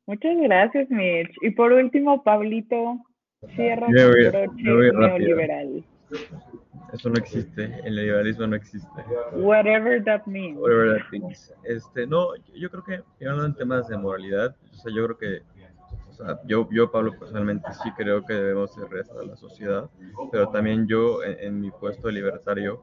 Muchas 0.07 0.37
gracias, 0.37 0.89
Mitch. 0.89 1.35
Y 1.41 1.51
por 1.51 1.71
último, 1.71 2.23
Pablito, 2.23 2.99
Cierra 3.55 3.87
broche 3.87 4.47
neoliberal. 4.55 5.83
Eso 6.93 7.09
no 7.09 7.17
existe, 7.17 7.81
el 7.83 7.95
liberalismo 7.95 8.47
no 8.47 8.55
existe. 8.55 9.03
Whatever 9.33 10.03
that 10.05 10.25
means. 10.25 10.57
Whatever 10.57 10.97
that 10.97 11.11
means. 11.11 11.53
Este, 11.63 12.07
no, 12.07 12.35
yo 12.55 12.69
creo 12.69 12.83
que, 12.83 13.25
hablando 13.25 13.45
en 13.47 13.55
temas 13.55 13.87
de 13.87 13.97
moralidad, 13.97 14.55
o 14.71 14.75
sea, 14.75 14.93
yo 14.93 15.03
creo 15.05 15.17
que, 15.17 15.41
o 16.09 16.13
sea, 16.13 16.39
yo, 16.45 16.69
yo, 16.71 16.91
Pablo, 16.91 17.11
personalmente 17.19 17.67
sí 17.83 17.91
creo 17.97 18.23
que 18.25 18.33
debemos 18.33 18.73
ser 18.73 18.87
resto 18.87 19.19
de 19.19 19.25
la 19.25 19.35
sociedad, 19.35 19.89
pero 20.31 20.49
también 20.49 20.87
yo, 20.87 21.23
en, 21.23 21.59
mi 21.59 21.71
puesto 21.71 22.07
de 22.07 22.13
libertario, 22.13 22.81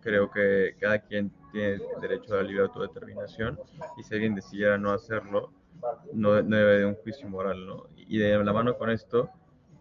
creo 0.00 0.30
que 0.30 0.74
cada 0.78 0.98
quien 0.98 1.32
tiene 1.52 1.78
derecho 2.02 2.34
a 2.34 2.38
la 2.38 2.42
libre 2.42 2.64
autodeterminación 2.64 3.58
y 3.96 4.02
si 4.02 4.14
alguien 4.14 4.34
decidiera 4.34 4.76
no 4.76 4.90
hacerlo, 4.90 5.52
no, 6.12 6.42
no 6.42 6.56
debe 6.56 6.78
de 6.78 6.84
un 6.84 6.94
juicio 6.96 7.28
moral, 7.28 7.66
¿no? 7.66 7.86
Y 7.96 8.18
de 8.18 8.36
la 8.44 8.52
mano 8.52 8.76
con 8.76 8.90
esto, 8.90 9.30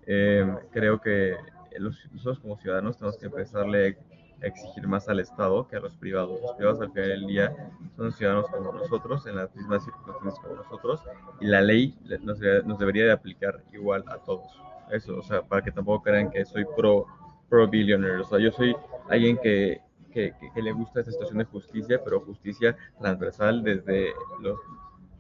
eh, 0.08 0.46
creo 0.72 1.02
que 1.02 1.36
nosotros 1.80 2.40
como 2.40 2.58
ciudadanos 2.58 2.98
tenemos 2.98 3.18
que 3.18 3.26
empezarle 3.26 3.98
a 4.42 4.48
exigir 4.48 4.88
más 4.88 5.08
al 5.10 5.20
Estado 5.20 5.68
que 5.68 5.76
a 5.76 5.80
los 5.80 5.96
privados. 5.96 6.40
Los 6.42 6.54
privados 6.54 6.82
al 6.82 6.92
final 6.92 7.10
del 7.10 7.28
día 7.28 7.72
son 7.96 8.12
ciudadanos 8.12 8.48
como 8.50 8.72
nosotros, 8.72 9.26
en 9.28 9.36
las 9.36 9.56
mismas 9.56 9.84
circunstancias 9.84 10.40
como 10.42 10.56
nosotros, 10.56 11.02
y 11.40 11.48
la 11.48 11.62
ley 11.62 11.98
nos, 12.22 12.40
nos 12.66 12.80
debería 12.80 13.06
de 13.06 13.12
aplicar 13.12 13.64
igual 13.74 14.04
a 14.08 14.18
todos. 14.20 14.60
Eso, 14.92 15.18
o 15.18 15.24
sea, 15.24 15.42
para 15.42 15.64
que 15.64 15.72
tampoco 15.72 16.04
crean 16.04 16.30
que 16.30 16.46
soy 16.46 16.66
pro, 16.78 17.08
pro 17.50 17.68
billionaire. 17.68 18.22
O 18.22 18.26
sea, 18.26 18.40
yo 18.40 18.52
soy 18.52 18.76
alguien 19.10 19.38
que, 19.38 19.82
que, 20.12 20.34
que, 20.54 20.62
le 20.62 20.72
gusta 20.72 21.00
esta 21.00 21.12
situación 21.12 21.40
de 21.40 21.46
justicia, 21.46 22.02
pero 22.04 22.22
justicia 22.22 22.78
transversal 23.00 23.64
desde 23.64 24.14
los 24.42 24.60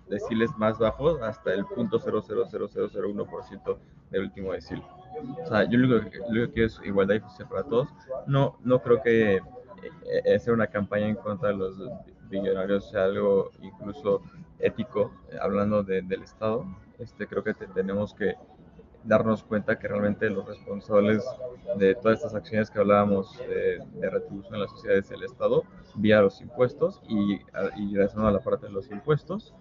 deciles 0.09 0.55
más 0.57 0.77
bajos 0.77 1.21
hasta 1.21 1.53
el 1.53 1.65
punto 1.65 1.99
0.00001% 1.99 3.77
del 4.11 4.21
último 4.23 4.53
decil. 4.53 4.81
O 5.43 5.47
sea, 5.47 5.63
yo 5.69 5.77
lo 5.79 6.09
que, 6.09 6.19
lo 6.29 6.47
que 6.47 6.53
quiero 6.53 6.67
es 6.67 6.81
igualdad 6.83 7.15
y 7.15 7.19
justicia 7.19 7.47
para 7.47 7.63
todos. 7.63 7.87
No, 8.27 8.57
no 8.63 8.81
creo 8.81 9.01
que 9.01 9.35
eh, 9.35 10.35
hacer 10.35 10.53
una 10.53 10.67
campaña 10.67 11.07
en 11.07 11.15
contra 11.15 11.49
de 11.49 11.55
los 11.55 11.77
billonarios 12.29 12.89
sea 12.89 13.05
algo 13.05 13.51
incluso 13.61 14.21
ético, 14.59 15.11
eh, 15.31 15.37
hablando 15.41 15.83
del 15.83 16.23
Estado. 16.23 16.65
Este, 16.99 17.27
creo 17.27 17.43
que 17.43 17.53
tenemos 17.53 18.13
que 18.13 18.35
darnos 19.03 19.43
cuenta 19.43 19.77
que 19.77 19.87
realmente 19.87 20.29
los 20.29 20.47
responsables 20.47 21.23
de 21.77 21.93
todas 21.95 22.17
estas 22.17 22.33
acciones 22.33 22.71
que 22.71 22.79
hablábamos 22.79 23.37
de, 23.37 23.79
de 23.99 24.09
retribución 24.09 24.55
en 24.55 24.61
la 24.61 24.67
sociedad 24.67 24.97
es 24.97 25.11
el 25.11 25.23
Estado, 25.23 25.63
vía 25.95 26.21
los 26.21 26.41
impuestos 26.41 27.01
y, 27.07 27.35
y 27.77 27.95
relacionado 27.95 28.29
a 28.29 28.31
la 28.31 28.39
parte 28.39 28.65
de 28.65 28.71
los 28.71 28.89
impuestos, 28.89 29.53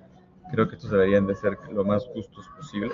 creo 0.50 0.68
que 0.68 0.76
estos 0.76 0.90
deberían 0.90 1.26
de 1.26 1.34
ser 1.34 1.58
lo 1.70 1.84
más 1.84 2.06
justos 2.06 2.48
posibles 2.56 2.92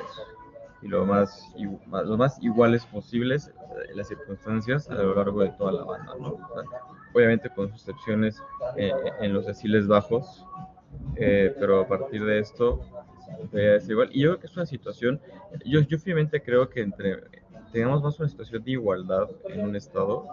y 0.82 0.88
lo 0.88 1.04
más, 1.04 1.52
lo 1.56 2.16
más 2.16 2.42
iguales 2.42 2.86
posibles 2.86 3.48
eh, 3.48 3.94
las 3.94 4.08
circunstancias 4.08 4.88
a 4.88 4.94
lo 4.94 5.14
largo 5.14 5.42
de 5.42 5.50
toda 5.50 5.72
la 5.72 5.84
banda, 5.84 6.14
¿no? 6.18 6.38
obviamente 7.12 7.50
con 7.50 7.68
sus 7.70 7.80
excepciones 7.80 8.42
eh, 8.76 8.92
en 9.20 9.32
los 9.32 9.46
deciles 9.46 9.86
bajos, 9.86 10.44
eh, 11.16 11.54
pero 11.58 11.80
a 11.80 11.88
partir 11.88 12.24
de 12.24 12.38
esto 12.38 12.80
es 13.52 13.88
igual. 13.88 14.10
Y 14.12 14.22
yo 14.22 14.30
creo 14.30 14.40
que 14.40 14.46
es 14.46 14.56
una 14.56 14.66
situación, 14.66 15.20
yo, 15.64 15.80
yo 15.80 15.98
firmemente 15.98 16.42
creo 16.42 16.68
que 16.68 16.82
entre 16.82 17.20
tengamos 17.72 18.02
más 18.02 18.18
una 18.18 18.28
situación 18.28 18.64
de 18.64 18.72
igualdad 18.72 19.28
en 19.48 19.60
un 19.60 19.76
estado, 19.76 20.26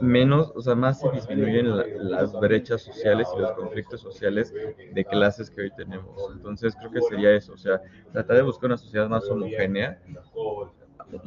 menos, 0.00 0.52
o 0.54 0.62
sea, 0.62 0.74
más 0.74 1.00
se 1.00 1.08
disminuyen 1.10 1.76
la- 1.76 1.86
las 1.96 2.36
brechas 2.38 2.82
sociales 2.82 3.32
y 3.34 3.38
los 3.38 3.52
conflictos 3.52 4.00
sociales 4.00 4.54
de 4.90 5.04
clases 5.04 5.50
que 5.50 5.62
hoy 5.62 5.70
tenemos. 5.70 6.28
Entonces 6.30 6.76
creo 6.76 6.90
que 6.90 7.02
sería 7.02 7.34
eso, 7.34 7.52
o 7.54 7.58
sea, 7.58 7.80
tratar 8.12 8.36
de 8.36 8.42
buscar 8.42 8.66
una 8.68 8.78
sociedad 8.78 9.08
más 9.08 9.30
homogénea. 9.30 9.98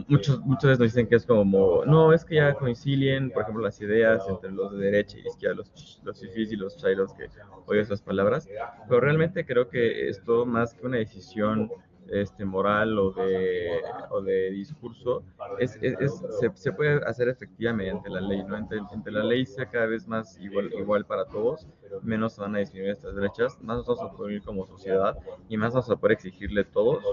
Muchos, 0.08 0.40
muchas 0.46 0.64
veces 0.70 0.80
nos 0.80 0.94
dicen 0.94 1.08
que 1.08 1.16
es 1.16 1.26
como, 1.26 1.84
no, 1.86 2.14
es 2.14 2.24
que 2.24 2.36
ya 2.36 2.54
coinciden, 2.56 3.32
por 3.32 3.44
ejemplo, 3.44 3.64
las 3.64 3.80
ideas 3.82 4.28
entre 4.30 4.52
los 4.52 4.72
de 4.72 4.78
derecha 4.86 5.18
y 5.18 5.28
izquierda, 5.28 5.56
los, 5.58 6.00
los 6.04 6.20
fifís 6.20 6.52
y 6.52 6.56
los 6.56 6.78
chairos, 6.78 7.14
que 7.14 7.30
odio 7.66 7.82
esas 7.82 8.02
palabras, 8.02 8.50
pero 8.88 9.02
realmente 9.02 9.46
creo 9.46 9.70
que 9.70 10.08
esto 10.08 10.46
más 10.46 10.74
que 10.74 10.86
una 10.86 10.98
decisión 10.98 11.74
este, 12.12 12.46
moral 12.46 12.98
o 13.00 13.12
de, 13.12 13.82
o 14.10 14.22
de 14.22 14.52
discurso, 14.52 15.24
es, 15.60 15.78
es- 15.82 16.00
es- 16.00 16.24
se, 16.40 16.50
se 16.56 16.72
puede 16.72 17.04
hacer 17.06 17.28
efectivamente 17.30 18.10
la 18.10 18.22
ley, 18.22 18.44
¿no? 18.44 18.58
Entre, 18.58 18.80
entre 18.94 19.12
la 19.14 19.24
ley 19.24 19.46
sea 19.46 19.66
cada 19.68 19.86
vez 19.86 20.08
más 20.08 20.38
igual, 20.40 20.72
igual 20.74 21.06
para 21.06 21.26
todos, 21.26 21.68
menos 22.02 22.38
van 22.38 22.56
a 22.56 22.60
disminuir 22.60 22.92
estas 22.92 23.16
brechas, 23.16 23.62
más 23.62 23.78
nos 23.78 23.88
vamos 23.88 24.02
a 24.04 24.16
poder 24.18 24.42
como 24.42 24.66
sociedad 24.68 25.18
y 25.50 25.58
más 25.58 25.74
vamos 25.74 25.90
a 25.90 25.96
poder 25.96 26.14
exigirle 26.14 26.64
todos 26.66 27.04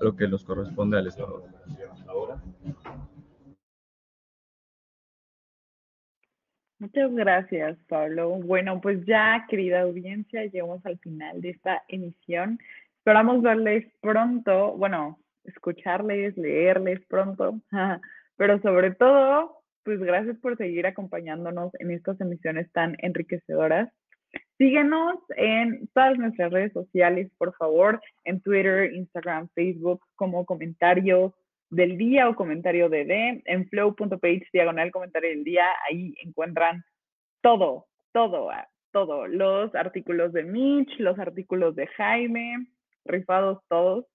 lo 0.00 0.16
que 0.16 0.26
nos 0.28 0.44
corresponde 0.44 0.98
al 0.98 1.06
Estado. 1.06 1.44
Muchas 6.78 7.14
gracias, 7.14 7.78
Pablo. 7.88 8.30
Bueno, 8.30 8.80
pues 8.80 9.04
ya, 9.06 9.46
querida 9.48 9.82
audiencia, 9.82 10.44
llegamos 10.46 10.84
al 10.84 10.98
final 10.98 11.40
de 11.40 11.50
esta 11.50 11.82
emisión. 11.86 12.58
Esperamos 13.04 13.42
verles 13.42 13.84
pronto, 14.00 14.76
bueno, 14.76 15.18
escucharles, 15.42 16.36
leerles 16.36 17.04
pronto, 17.08 17.60
pero 18.36 18.60
sobre 18.60 18.94
todo, 18.94 19.58
pues 19.82 19.98
gracias 19.98 20.38
por 20.38 20.56
seguir 20.56 20.86
acompañándonos 20.86 21.72
en 21.80 21.90
estas 21.90 22.20
emisiones 22.20 22.70
tan 22.70 22.94
enriquecedoras. 23.00 23.92
Síguenos 24.56 25.16
en 25.36 25.88
todas 25.92 26.16
nuestras 26.16 26.52
redes 26.52 26.72
sociales, 26.74 27.28
por 27.38 27.52
favor, 27.56 28.00
en 28.22 28.40
Twitter, 28.40 28.94
Instagram, 28.94 29.48
Facebook, 29.56 30.00
como 30.14 30.46
comentario 30.46 31.34
del 31.70 31.98
día 31.98 32.28
o 32.28 32.36
comentario 32.36 32.88
de 32.88 33.04
D, 33.04 33.42
en 33.46 33.68
flow.page 33.68 34.46
diagonal 34.52 34.92
comentario 34.92 35.30
del 35.30 35.42
día, 35.42 35.66
ahí 35.90 36.14
encuentran 36.24 36.84
todo, 37.40 37.86
todo, 38.12 38.48
todo, 38.92 39.26
los 39.26 39.74
artículos 39.74 40.32
de 40.32 40.44
Mitch, 40.44 41.00
los 41.00 41.18
artículos 41.18 41.74
de 41.74 41.88
Jaime, 41.88 42.68
rifados 43.04 43.58
todos. 43.68 44.06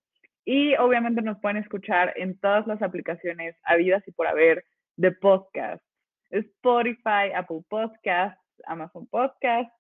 Y 0.46 0.76
obviamente 0.76 1.22
nos 1.22 1.40
pueden 1.40 1.58
escuchar 1.58 2.14
en 2.16 2.40
todas 2.40 2.66
las 2.68 2.82
aplicaciones 2.82 3.56
habidas 3.64 4.08
y 4.08 4.12
por 4.12 4.28
haber 4.28 4.64
de 4.96 5.12
podcast. 5.12 5.84
Spotify, 6.30 7.32
Apple 7.36 7.62
Podcasts, 7.70 8.42
Amazon 8.66 9.08
Podcasts. 9.08 9.74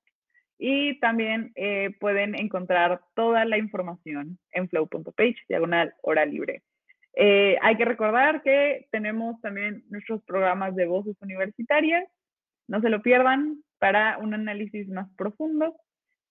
Y 0.60 0.99
también 0.99 1.51
eh, 1.55 1.91
pueden 1.99 2.36
encontrar 2.36 3.01
toda 3.14 3.45
la 3.45 3.58
información 3.58 4.39
en 4.51 4.68
flow.page, 4.68 5.38
diagonal 5.47 5.93
hora 6.01 6.26
libre. 6.26 6.64
Eh, 7.14 7.58
hay 7.62 7.78
que 7.78 7.86
recordar 7.86 8.43
que 8.43 8.88
tenemos 8.91 9.39
también 9.41 9.84
nuestros 9.89 10.24
programas 10.24 10.76
de 10.76 10.86
voces 10.86 11.16
universitarias. 11.22 12.08
No 12.68 12.82
se 12.82 12.89
lo 12.89 13.01
pierdan 13.01 13.64
para 13.80 14.18
un 14.18 14.34
análisis 14.34 14.88
más 14.89 15.08
profundo 15.16 15.76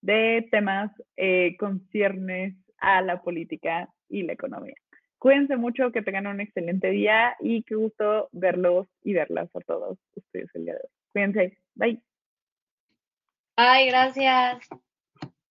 de 0.01 0.47
temas 0.51 0.93
eh, 1.17 1.57
conciernes 1.59 2.55
a 2.87 3.03
la 3.03 3.21
política 3.21 3.89
y 4.09 4.23
la 4.23 4.35
economía. 4.35 4.77
Cuídense 5.19 5.57
mucho, 5.57 5.91
que 5.91 6.03
tengan 6.03 6.29
un 6.29 6.41
excelente 6.41 6.91
día 6.91 7.37
y 7.41 7.65
qué 7.65 7.75
gusto 7.75 8.29
verlos 8.31 8.87
y 9.03 9.13
verlas 9.13 9.49
a 9.57 9.61
todos 9.61 9.99
ustedes 10.15 10.49
el 10.55 10.67
día 10.67 10.75
de 10.75 10.81
hoy. 10.81 10.91
Cuídense. 11.13 11.59
Bye. 11.75 12.01
Ay, 13.57 13.89
gracias. 13.89 14.69